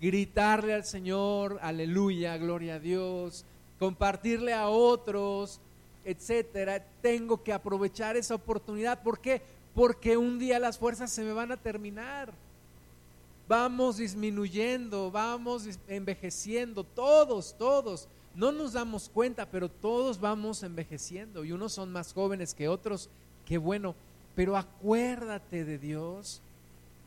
gritarle 0.00 0.74
al 0.74 0.84
Señor, 0.84 1.58
aleluya, 1.62 2.36
gloria 2.36 2.74
a 2.74 2.80
Dios, 2.80 3.44
compartirle 3.78 4.52
a 4.52 4.68
otros, 4.68 5.60
etcétera, 6.04 6.84
tengo 7.00 7.42
que 7.42 7.52
aprovechar 7.52 8.16
esa 8.16 8.34
oportunidad. 8.34 9.02
¿Por 9.02 9.20
qué? 9.20 9.42
Porque 9.74 10.16
un 10.16 10.38
día 10.38 10.58
las 10.58 10.78
fuerzas 10.78 11.12
se 11.12 11.22
me 11.22 11.32
van 11.32 11.52
a 11.52 11.56
terminar 11.56 12.32
vamos 13.48 13.98
disminuyendo, 13.98 15.10
vamos 15.10 15.68
envejeciendo, 15.88 16.84
todos, 16.84 17.56
todos. 17.56 18.08
No 18.34 18.52
nos 18.52 18.74
damos 18.74 19.08
cuenta, 19.08 19.46
pero 19.46 19.68
todos 19.68 20.20
vamos 20.20 20.62
envejeciendo 20.62 21.44
y 21.44 21.52
unos 21.52 21.72
son 21.72 21.90
más 21.92 22.12
jóvenes 22.12 22.54
que 22.54 22.68
otros, 22.68 23.08
qué 23.46 23.58
bueno. 23.58 23.94
Pero 24.34 24.56
acuérdate 24.56 25.64
de 25.64 25.78
Dios 25.78 26.42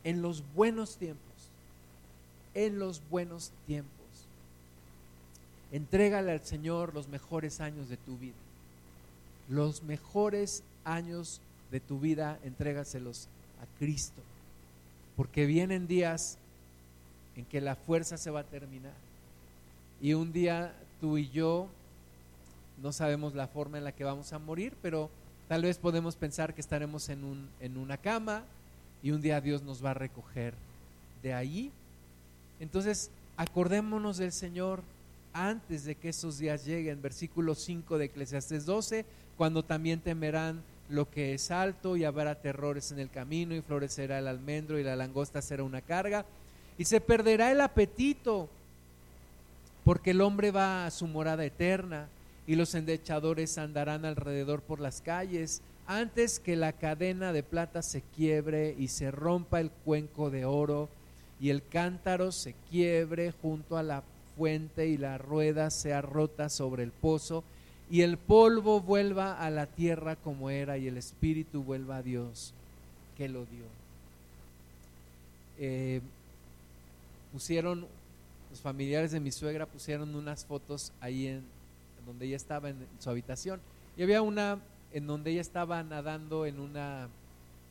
en 0.03 0.21
los 0.21 0.43
buenos 0.55 0.97
tiempos, 0.97 1.51
en 2.55 2.79
los 2.79 3.01
buenos 3.09 3.51
tiempos. 3.67 3.93
Entrégale 5.71 6.31
al 6.31 6.43
Señor 6.43 6.95
los 6.95 7.07
mejores 7.07 7.61
años 7.61 7.89
de 7.89 7.97
tu 7.97 8.17
vida. 8.17 8.33
Los 9.49 9.83
mejores 9.83 10.63
años 10.83 11.41
de 11.69 11.79
tu 11.79 11.99
vida, 11.99 12.39
entrégaselos 12.43 13.27
a 13.61 13.77
Cristo 13.77 14.21
porque 15.19 15.45
vienen 15.45 15.85
días 15.85 16.37
en 17.35 17.43
que 17.43 17.59
la 17.59 17.75
fuerza 17.75 18.15
se 18.15 18.31
va 18.31 18.39
a 18.39 18.45
terminar. 18.45 18.93
Y 19.99 20.13
un 20.13 20.31
día 20.31 20.73
tú 21.01 21.17
y 21.17 21.27
yo 21.29 21.67
no 22.81 22.93
sabemos 22.93 23.35
la 23.35 23.49
forma 23.49 23.77
en 23.77 23.83
la 23.83 23.91
que 23.91 24.05
vamos 24.05 24.31
a 24.31 24.39
morir, 24.39 24.77
pero 24.81 25.09
tal 25.49 25.63
vez 25.63 25.77
podemos 25.77 26.15
pensar 26.15 26.53
que 26.53 26.61
estaremos 26.61 27.09
en, 27.09 27.25
un, 27.25 27.49
en 27.59 27.75
una 27.75 27.97
cama 27.97 28.45
y 29.03 29.11
un 29.11 29.19
día 29.19 29.41
Dios 29.41 29.61
nos 29.61 29.83
va 29.83 29.91
a 29.91 29.95
recoger 29.95 30.53
de 31.21 31.33
allí. 31.33 31.69
Entonces, 32.61 33.11
acordémonos 33.35 34.19
del 34.19 34.31
Señor 34.31 34.83
antes 35.33 35.83
de 35.83 35.95
que 35.95 36.07
esos 36.07 36.37
días 36.37 36.63
lleguen. 36.63 37.01
Versículo 37.01 37.55
5 37.55 37.97
de 37.97 38.05
Eclesiastes 38.05 38.65
12, 38.65 39.05
cuando 39.35 39.63
también 39.63 39.99
temerán 39.99 40.61
lo 40.89 41.09
que 41.09 41.33
es 41.33 41.51
alto 41.51 41.95
y 41.95 42.03
habrá 42.03 42.35
terrores 42.35 42.91
en 42.91 42.99
el 42.99 43.09
camino 43.09 43.55
y 43.55 43.61
florecerá 43.61 44.19
el 44.19 44.27
almendro 44.27 44.79
y 44.79 44.83
la 44.83 44.95
langosta 44.95 45.41
será 45.41 45.63
una 45.63 45.81
carga. 45.81 46.25
Y 46.77 46.85
se 46.85 46.99
perderá 46.99 47.51
el 47.51 47.61
apetito 47.61 48.49
porque 49.83 50.11
el 50.11 50.21
hombre 50.21 50.51
va 50.51 50.85
a 50.85 50.91
su 50.91 51.07
morada 51.07 51.45
eterna 51.45 52.07
y 52.47 52.55
los 52.55 52.73
endechadores 52.73 53.57
andarán 53.57 54.05
alrededor 54.05 54.61
por 54.61 54.79
las 54.79 55.01
calles 55.01 55.61
antes 55.85 56.39
que 56.39 56.55
la 56.55 56.73
cadena 56.73 57.33
de 57.33 57.43
plata 57.43 57.81
se 57.81 58.01
quiebre 58.15 58.75
y 58.77 58.89
se 58.89 59.11
rompa 59.11 59.59
el 59.59 59.71
cuenco 59.71 60.29
de 60.29 60.45
oro 60.45 60.89
y 61.39 61.49
el 61.49 61.65
cántaro 61.67 62.31
se 62.31 62.53
quiebre 62.69 63.33
junto 63.41 63.77
a 63.77 63.83
la 63.83 64.03
fuente 64.37 64.87
y 64.87 64.97
la 64.97 65.17
rueda 65.17 65.69
sea 65.69 66.01
rota 66.01 66.49
sobre 66.49 66.83
el 66.83 66.91
pozo 66.91 67.43
y 67.89 68.01
el 68.01 68.17
polvo 68.17 68.81
vuelva 68.81 69.39
a 69.39 69.49
la 69.49 69.65
tierra 69.65 70.15
como 70.15 70.49
era 70.49 70.77
y 70.77 70.87
el 70.87 70.97
espíritu 70.97 71.63
vuelva 71.63 71.97
a 71.97 72.03
Dios 72.03 72.53
que 73.17 73.27
lo 73.27 73.45
dio. 73.45 73.65
Eh, 75.57 76.01
pusieron, 77.33 77.87
los 78.51 78.61
familiares 78.61 79.11
de 79.11 79.19
mi 79.19 79.31
suegra 79.31 79.65
pusieron 79.65 80.15
unas 80.15 80.45
fotos 80.45 80.91
ahí 81.01 81.27
en, 81.27 81.43
donde 82.05 82.27
ella 82.27 82.37
estaba 82.37 82.69
en, 82.69 82.77
su 82.99 83.09
habitación. 83.09 83.59
Y 83.97 84.03
había 84.03 84.21
una 84.21 84.59
en 84.93 85.07
donde 85.07 85.31
ella 85.31 85.41
estaba 85.41 85.83
nadando 85.83 86.45
en 86.45 86.59
una, 86.59 87.07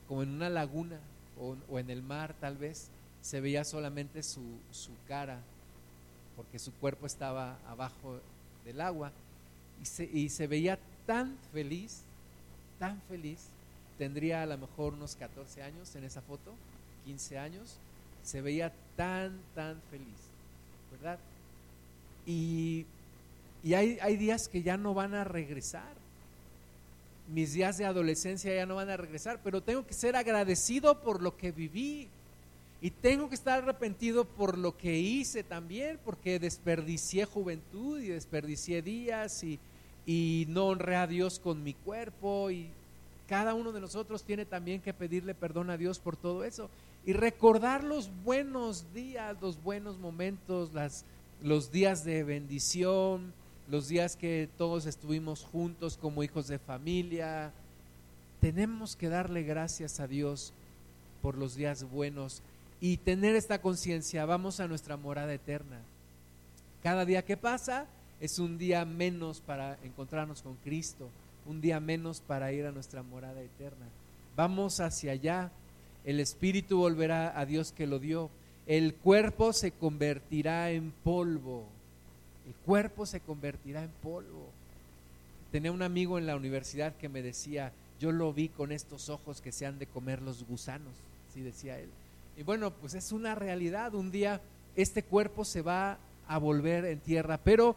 como 0.08 0.22
en 0.22 0.30
una 0.30 0.50
laguna 0.50 0.98
o, 1.40 1.56
o 1.70 1.78
en 1.78 1.90
el 1.90 2.02
mar 2.02 2.34
tal 2.40 2.56
vez, 2.56 2.88
se 3.22 3.40
veía 3.40 3.64
solamente 3.64 4.22
su, 4.22 4.42
su 4.70 4.90
cara 5.06 5.40
porque 6.36 6.58
su 6.60 6.72
cuerpo 6.74 7.06
estaba 7.06 7.58
abajo 7.68 8.20
del 8.64 8.80
agua 8.80 9.10
y 10.12 10.28
se, 10.28 10.46
veía 10.46 10.78
tan 11.06 11.36
feliz, 11.52 12.02
tan 12.78 13.00
feliz, 13.08 13.48
tendría 13.96 14.42
a 14.42 14.46
lo 14.46 14.58
mejor 14.58 14.94
unos 14.94 15.16
14 15.16 15.62
años 15.62 15.94
en 15.94 16.04
esa 16.04 16.20
foto, 16.20 16.52
15 17.04 17.38
años, 17.38 17.76
se 18.22 18.40
veía 18.40 18.72
tan, 18.96 19.38
tan 19.54 19.80
feliz, 19.90 20.18
¿verdad? 20.92 21.18
Y, 22.26 22.86
hay, 23.64 23.98
hay 24.00 24.16
días 24.16 24.48
que 24.48 24.62
ya 24.62 24.76
no 24.76 24.94
van 24.94 25.14
a 25.14 25.24
regresar, 25.24 25.96
mis 27.28 27.52
días 27.52 27.76
de 27.76 27.84
adolescencia 27.84 28.54
ya 28.54 28.66
no 28.66 28.76
van 28.76 28.90
a 28.90 28.96
regresar, 28.96 29.40
pero 29.44 29.62
tengo 29.62 29.86
que 29.86 29.94
ser 29.94 30.16
agradecido 30.16 31.00
por 31.00 31.22
lo 31.22 31.36
que 31.36 31.52
viví, 31.52 32.08
y 32.80 32.90
tengo 32.90 33.28
que 33.28 33.34
estar 33.34 33.62
arrepentido 33.62 34.24
por 34.24 34.56
lo 34.56 34.76
que 34.76 34.98
hice 34.98 35.42
también, 35.42 35.98
porque 36.04 36.38
desperdicié 36.38 37.24
juventud 37.24 38.00
y 38.00 38.08
desperdicié 38.08 38.82
días 38.82 39.42
y, 39.42 39.58
y 40.06 40.46
no 40.48 40.66
honré 40.66 40.96
a 40.96 41.06
Dios 41.06 41.40
con 41.40 41.62
mi 41.64 41.74
cuerpo 41.74 42.50
y 42.50 42.70
cada 43.28 43.54
uno 43.54 43.72
de 43.72 43.80
nosotros 43.80 44.22
tiene 44.22 44.44
también 44.44 44.80
que 44.80 44.94
pedirle 44.94 45.34
perdón 45.34 45.70
a 45.70 45.76
Dios 45.76 45.98
por 45.98 46.16
todo 46.16 46.44
eso 46.44 46.70
y 47.04 47.12
recordar 47.14 47.84
los 47.84 48.10
buenos 48.24 48.92
días, 48.94 49.36
los 49.40 49.62
buenos 49.62 49.98
momentos, 49.98 50.72
las, 50.72 51.04
los 51.42 51.72
días 51.72 52.04
de 52.04 52.22
bendición, 52.22 53.32
los 53.68 53.88
días 53.88 54.16
que 54.16 54.48
todos 54.56 54.86
estuvimos 54.86 55.44
juntos 55.44 55.96
como 55.96 56.22
hijos 56.22 56.48
de 56.48 56.58
familia. 56.58 57.52
Tenemos 58.40 58.94
que 58.94 59.08
darle 59.08 59.42
gracias 59.42 60.00
a 60.00 60.06
Dios 60.06 60.52
por 61.22 61.36
los 61.36 61.54
días 61.54 61.84
buenos 61.90 62.42
y 62.80 62.98
tener 62.98 63.34
esta 63.34 63.60
conciencia, 63.60 64.24
vamos 64.24 64.60
a 64.60 64.68
nuestra 64.68 64.96
morada 64.96 65.32
eterna. 65.34 65.80
Cada 66.82 67.04
día 67.04 67.24
que 67.24 67.36
pasa, 67.36 67.86
es 68.20 68.38
un 68.38 68.58
día 68.58 68.84
menos 68.84 69.40
para 69.40 69.78
encontrarnos 69.84 70.42
con 70.42 70.54
Cristo, 70.56 71.08
un 71.46 71.60
día 71.60 71.80
menos 71.80 72.20
para 72.20 72.52
ir 72.52 72.66
a 72.66 72.72
nuestra 72.72 73.02
morada 73.02 73.40
eterna. 73.40 73.86
Vamos 74.36 74.80
hacia 74.80 75.12
allá, 75.12 75.50
el 76.04 76.20
espíritu 76.20 76.78
volverá 76.78 77.38
a 77.38 77.46
Dios 77.46 77.72
que 77.72 77.86
lo 77.86 77.98
dio, 77.98 78.30
el 78.66 78.94
cuerpo 78.94 79.52
se 79.52 79.72
convertirá 79.72 80.70
en 80.70 80.92
polvo, 81.02 81.64
el 82.46 82.54
cuerpo 82.64 83.06
se 83.06 83.20
convertirá 83.20 83.82
en 83.82 83.90
polvo. 84.02 84.46
Tenía 85.50 85.72
un 85.72 85.82
amigo 85.82 86.18
en 86.18 86.26
la 86.26 86.36
universidad 86.36 86.94
que 86.96 87.08
me 87.08 87.22
decía, 87.22 87.72
yo 87.98 88.12
lo 88.12 88.32
vi 88.32 88.48
con 88.48 88.70
estos 88.70 89.08
ojos 89.08 89.40
que 89.40 89.52
se 89.52 89.66
han 89.66 89.78
de 89.78 89.86
comer 89.86 90.22
los 90.22 90.44
gusanos, 90.44 90.92
así 91.30 91.40
decía 91.40 91.78
él. 91.78 91.88
Y 92.38 92.44
bueno, 92.44 92.70
pues 92.70 92.94
es 92.94 93.10
una 93.10 93.34
realidad, 93.34 93.96
un 93.96 94.12
día 94.12 94.40
este 94.76 95.02
cuerpo 95.02 95.44
se 95.44 95.60
va 95.60 95.98
a 96.28 96.38
volver 96.38 96.84
en 96.84 97.00
tierra, 97.00 97.36
pero 97.36 97.74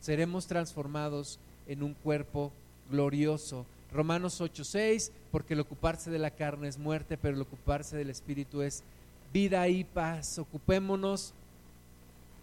seremos 0.00 0.46
transformados 0.46 1.38
en 1.66 1.82
un 1.82 1.92
cuerpo 1.92 2.50
glorioso. 2.90 3.66
Romanos 3.92 4.40
8:6, 4.40 5.12
porque 5.30 5.52
el 5.52 5.60
ocuparse 5.60 6.10
de 6.10 6.18
la 6.18 6.30
carne 6.30 6.68
es 6.68 6.78
muerte, 6.78 7.18
pero 7.18 7.36
el 7.36 7.42
ocuparse 7.42 7.98
del 7.98 8.08
espíritu 8.08 8.62
es 8.62 8.82
vida 9.30 9.68
y 9.68 9.84
paz. 9.84 10.38
Ocupémonos, 10.38 11.34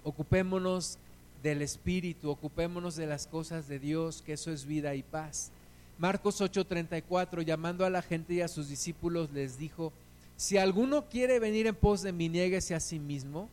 ocupémonos 0.03 0.99
del 1.41 1.63
espíritu, 1.63 2.30
ocupémonos 2.30 2.95
de 2.95 3.07
las 3.07 3.26
cosas 3.26 3.68
de 3.68 3.80
Dios, 3.80 4.22
que 4.22 4.34
eso 4.34 4.51
es 4.51 4.66
vida 4.66 4.93
y 4.93 5.01
paz. 5.01 5.49
Marcos 5.97 6.41
8:34, 6.41 7.41
llamando 7.41 7.86
a 7.86 7.89
la 7.89 8.03
gente 8.03 8.36
y 8.36 8.41
a 8.41 8.47
sus 8.47 8.70
discípulos, 8.70 9.32
les 9.32 9.57
dijo, 9.57 9.91
si 10.38 10.57
alguno 10.57 11.05
quiere 11.05 11.39
venir 11.39 11.67
en 11.67 11.75
pos 11.75 12.01
de 12.01 12.11
mí, 12.11 12.29
niéguese 12.29 12.75
a 12.75 12.79
sí 12.79 12.99
mismo 12.99 13.49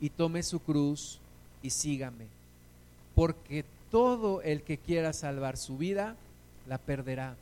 y 0.00 0.10
tome 0.10 0.42
su 0.42 0.60
cruz 0.60 1.18
y 1.62 1.70
sígame 1.70 2.26
porque 3.14 3.64
todo 3.90 4.42
el 4.42 4.62
que 4.62 4.78
quiera 4.78 5.12
salvar 5.12 5.56
su 5.56 5.78
vida, 5.78 6.16
la 6.66 6.78
perderá. 6.78 7.36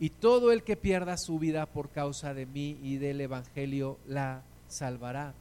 Y 0.00 0.10
todo 0.10 0.50
el 0.50 0.62
que 0.64 0.76
pierda 0.76 1.16
su 1.16 1.38
vida 1.38 1.66
por 1.66 1.88
causa 1.90 2.34
de 2.34 2.46
mí 2.46 2.76
y 2.82 2.96
del 2.96 3.20
Evangelio, 3.20 3.98
la 4.08 4.42
salvará. 4.68 5.32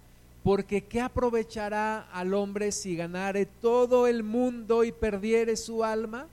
Porque 0.44 0.84
¿qué 0.84 1.02
aprovechará 1.02 2.02
al 2.12 2.34
hombre 2.34 2.72
si 2.72 2.96
ganare 2.96 3.46
todo 3.46 4.08
el 4.08 4.24
mundo 4.24 4.84
y 4.84 4.92
perdiere 4.92 5.56
su 5.56 5.84
alma? 5.84 6.28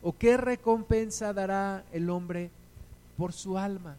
¿O 0.00 0.16
qué 0.16 0.36
recompensa 0.36 1.32
dará 1.32 1.84
el 1.92 2.08
hombre 2.10 2.50
por 3.16 3.32
su 3.32 3.58
alma? 3.58 3.96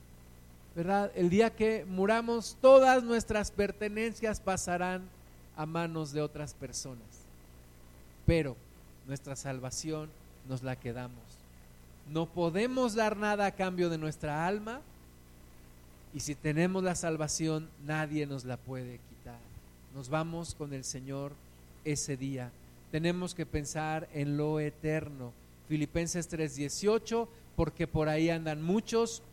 ¿Verdad? 0.75 1.11
El 1.15 1.29
día 1.29 1.55
que 1.55 1.85
muramos, 1.85 2.57
todas 2.61 3.03
nuestras 3.03 3.51
pertenencias 3.51 4.39
pasarán 4.39 5.03
a 5.55 5.65
manos 5.65 6.11
de 6.11 6.21
otras 6.21 6.53
personas. 6.53 7.05
Pero 8.25 8.55
nuestra 9.07 9.35
salvación 9.35 10.09
nos 10.47 10.63
la 10.63 10.75
quedamos. 10.75 11.21
No 12.11 12.25
podemos 12.25 12.95
dar 12.95 13.17
nada 13.17 13.45
a 13.45 13.51
cambio 13.51 13.89
de 13.89 13.97
nuestra 13.97 14.45
alma 14.45 14.81
y 16.13 16.19
si 16.19 16.35
tenemos 16.35 16.83
la 16.83 16.95
salvación 16.95 17.69
nadie 17.85 18.25
nos 18.25 18.43
la 18.45 18.57
puede 18.57 18.99
quitar. 19.09 19.39
Nos 19.95 20.09
vamos 20.09 20.53
con 20.55 20.73
el 20.73 20.83
Señor 20.83 21.31
ese 21.85 22.17
día. 22.17 22.51
Tenemos 22.91 23.33
que 23.33 23.45
pensar 23.45 24.07
en 24.13 24.37
lo 24.37 24.59
eterno. 24.59 25.31
Filipenses 25.67 26.29
3:18, 26.29 27.27
porque 27.55 27.87
por 27.87 28.09
ahí 28.09 28.29
andan 28.29 28.61
muchos, 28.61 29.23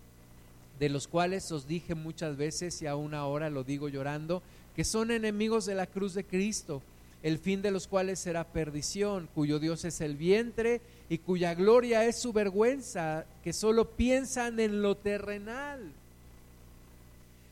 de 0.81 0.89
los 0.89 1.07
cuales 1.07 1.53
os 1.53 1.69
dije 1.69 1.95
muchas 1.95 2.37
veces 2.37 2.83
y 2.83 2.89
aún 2.89 3.15
ahora 3.15 3.51
lo 3.51 3.63
digo 3.63 3.89
llorando, 3.89 4.43
que 4.75 4.83
son 4.83 5.13
enemigos 5.13 5.67
de 5.67 5.77
la 5.77 5.87
cruz 5.87 6.15
de 6.15 6.25
Cristo 6.25 6.83
el 7.23 7.39
fin 7.39 7.61
de 7.61 7.71
los 7.71 7.87
cuales 7.87 8.19
será 8.19 8.45
perdición, 8.45 9.29
cuyo 9.35 9.59
Dios 9.59 9.85
es 9.85 10.01
el 10.01 10.17
vientre 10.17 10.81
y 11.09 11.19
cuya 11.19 11.55
gloria 11.55 12.05
es 12.05 12.19
su 12.19 12.33
vergüenza, 12.33 13.27
que 13.45 13.53
solo 13.53 13.91
piensan 13.91 14.59
en 14.59 14.81
lo 14.81 14.97
terrenal. 14.97 15.93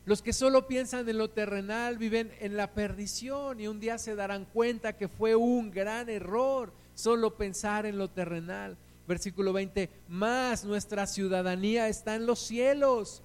Los 0.05 0.23
que 0.23 0.33
solo 0.33 0.65
piensan 0.65 1.07
en 1.07 1.19
lo 1.19 1.29
terrenal 1.29 1.99
viven 1.99 2.31
en 2.39 2.57
la 2.57 2.71
perdición 2.71 3.59
y 3.59 3.67
un 3.67 3.79
día 3.79 3.99
se 3.99 4.15
darán 4.15 4.45
cuenta 4.45 4.93
que 4.93 5.07
fue 5.07 5.35
un 5.35 5.69
gran 5.69 6.09
error 6.09 6.71
solo 6.95 7.35
pensar 7.35 7.85
en 7.85 7.99
lo 7.99 8.07
terrenal. 8.07 8.75
Versículo 9.09 9.51
20, 9.51 9.89
más 10.07 10.63
nuestra 10.63 11.05
ciudadanía 11.05 11.89
está 11.89 12.15
en 12.15 12.25
los 12.25 12.39
cielos, 12.39 13.21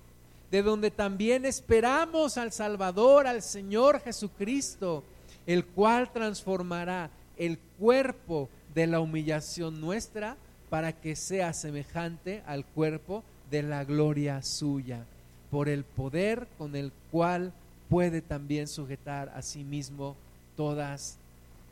de 0.51 0.62
donde 0.62 0.91
también 0.91 1.45
esperamos 1.45 2.39
al 2.39 2.51
Salvador, 2.51 3.28
al 3.28 3.41
Señor 3.41 4.01
Jesucristo 4.01 5.05
el 5.47 5.64
cual 5.64 6.12
transformará 6.12 7.11
el 7.37 7.59
cuerpo 7.78 8.49
de 8.74 8.87
la 8.87 9.01
humillación 9.01 9.80
nuestra 9.80 10.37
para 10.70 10.93
que 10.93 11.16
sea 11.16 11.53
semejante 11.53 12.43
al 12.47 12.64
cuerpo 12.64 13.22
de 13.51 13.62
la 13.62 13.85
gloria 13.85 14.43
suya, 14.43 15.05
por 15.51 15.68
el 15.68 15.85
poder 15.85 16.49
con 16.59 16.74
el 16.74 16.93
cual 17.11 17.53
puede 17.89 18.22
también 18.22 18.66
sujetar 18.66 19.30
a 19.35 19.43
sí 19.43 19.62
mismo 19.62 20.16
todas 20.57 21.18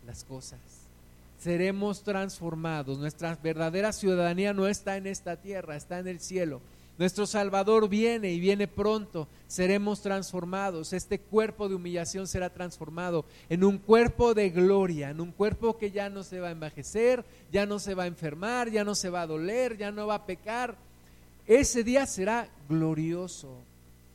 las 0.07 0.25
cosas. 0.25 0.82
Seremos 1.43 2.03
transformados, 2.03 2.99
nuestra 2.99 3.37
verdadera 3.43 3.93
ciudadanía 3.93 4.53
no 4.53 4.69
está 4.69 4.97
en 4.97 5.07
esta 5.07 5.37
tierra, 5.37 5.77
está 5.77 5.99
en 5.99 6.09
el 6.09 6.21
cielo 6.21 6.61
nuestro 6.99 7.27
Salvador 7.27 7.89
viene 7.89 8.31
y 8.31 8.39
viene 8.39 8.69
pronto. 8.69 9.27
Seremos 9.49 10.03
transformados. 10.03 10.93
Este 10.93 11.19
cuerpo 11.19 11.69
de 11.69 11.75
humillación 11.75 12.27
será 12.27 12.51
transformado 12.51 13.25
en 13.49 13.65
un 13.65 13.79
cuerpo 13.79 14.35
de 14.35 14.51
gloria, 14.51 15.11
en 15.11 15.21
un 15.21 15.33
cuerpo 15.33 15.79
que 15.79 15.91
ya 15.91 16.11
no 16.11 16.23
se 16.23 16.41
va 16.41 16.49
a 16.49 16.53
envejecer, 16.53 17.25
ya 17.51 17.67
no 17.67 17.79
se 17.79 17.95
va 17.95 18.05
a 18.05 18.09
enfermar, 18.09 18.71
ya 18.71 18.85
no 18.85 18.95
se 18.95 19.11
va 19.11 19.23
a 19.23 19.27
doler, 19.27 19.77
ya 19.77 19.91
no 19.91 20.07
va 20.07 20.17
a 20.17 20.27
pecar. 20.27 20.77
Ese 21.47 21.83
día 21.83 22.07
será 22.07 22.49
glorioso, 22.69 23.57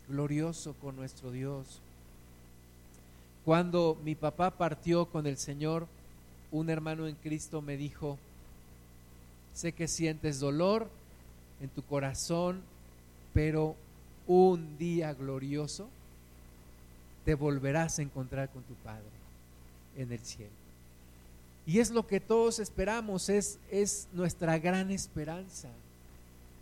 glorioso 0.08 0.74
con 0.82 0.96
nuestro 0.96 1.32
Dios. 1.32 1.82
Cuando 3.44 3.98
mi 4.04 4.16
papá 4.16 4.52
partió 4.52 5.08
con 5.08 5.26
el 5.26 5.38
Señor, 5.38 5.88
un 6.52 6.70
hermano 6.70 7.08
en 7.08 7.16
Cristo 7.16 7.62
me 7.62 7.78
dijo, 7.78 8.18
sé 9.54 9.72
que 9.72 9.88
sientes 9.88 10.39
dolor 10.39 10.89
en 11.62 11.70
tu 11.70 11.82
corazón, 11.84 12.62
pero 13.34 13.76
un 14.28 14.78
día 14.78 15.14
glorioso 15.14 15.89
te 17.26 17.36
volverás 17.36 18.00
a 18.00 18.02
encontrar 18.02 18.50
con 18.50 18.64
tu 18.64 18.74
Padre 18.76 19.04
en 19.98 20.12
el 20.12 20.20
cielo. 20.20 20.52
Y 21.66 21.80
es 21.80 21.91
lo 21.91 22.08
que 22.08 22.22
todos 22.22 22.60
esperamos, 22.60 23.28
es, 23.28 23.60
es 23.70 24.08
nuestra 24.14 24.58
gran 24.58 24.89
esperanza. 24.91 25.68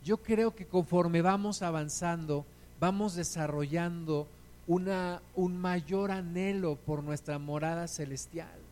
Yo 0.03 0.17
creo 0.17 0.55
que 0.55 0.65
conforme 0.65 1.21
vamos 1.21 1.61
avanzando, 1.61 2.45
vamos 2.79 3.13
desarrollando 3.13 4.27
una, 4.67 5.21
un 5.35 5.57
mayor 5.57 6.09
anhelo 6.11 6.75
por 6.75 7.03
nuestra 7.03 7.37
morada 7.37 7.87
celestial. 7.87 8.64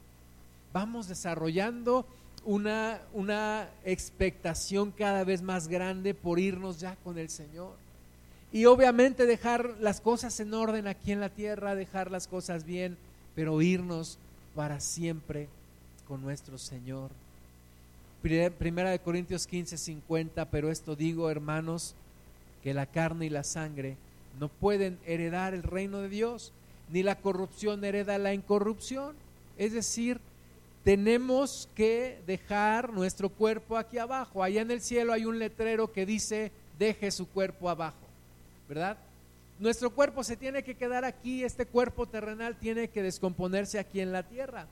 Vamos 0.74 1.07
desarrollando 1.07 2.05
una, 2.45 2.99
una 3.13 3.69
expectación 3.86 4.91
cada 4.91 5.24
vez 5.24 5.41
más 5.41 5.67
grande 5.67 6.13
por 6.13 6.39
irnos 6.39 6.80
ya 6.80 6.95
con 7.03 7.17
el 7.17 7.30
Señor. 7.30 7.76
Y 8.51 8.65
obviamente 8.65 9.26
dejar 9.26 9.78
las 9.80 10.01
cosas 10.01 10.39
en 10.39 10.53
orden 10.53 10.88
aquí 10.88 11.11
en 11.11 11.19
la 11.19 11.30
tierra, 11.30 11.76
dejar 11.76 12.11
las 12.11 12.28
cosas 12.28 12.65
bien, 12.65 12.97
pero 13.36 13.61
irnos 13.61 14.17
para 14.55 14.80
siempre 14.80 15.47
con 16.07 16.21
nuestro 16.21 16.57
Señor. 16.57 17.09
Primera 18.21 18.89
de 18.89 18.99
Corintios 18.99 19.47
15, 19.47 19.78
50, 19.78 20.45
pero 20.45 20.71
esto 20.71 20.95
digo, 20.95 21.30
hermanos, 21.30 21.95
que 22.63 22.74
la 22.74 22.86
carne 22.86 23.26
y 23.26 23.30
la 23.30 23.43
sangre 23.43 23.97
no 24.39 24.47
pueden 24.47 24.97
heredar 25.05 25.53
el 25.53 25.63
reino 25.63 25.99
de 25.99 26.09
Dios, 26.09 26.51
ni 26.91 27.03
la 27.03 27.15
corrupción 27.15 27.84
hereda 27.84 28.17
la 28.17 28.34
incorrupción. 28.34 29.15
Es 29.57 29.74
decir, 29.74 30.19
tenemos 30.84 31.69
que 31.75 32.19
dejar 32.27 32.91
nuestro 32.91 33.29
cuerpo 33.29 33.77
aquí 33.77 33.97
abajo. 33.97 34.43
Allá 34.43 34.61
en 34.61 34.71
el 34.71 34.81
cielo 34.81 35.13
hay 35.13 35.25
un 35.25 35.39
letrero 35.39 35.91
que 35.91 36.05
dice, 36.05 36.51
deje 36.77 37.11
su 37.11 37.27
cuerpo 37.27 37.69
abajo, 37.69 37.95
¿verdad? 38.67 38.97
Nuestro 39.59 39.91
cuerpo 39.91 40.23
se 40.23 40.36
tiene 40.36 40.63
que 40.63 40.75
quedar 40.75 41.05
aquí, 41.05 41.43
este 41.43 41.65
cuerpo 41.65 42.05
terrenal 42.05 42.55
tiene 42.55 42.89
que 42.89 43.01
descomponerse 43.01 43.79
aquí 43.79 44.01
en 44.01 44.11
la 44.11 44.23
tierra. 44.23 44.67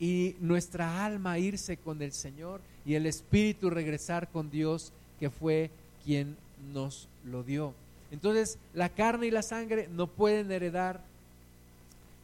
Y 0.00 0.34
nuestra 0.40 1.04
alma 1.04 1.38
irse 1.38 1.76
con 1.76 2.00
el 2.02 2.12
Señor 2.12 2.60
y 2.84 2.94
el 2.94 3.06
Espíritu 3.06 3.70
regresar 3.70 4.28
con 4.28 4.50
Dios, 4.50 4.92
que 5.20 5.30
fue 5.30 5.70
quien 6.04 6.36
nos 6.72 7.06
lo 7.24 7.42
dio. 7.42 7.74
Entonces, 8.10 8.58
la 8.74 8.88
carne 8.88 9.26
y 9.26 9.30
la 9.30 9.42
sangre 9.42 9.88
no 9.92 10.06
pueden 10.06 10.50
heredar 10.50 11.00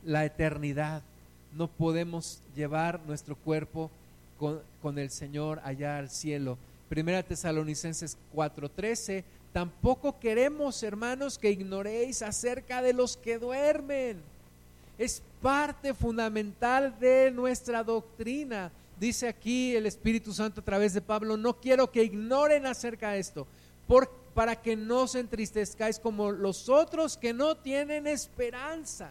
la 0.05 0.25
eternidad. 0.25 1.03
No 1.57 1.69
podemos 1.69 2.41
llevar 2.55 3.01
nuestro 3.07 3.35
cuerpo 3.35 3.91
con, 4.39 4.99
el 4.99 5.11
Señor 5.11 5.61
allá 5.65 5.97
al 5.97 6.11
cielo. 6.11 6.59
Primera 6.91 7.23
Tesalonicenses 7.23 8.19
4:13, 8.35 9.25
tampoco 9.55 10.21
queremos, 10.21 10.83
hermanos, 10.83 11.39
que 11.39 11.51
ignoréis 11.51 12.21
acerca 12.21 12.83
de 12.83 12.93
los 12.93 13.17
que 13.17 13.39
duermen. 13.39 14.19
Es 14.99 15.23
parte 15.41 15.95
fundamental 15.95 16.95
de 17.01 17.31
nuestra 17.31 17.83
doctrina. 17.83 18.71
Dice 19.01 19.27
aquí 19.27 19.75
el 19.75 19.87
Espíritu 19.87 20.35
Santo 20.35 20.61
a 20.61 20.65
través 20.65 20.93
de 20.93 21.01
Pablo, 21.01 21.39
no 21.39 21.55
quiero 21.55 21.91
que 21.91 22.05
ignoren 22.05 22.67
acerca 22.67 23.13
de 23.13 23.21
esto, 23.21 23.47
para 24.35 24.57
que 24.57 24.77
no 24.77 25.07
se 25.07 25.21
entristezcáis 25.21 25.99
como 25.99 26.31
los 26.31 26.69
otros 26.69 27.17
que 27.17 27.33
no 27.33 27.57
tienen 27.57 28.07
esperanza. 28.07 29.11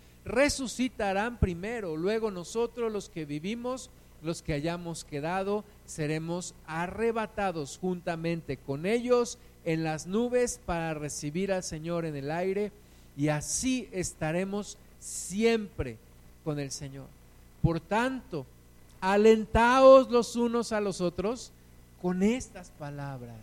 resucitarán 0.25 1.37
primero, 1.37 1.97
luego 1.97 2.31
nosotros 2.31 2.91
los 2.91 3.09
que 3.09 3.25
vivimos, 3.25 3.89
los 4.21 4.41
que 4.41 4.53
hayamos 4.53 5.03
quedado, 5.03 5.63
seremos 5.85 6.53
arrebatados 6.67 7.77
juntamente 7.79 8.57
con 8.57 8.85
ellos 8.85 9.37
en 9.65 9.83
las 9.83 10.07
nubes 10.07 10.59
para 10.65 10.93
recibir 10.93 11.51
al 11.51 11.63
Señor 11.63 12.05
en 12.05 12.15
el 12.15 12.31
aire 12.31 12.71
y 13.17 13.29
así 13.29 13.87
estaremos 13.91 14.77
siempre 14.99 15.97
con 16.43 16.59
el 16.59 16.71
Señor. 16.71 17.07
Por 17.61 17.79
tanto, 17.79 18.45
alentaos 18.99 20.09
los 20.09 20.35
unos 20.35 20.71
a 20.71 20.81
los 20.81 21.01
otros 21.01 21.51
con 22.01 22.23
estas 22.23 22.69
palabras. 22.71 23.35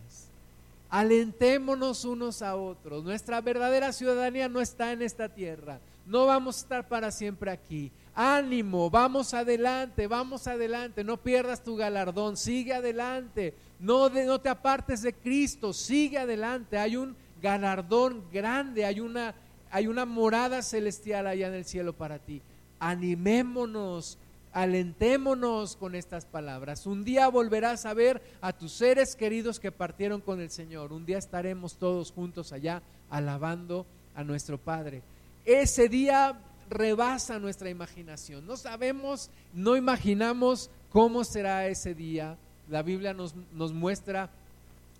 Alentémonos 0.89 2.03
unos 2.03 2.41
a 2.41 2.55
otros. 2.55 3.03
Nuestra 3.03 3.41
verdadera 3.41 3.93
ciudadanía 3.93 4.49
no 4.49 4.59
está 4.59 4.91
en 4.91 5.01
esta 5.01 5.29
tierra. 5.29 5.79
No 6.09 6.25
vamos 6.25 6.57
a 6.57 6.59
estar 6.61 6.87
para 6.87 7.11
siempre 7.11 7.51
aquí. 7.51 7.91
Ánimo, 8.15 8.89
vamos 8.89 9.35
adelante, 9.35 10.07
vamos 10.07 10.47
adelante. 10.47 11.03
No 11.03 11.17
pierdas 11.17 11.63
tu 11.63 11.75
galardón, 11.75 12.35
sigue 12.35 12.73
adelante. 12.73 13.53
No, 13.79 14.09
no 14.09 14.41
te 14.41 14.49
apartes 14.49 15.03
de 15.03 15.13
Cristo, 15.13 15.71
sigue 15.71 16.17
adelante. 16.17 16.79
Hay 16.79 16.97
un 16.97 17.15
galardón 17.43 18.23
grande, 18.33 18.85
hay 18.85 19.01
una, 19.01 19.35
hay 19.69 19.85
una 19.85 20.07
morada 20.07 20.63
celestial 20.63 21.27
allá 21.27 21.47
en 21.47 21.53
el 21.53 21.65
cielo 21.65 21.93
para 21.93 22.17
ti. 22.17 22.41
Animémonos, 22.79 24.17
alentémonos 24.51 25.75
con 25.75 25.93
estas 25.93 26.25
palabras. 26.25 26.87
Un 26.87 27.03
día 27.03 27.27
volverás 27.27 27.85
a 27.85 27.93
ver 27.93 28.19
a 28.41 28.51
tus 28.51 28.71
seres 28.71 29.15
queridos 29.15 29.59
que 29.59 29.71
partieron 29.71 30.21
con 30.21 30.41
el 30.41 30.49
Señor. 30.49 30.91
Un 30.91 31.05
día 31.05 31.19
estaremos 31.19 31.77
todos 31.77 32.11
juntos 32.11 32.51
allá 32.51 32.81
alabando 33.11 33.85
a 34.15 34.23
nuestro 34.23 34.57
Padre. 34.57 35.03
Ese 35.49 35.89
día 35.89 36.39
rebasa 36.69 37.39
nuestra 37.39 37.71
imaginación. 37.71 38.45
No 38.45 38.55
sabemos, 38.55 39.31
no 39.51 39.75
imaginamos 39.75 40.69
cómo 40.91 41.23
será 41.23 41.65
ese 41.65 41.95
día 41.95 42.37
la 42.69 42.83
Biblia 42.83 43.15
nos, 43.15 43.33
muestra 43.73 44.29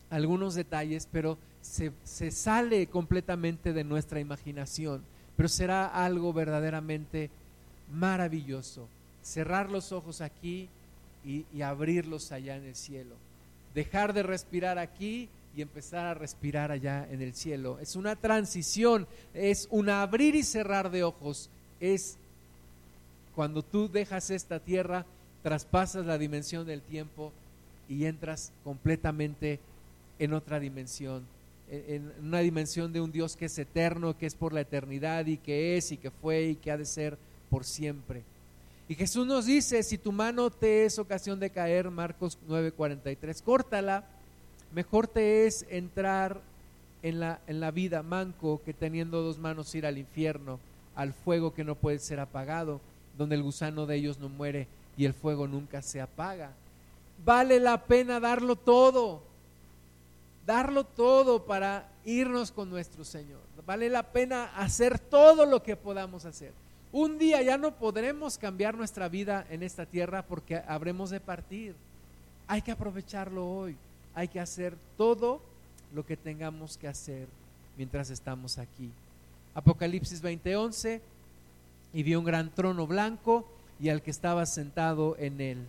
algunos 0.10 0.56
detalles, 0.56 1.08
pero 1.12 1.38
se, 1.62 1.92
sale 2.32 2.88
completamente 2.88 3.74
de 3.74 3.84
nuestra 3.84 4.20
imaginación. 4.20 5.04
Pero 5.38 5.48
será 5.48 5.86
algo 5.86 6.34
verdaderamente 6.34 7.30
maravilloso. 7.94 8.88
Cerrar 9.22 9.70
los 9.70 9.92
ojos 9.92 10.20
aquí 10.20 10.68
y 11.24 11.62
abrirlos 11.62 12.32
allá 12.32 12.56
en 12.56 12.66
el 12.66 12.76
cielo. 12.76 13.14
Dejar 13.76 14.14
de 14.14 14.24
respirar 14.24 14.80
aquí 14.80 15.30
y 15.56 15.62
empezar 15.62 16.06
a 16.06 16.14
respirar 16.14 16.72
allá 16.72 17.08
en 17.10 17.22
el 17.22 17.34
cielo. 17.34 17.80
Es 17.80 17.96
una 17.96 18.16
transición, 18.16 19.08
es 19.34 19.68
un 19.72 19.90
abrir 19.90 20.36
y 20.36 20.44
cerrar 20.44 20.92
de 20.92 21.04
ojos. 21.04 21.50
Es 21.80 22.18
cuando 23.36 23.62
tú 23.62 23.90
dejas 23.90 24.30
esta 24.30 24.60
tierra, 24.60 25.06
traspasas 25.44 26.06
la 26.06 26.18
dimensión 26.18 26.68
del 26.68 26.82
tiempo 26.82 27.32
y 27.88 28.06
entras 28.06 28.52
completamente 28.64 29.60
en 30.20 30.34
otra 30.34 30.60
dimensión, 30.60 31.26
en 31.72 32.12
una 32.22 32.40
dimensión 32.40 32.92
de 32.92 33.02
un 33.02 33.12
Dios 33.12 33.36
que 33.36 33.46
es 33.46 33.58
eterno, 33.58 34.18
que 34.18 34.26
es 34.26 34.36
por 34.36 34.54
la 34.54 34.62
eternidad 34.62 35.26
y 35.26 35.38
que 35.38 35.78
es 35.78 35.92
y 35.92 35.98
que 35.98 36.12
fue 36.12 36.44
y 36.44 36.56
que 36.56 36.72
ha 36.72 36.78
de 36.78 36.86
ser 36.86 37.18
por 37.50 37.64
siempre. 37.64 38.24
Y 38.90 38.96
Jesús 38.96 39.26
nos 39.26 39.46
dice, 39.46 39.84
si 39.84 39.98
tu 39.98 40.12
mano 40.12 40.50
te 40.50 40.86
es 40.86 40.98
ocasión 40.98 41.40
de 41.40 41.52
caer, 41.52 41.92
Marcos 41.92 42.38
9:43, 42.48 43.42
córtala, 43.44 44.04
mejor 44.74 45.08
te 45.08 45.46
es 45.46 45.66
entrar 45.70 46.42
en 47.02 47.20
la, 47.20 47.40
en 47.48 47.60
la 47.60 47.72
vida 47.72 48.04
manco 48.04 48.62
que 48.64 48.74
teniendo 48.74 49.22
dos 49.22 49.38
manos 49.38 49.74
ir 49.76 49.86
al 49.86 49.98
infierno, 49.98 50.60
al 50.96 51.14
fuego 51.14 51.54
que 51.54 51.64
no 51.64 51.76
puede 51.76 52.00
ser 52.00 52.20
apagado, 52.20 52.82
donde 53.18 53.36
el 53.36 53.44
gusano 53.44 53.86
de 53.86 53.96
ellos 53.96 54.20
no 54.20 54.30
muere 54.30 54.68
y 54.98 55.06
el 55.06 55.14
fuego 55.14 55.48
nunca 55.48 55.82
se 55.82 56.02
apaga 56.02 56.52
vale 57.26 57.60
la 57.60 57.86
pena 57.86 58.20
darlo 58.20 58.56
todo, 58.56 59.22
darlo 60.46 60.84
todo 60.84 61.46
para 61.46 61.88
irnos 62.06 62.52
con 62.52 62.70
nuestro 62.70 63.04
Señor. 63.04 63.40
Vale 63.66 63.90
la 63.90 64.04
pena 64.04 64.46
hacer 64.56 64.98
todo 64.98 65.46
lo 65.46 65.62
que 65.62 65.76
podamos 65.76 66.26
hacer. 66.26 66.54
Un 66.92 67.20
día 67.20 67.42
ya 67.44 67.58
no 67.58 67.76
podremos 67.76 68.38
cambiar 68.38 68.76
nuestra 68.76 69.08
vida 69.10 69.46
en 69.50 69.62
esta 69.62 69.86
tierra 69.86 70.24
porque 70.24 70.62
habremos 70.68 71.12
de 71.12 71.20
partir. 71.20 71.76
Hay 72.48 72.64
que 72.64 72.72
aprovecharlo 72.72 73.48
hoy. 73.48 73.78
Hay 74.16 74.28
que 74.28 74.40
hacer 74.40 74.76
todo 74.98 75.42
lo 75.94 76.06
que 76.06 76.18
tengamos 76.18 76.78
que 76.78 76.88
hacer 76.88 77.28
mientras 77.78 78.10
estamos 78.10 78.58
aquí. 78.58 78.90
Apocalipsis 79.56 80.22
20:11 80.22 81.02
y 81.94 82.04
vio 82.04 82.20
un 82.20 82.26
gran 82.26 82.50
trono 82.52 82.86
blanco 82.86 83.46
y 83.80 83.90
al 83.90 84.02
que 84.02 84.12
estaba 84.12 84.46
sentado 84.46 85.16
en 85.18 85.42
él 85.42 85.66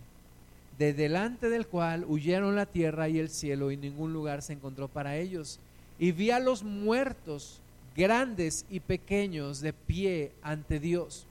de 0.81 0.93
delante 0.93 1.47
del 1.51 1.67
cual 1.67 2.05
huyeron 2.07 2.55
la 2.55 2.65
tierra 2.65 3.07
y 3.07 3.19
el 3.19 3.29
cielo 3.29 3.69
y 3.69 3.77
ningún 3.77 4.13
lugar 4.13 4.41
se 4.41 4.53
encontró 4.53 4.87
para 4.87 5.15
ellos. 5.15 5.59
Y 5.99 6.11
vi 6.11 6.31
a 6.31 6.39
los 6.39 6.63
muertos 6.63 7.59
grandes 7.95 8.65
y 8.67 8.79
pequeños, 8.79 9.61
de 9.61 9.73
pie 9.73 10.31
ante 10.41 10.79
Dios. 10.79 11.27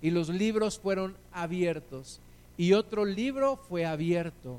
Y 0.00 0.10
los 0.10 0.30
libros 0.30 0.78
fueron 0.78 1.14
abiertos. 1.32 2.18
Y 2.56 2.72
otro 2.72 3.04
libro 3.04 3.56
fue 3.68 3.84
abierto, 3.84 4.58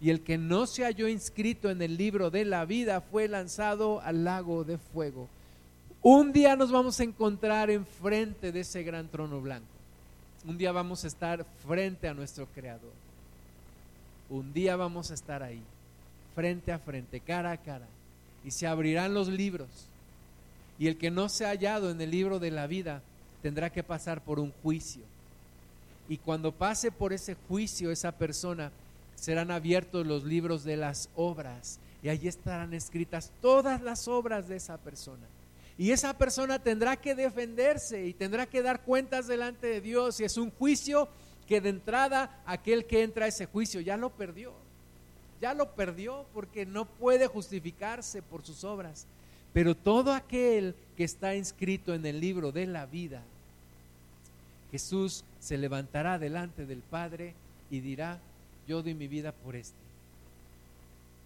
Y 0.00 0.10
el 0.10 0.20
que 0.20 0.38
no 0.38 0.66
se 0.66 0.84
halló 0.84 1.08
inscrito 1.08 1.70
en 1.70 1.82
el 1.82 1.96
libro 1.96 2.30
de 2.30 2.44
la 2.44 2.64
vida 2.64 3.00
fue 3.00 3.28
lanzado 3.28 4.00
al 4.00 4.24
lago 4.24 4.64
de 4.64 4.78
fuego. 4.78 5.28
Un 6.02 6.32
día 6.32 6.54
nos 6.54 6.70
vamos 6.70 7.00
a 7.00 7.04
encontrar 7.04 7.70
enfrente 7.70 8.52
de 8.52 8.60
ese 8.60 8.82
gran 8.84 9.08
trono 9.08 9.40
blanco. 9.40 9.66
Un 10.46 10.56
día 10.56 10.70
vamos 10.70 11.04
a 11.04 11.08
estar 11.08 11.44
frente 11.66 12.08
a 12.08 12.14
nuestro 12.14 12.46
Creador. 12.46 12.92
Un 14.30 14.52
día 14.52 14.76
vamos 14.76 15.10
a 15.10 15.14
estar 15.14 15.42
ahí, 15.42 15.62
frente 16.34 16.70
a 16.70 16.78
frente, 16.78 17.18
cara 17.18 17.50
a 17.50 17.56
cara. 17.56 17.86
Y 18.44 18.52
se 18.52 18.66
abrirán 18.66 19.14
los 19.14 19.28
libros 19.28 19.88
y 20.78 20.86
el 20.86 20.96
que 20.96 21.10
no 21.10 21.28
se 21.28 21.44
ha 21.44 21.48
hallado 21.48 21.90
en 21.90 22.00
el 22.00 22.10
libro 22.10 22.38
de 22.38 22.50
la 22.50 22.66
vida 22.66 23.02
tendrá 23.42 23.70
que 23.70 23.82
pasar 23.82 24.22
por 24.22 24.38
un 24.38 24.52
juicio. 24.62 25.02
Y 26.08 26.18
cuando 26.18 26.52
pase 26.52 26.92
por 26.92 27.12
ese 27.12 27.34
juicio 27.48 27.90
esa 27.90 28.12
persona, 28.12 28.70
serán 29.18 29.50
abiertos 29.50 30.06
los 30.06 30.24
libros 30.24 30.64
de 30.64 30.76
las 30.76 31.10
obras 31.16 31.80
y 32.02 32.08
allí 32.08 32.28
estarán 32.28 32.72
escritas 32.74 33.32
todas 33.40 33.82
las 33.82 34.06
obras 34.06 34.48
de 34.48 34.56
esa 34.56 34.78
persona. 34.78 35.26
Y 35.76 35.92
esa 35.92 36.16
persona 36.16 36.58
tendrá 36.58 36.96
que 36.96 37.14
defenderse 37.14 38.06
y 38.06 38.12
tendrá 38.12 38.46
que 38.46 38.62
dar 38.62 38.82
cuentas 38.82 39.26
delante 39.26 39.66
de 39.68 39.80
Dios. 39.80 40.20
Y 40.20 40.24
es 40.24 40.36
un 40.36 40.50
juicio 40.50 41.08
que 41.46 41.60
de 41.60 41.68
entrada 41.68 42.42
aquel 42.46 42.84
que 42.84 43.02
entra 43.02 43.26
a 43.26 43.28
ese 43.28 43.46
juicio 43.46 43.80
ya 43.80 43.96
lo 43.96 44.10
perdió. 44.10 44.52
Ya 45.40 45.54
lo 45.54 45.70
perdió 45.74 46.26
porque 46.34 46.66
no 46.66 46.84
puede 46.84 47.28
justificarse 47.28 48.22
por 48.22 48.44
sus 48.44 48.64
obras. 48.64 49.06
Pero 49.52 49.76
todo 49.76 50.12
aquel 50.12 50.74
que 50.96 51.04
está 51.04 51.36
inscrito 51.36 51.94
en 51.94 52.04
el 52.06 52.20
libro 52.20 52.50
de 52.50 52.66
la 52.66 52.86
vida, 52.86 53.22
Jesús 54.72 55.24
se 55.38 55.56
levantará 55.56 56.18
delante 56.18 56.66
del 56.66 56.80
Padre 56.80 57.34
y 57.70 57.80
dirá, 57.80 58.18
yo 58.68 58.82
doy 58.82 58.94
mi 58.94 59.08
vida 59.08 59.32
por 59.32 59.56
este. 59.56 59.76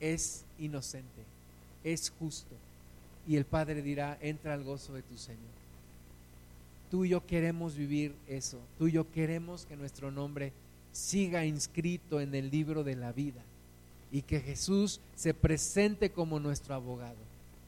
Es 0.01 0.45
inocente, 0.59 1.23
es 1.85 2.13
justo. 2.19 2.55
Y 3.27 3.37
el 3.37 3.45
Padre 3.45 3.83
dirá, 3.83 4.17
entra 4.21 4.55
al 4.55 4.65
gozo 4.65 4.95
de 4.95 5.03
tu 5.03 5.19
Señor. 5.19 5.41
Tú 6.91 7.05
y 7.05 7.11
yo 7.11 7.27
queremos 7.27 7.77
vivir 7.77 8.15
eso. 8.29 8.59
Tú 8.79 8.89
y 8.89 8.93
yo 8.93 9.11
queremos 9.11 9.67
que 9.67 9.77
nuestro 9.77 10.11
nombre 10.11 10.53
siga 10.93 11.45
inscrito 11.45 12.21
en 12.21 12.35
el 12.35 12.51
libro 12.51 12.85
de 12.85 12.97
la 12.97 13.13
vida 13.13 13.41
y 14.11 14.23
que 14.23 14.41
Jesús 14.41 15.01
se 15.17 15.35
presente 15.35 16.11
como 16.11 16.39
nuestro 16.39 16.75
abogado. 16.75 17.17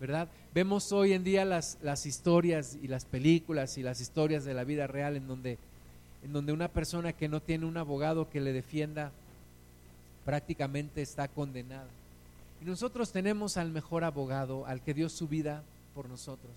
¿verdad? 0.01 0.29
Vemos 0.53 0.93
hoy 0.93 1.13
en 1.13 1.25
día 1.25 1.45
las, 1.45 1.79
las 1.83 2.05
historias 2.05 2.77
y 2.83 2.89
las 2.89 3.05
películas 3.05 3.79
y 3.79 3.83
las 3.83 4.01
historias 4.01 4.45
de 4.45 4.55
la 4.55 4.65
vida 4.65 4.87
real 4.87 5.17
en 5.17 5.27
donde, 5.27 5.59
en 6.23 6.33
donde 6.33 6.53
una 6.53 6.69
persona 6.69 7.13
que 7.13 7.29
no 7.29 7.41
tiene 7.41 7.65
un 7.65 7.77
abogado 7.77 8.29
que 8.29 8.41
le 8.41 8.53
defienda 8.53 9.13
prácticamente 10.25 11.03
está 11.03 11.29
condenada. 11.29 11.89
Y 12.63 12.65
nosotros 12.65 13.13
tenemos 13.13 13.57
al 13.57 13.71
mejor 13.71 14.05
abogado, 14.05 14.67
al 14.67 14.81
que 14.81 14.95
dio 14.95 15.09
su 15.09 15.29
vida 15.29 15.63
por 15.95 16.09
nosotros, 16.09 16.53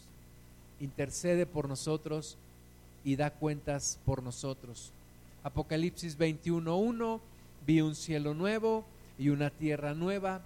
intercede 0.80 1.46
por 1.46 1.68
nosotros 1.68 2.38
y 3.04 3.16
da 3.16 3.30
cuentas 3.30 4.00
por 4.06 4.24
nosotros. 4.24 4.92
Apocalipsis 5.44 6.18
21.1, 6.18 7.20
vi 7.66 7.82
un 7.82 7.96
cielo 7.96 8.34
nuevo 8.34 8.86
y 9.20 9.30
una 9.30 9.50
tierra 9.50 9.94
nueva, 9.94 10.42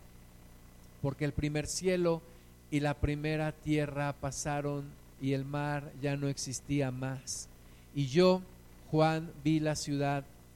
porque 1.02 1.26
el 1.26 1.34
primer 1.34 1.68
cielo 1.68 2.22
y 2.70 2.80
la 2.80 2.94
primera 2.94 3.52
tierra 3.52 4.14
pasaron 4.14 4.86
y 5.22 5.34
el 5.34 5.46
mar 5.46 5.92
ya 6.02 6.16
no 6.16 6.28
existía 6.28 6.92
más. 6.92 7.48
Y 7.94 8.08
yo, 8.08 8.42
Juan, 8.90 9.32
vi 9.44 9.60
la 9.60 9.76
ciudad, 9.76 10.24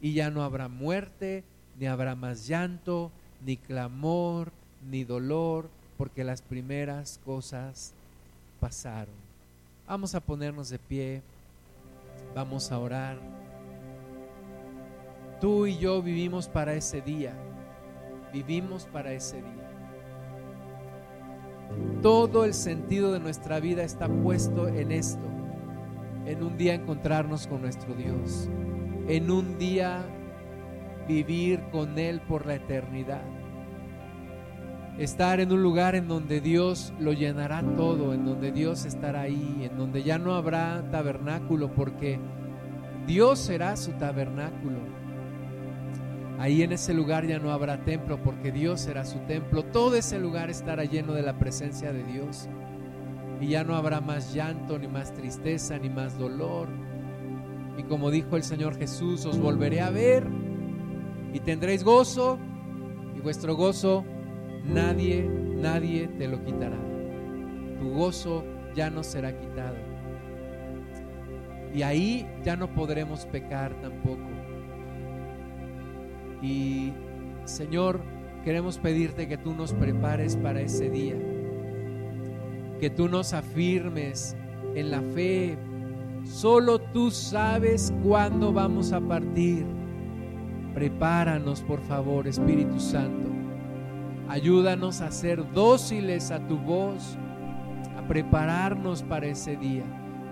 y 0.00 0.12
ya 0.14 0.30
no 0.30 0.42
habrá 0.42 0.68
muerte, 0.68 1.44
ni 1.78 1.86
habrá 1.86 2.14
más 2.14 2.46
llanto, 2.46 3.10
ni 3.44 3.56
clamor, 3.56 4.52
ni 4.90 5.04
dolor, 5.04 5.68
porque 5.96 6.24
las 6.24 6.42
primeras 6.42 7.20
cosas 7.24 7.92
pasaron. 8.60 9.14
Vamos 9.86 10.14
a 10.14 10.20
ponernos 10.20 10.68
de 10.70 10.78
pie, 10.78 11.22
vamos 12.34 12.70
a 12.70 12.78
orar. 12.78 13.16
Tú 15.40 15.66
y 15.66 15.78
yo 15.78 16.02
vivimos 16.02 16.48
para 16.48 16.74
ese 16.74 17.00
día, 17.00 17.32
vivimos 18.32 18.86
para 18.86 19.12
ese 19.12 19.36
día. 19.36 19.68
Todo 22.02 22.44
el 22.44 22.54
sentido 22.54 23.12
de 23.12 23.20
nuestra 23.20 23.60
vida 23.60 23.82
está 23.82 24.08
puesto 24.08 24.68
en 24.68 24.92
esto, 24.92 25.26
en 26.26 26.42
un 26.42 26.56
día 26.56 26.74
encontrarnos 26.74 27.46
con 27.46 27.62
nuestro 27.62 27.94
Dios, 27.94 28.48
en 29.08 29.30
un 29.30 29.58
día 29.58 30.04
vivir 31.08 31.60
con 31.72 31.98
Él 31.98 32.20
por 32.20 32.46
la 32.46 32.54
eternidad. 32.54 33.24
Estar 34.98 35.40
en 35.40 35.52
un 35.52 35.62
lugar 35.62 35.94
en 35.94 36.06
donde 36.08 36.40
Dios 36.40 36.92
lo 36.98 37.12
llenará 37.12 37.62
todo, 37.76 38.14
en 38.14 38.24
donde 38.24 38.52
Dios 38.52 38.84
estará 38.84 39.22
ahí, 39.22 39.68
en 39.68 39.76
donde 39.76 40.02
ya 40.02 40.18
no 40.18 40.34
habrá 40.34 40.88
tabernáculo, 40.90 41.72
porque 41.72 42.18
Dios 43.06 43.38
será 43.38 43.76
su 43.76 43.92
tabernáculo 43.92 44.98
Ahí 46.38 46.62
en 46.62 46.70
ese 46.70 46.94
lugar 46.94 47.26
ya 47.26 47.40
no 47.40 47.50
habrá 47.50 47.84
templo 47.84 48.22
porque 48.22 48.52
Dios 48.52 48.80
será 48.80 49.04
su 49.04 49.18
templo. 49.20 49.64
Todo 49.64 49.96
ese 49.96 50.20
lugar 50.20 50.50
estará 50.50 50.84
lleno 50.84 51.12
de 51.12 51.22
la 51.22 51.36
presencia 51.36 51.92
de 51.92 52.04
Dios. 52.04 52.48
Y 53.40 53.48
ya 53.48 53.64
no 53.64 53.74
habrá 53.74 54.00
más 54.00 54.32
llanto, 54.32 54.78
ni 54.78 54.86
más 54.86 55.12
tristeza, 55.12 55.78
ni 55.78 55.90
más 55.90 56.16
dolor. 56.16 56.68
Y 57.78 57.84
como 57.84 58.10
dijo 58.10 58.36
el 58.36 58.42
Señor 58.42 58.76
Jesús, 58.76 59.24
os 59.24 59.38
volveré 59.38 59.80
a 59.80 59.88
ver 59.88 60.26
y 61.32 61.40
tendréis 61.40 61.82
gozo. 61.82 62.38
Y 63.16 63.20
vuestro 63.20 63.56
gozo 63.56 64.04
nadie, 64.64 65.26
nadie 65.26 66.08
te 66.08 66.28
lo 66.28 66.44
quitará. 66.44 66.78
Tu 67.80 67.88
gozo 67.90 68.44
ya 68.74 68.90
no 68.90 69.02
será 69.02 69.38
quitado. 69.38 69.76
Y 71.74 71.80
ahí 71.80 72.28
ya 72.44 72.56
no 72.56 72.74
podremos 72.74 73.24
pecar 73.24 73.72
tampoco 73.80 74.38
y 76.42 76.92
Señor, 77.44 78.00
queremos 78.44 78.78
pedirte 78.78 79.28
que 79.28 79.38
tú 79.38 79.54
nos 79.54 79.72
prepares 79.72 80.36
para 80.36 80.60
ese 80.60 80.90
día, 80.90 81.16
que 82.80 82.90
tú 82.90 83.08
nos 83.08 83.32
afirmes 83.32 84.36
en 84.74 84.90
la 84.90 85.02
fe. 85.02 85.58
Solo 86.28 86.78
tú 86.78 87.10
sabes 87.10 87.92
cuándo 88.04 88.52
vamos 88.52 88.92
a 88.92 89.00
partir. 89.00 89.64
Prepáranos, 90.74 91.62
por 91.62 91.80
favor, 91.80 92.28
Espíritu 92.28 92.78
Santo. 92.78 93.30
Ayúdanos 94.28 95.00
a 95.00 95.10
ser 95.10 95.42
dóciles 95.52 96.30
a 96.30 96.46
tu 96.46 96.58
voz, 96.58 97.16
a 97.96 98.06
prepararnos 98.06 99.02
para 99.02 99.26
ese 99.26 99.56
día, 99.56 99.84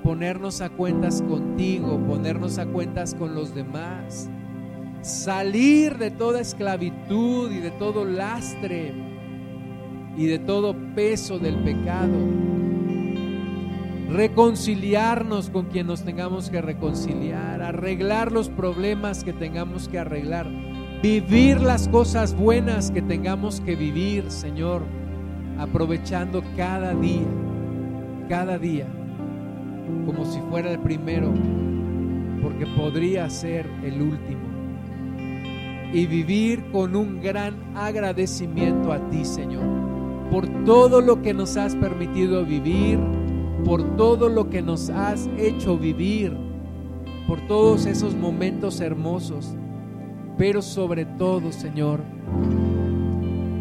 ponernos 0.04 0.60
a 0.60 0.68
cuentas 0.68 1.22
contigo, 1.22 1.98
ponernos 2.06 2.58
a 2.58 2.66
cuentas 2.66 3.14
con 3.14 3.34
los 3.34 3.54
demás 3.54 4.28
salir 5.06 5.98
de 5.98 6.10
toda 6.10 6.40
esclavitud 6.40 7.52
y 7.52 7.60
de 7.60 7.70
todo 7.70 8.04
lastre 8.04 8.92
y 10.16 10.26
de 10.26 10.38
todo 10.40 10.74
peso 10.94 11.38
del 11.38 11.56
pecado. 11.62 12.16
Reconciliarnos 14.16 15.50
con 15.50 15.66
quien 15.66 15.86
nos 15.86 16.02
tengamos 16.02 16.48
que 16.48 16.62
reconciliar, 16.62 17.60
arreglar 17.60 18.32
los 18.32 18.48
problemas 18.48 19.22
que 19.22 19.34
tengamos 19.34 19.88
que 19.88 19.98
arreglar, 19.98 20.48
vivir 21.02 21.60
las 21.60 21.86
cosas 21.88 22.34
buenas 22.34 22.90
que 22.90 23.02
tengamos 23.02 23.60
que 23.60 23.76
vivir, 23.76 24.30
Señor, 24.30 24.84
aprovechando 25.58 26.42
cada 26.56 26.94
día, 26.94 27.26
cada 28.26 28.58
día, 28.58 28.86
como 30.06 30.24
si 30.24 30.40
fuera 30.48 30.72
el 30.72 30.78
primero, 30.78 31.34
porque 32.42 32.64
podría 32.66 33.28
ser 33.28 33.66
el 33.84 34.00
último. 34.00 34.46
Y 35.92 36.06
vivir 36.06 36.64
con 36.72 36.96
un 36.96 37.20
gran 37.20 37.54
agradecimiento 37.76 38.92
a 38.92 39.10
ti, 39.10 39.26
Señor, 39.26 39.64
por 40.30 40.48
todo 40.64 41.02
lo 41.02 41.20
que 41.20 41.34
nos 41.34 41.58
has 41.58 41.76
permitido 41.76 42.46
vivir 42.46 42.98
por 43.64 43.96
todo 43.96 44.28
lo 44.28 44.50
que 44.50 44.62
nos 44.62 44.90
has 44.90 45.28
hecho 45.38 45.78
vivir, 45.78 46.36
por 47.26 47.40
todos 47.46 47.86
esos 47.86 48.14
momentos 48.14 48.80
hermosos, 48.80 49.56
pero 50.38 50.62
sobre 50.62 51.04
todo, 51.04 51.52
Señor, 51.52 52.02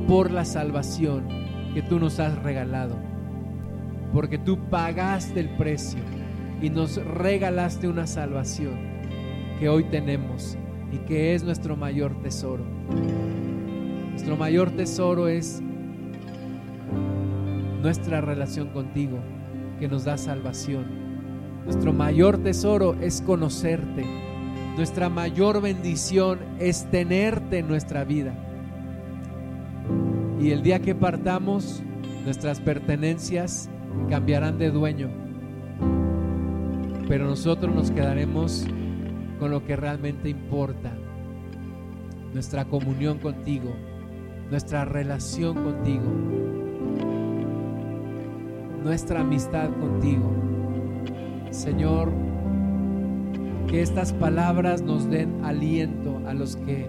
por 0.08 0.32
la 0.32 0.46
salvación 0.46 1.28
que 1.74 1.82
tú 1.82 2.00
nos 2.00 2.20
has 2.20 2.42
regalado, 2.44 2.96
porque 4.14 4.38
tú 4.38 4.58
pagaste 4.70 5.40
el 5.40 5.50
precio 5.58 6.00
y 6.62 6.70
nos 6.70 6.98
regalaste 7.04 7.88
una 7.88 8.08
salvación 8.08 8.78
que 9.60 9.70
hoy 9.70 9.86
tenemos 9.86 10.58
y 10.92 10.98
que 11.00 11.34
es 11.34 11.44
nuestro 11.44 11.76
mayor 11.76 12.22
tesoro. 12.22 12.64
Nuestro 14.12 14.38
mayor 14.38 14.72
tesoro 14.72 15.28
es 15.28 15.62
nuestra 17.82 18.22
relación 18.22 18.70
contigo 18.70 19.20
que 19.80 19.88
nos 19.88 20.06
da 20.06 20.18
salvación. 20.18 20.86
Nuestro 21.66 21.94
mayor 21.94 22.38
tesoro 22.38 22.96
es 23.02 23.22
conocerte. 23.22 24.06
Nuestra 24.76 25.10
mayor 25.10 25.62
bendición 25.62 26.40
es 26.60 26.86
tenerte 26.92 27.60
en 27.60 27.68
nuestra 27.68 28.04
vida. 28.04 28.34
Y 30.40 30.52
el 30.52 30.62
día 30.62 30.80
que 30.80 30.94
partamos, 30.94 31.82
nuestras 32.24 32.60
pertenencias 32.60 33.70
cambiarán 34.10 34.58
de 34.58 34.70
dueño. 34.70 35.10
Pero 37.08 37.26
nosotros 37.26 37.74
nos 37.74 37.92
quedaremos 37.92 38.66
con 39.40 39.52
lo 39.52 39.66
que 39.66 39.76
realmente 39.76 40.30
importa. 40.30 40.92
Nuestra 42.34 42.66
comunión 42.66 43.18
contigo, 43.20 43.74
nuestra 44.50 44.86
relación 44.86 45.64
contigo 45.64 46.65
nuestra 48.86 49.22
amistad 49.22 49.72
contigo. 49.80 50.32
Señor, 51.50 52.14
que 53.68 53.82
estas 53.82 54.14
palabras 54.14 54.84
nos 54.84 55.10
den 55.10 55.44
aliento 55.44 56.22
a 56.28 56.36
los 56.36 56.56
que 56.56 56.88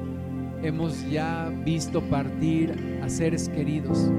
hemos 0.62 1.08
ya 1.10 1.50
visto 1.64 2.02
partir 2.02 3.00
a 3.02 3.08
seres 3.08 3.48
queridos. 3.48 4.12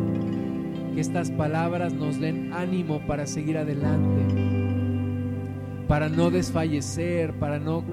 Que 0.95 1.01
estas 1.01 1.29
palabras 1.29 1.93
nos 1.93 2.19
den 2.19 2.51
ánimo 2.51 2.99
para 3.05 3.27
seguir 3.27 3.59
adelante, 3.59 4.23
para 5.87 6.09
no 6.09 6.31
desfallecer, 6.31 7.31
para 7.33 7.59
no 7.59 7.83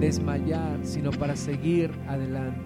desmayar, 0.00 0.78
sino 0.84 1.10
para 1.10 1.36
seguir 1.36 1.90
adelante. 2.08 2.62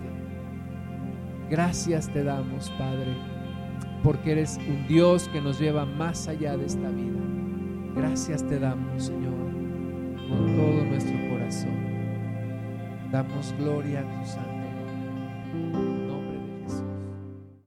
Gracias 1.51 2.09
te 2.13 2.23
damos, 2.23 2.71
Padre 2.79 3.32
porque 4.03 4.33
eres 4.33 4.59
un 4.69 4.87
Dios 4.87 5.29
que 5.29 5.41
nos 5.41 5.59
lleva 5.59 5.85
más 5.85 6.29
allá 6.29 6.57
de 6.57 6.67
esta 6.67 6.89
vida. 6.89 7.21
Gracias 7.95 8.47
te 8.47 8.59
damos, 8.59 9.05
Señor, 9.05 9.33
con 10.29 10.57
todo 10.57 10.85
nuestro 10.85 11.17
corazón. 11.31 11.77
Damos 13.11 13.55
gloria 13.59 14.01
a 14.01 14.21
tu 14.23 14.29
santo. 14.29 14.52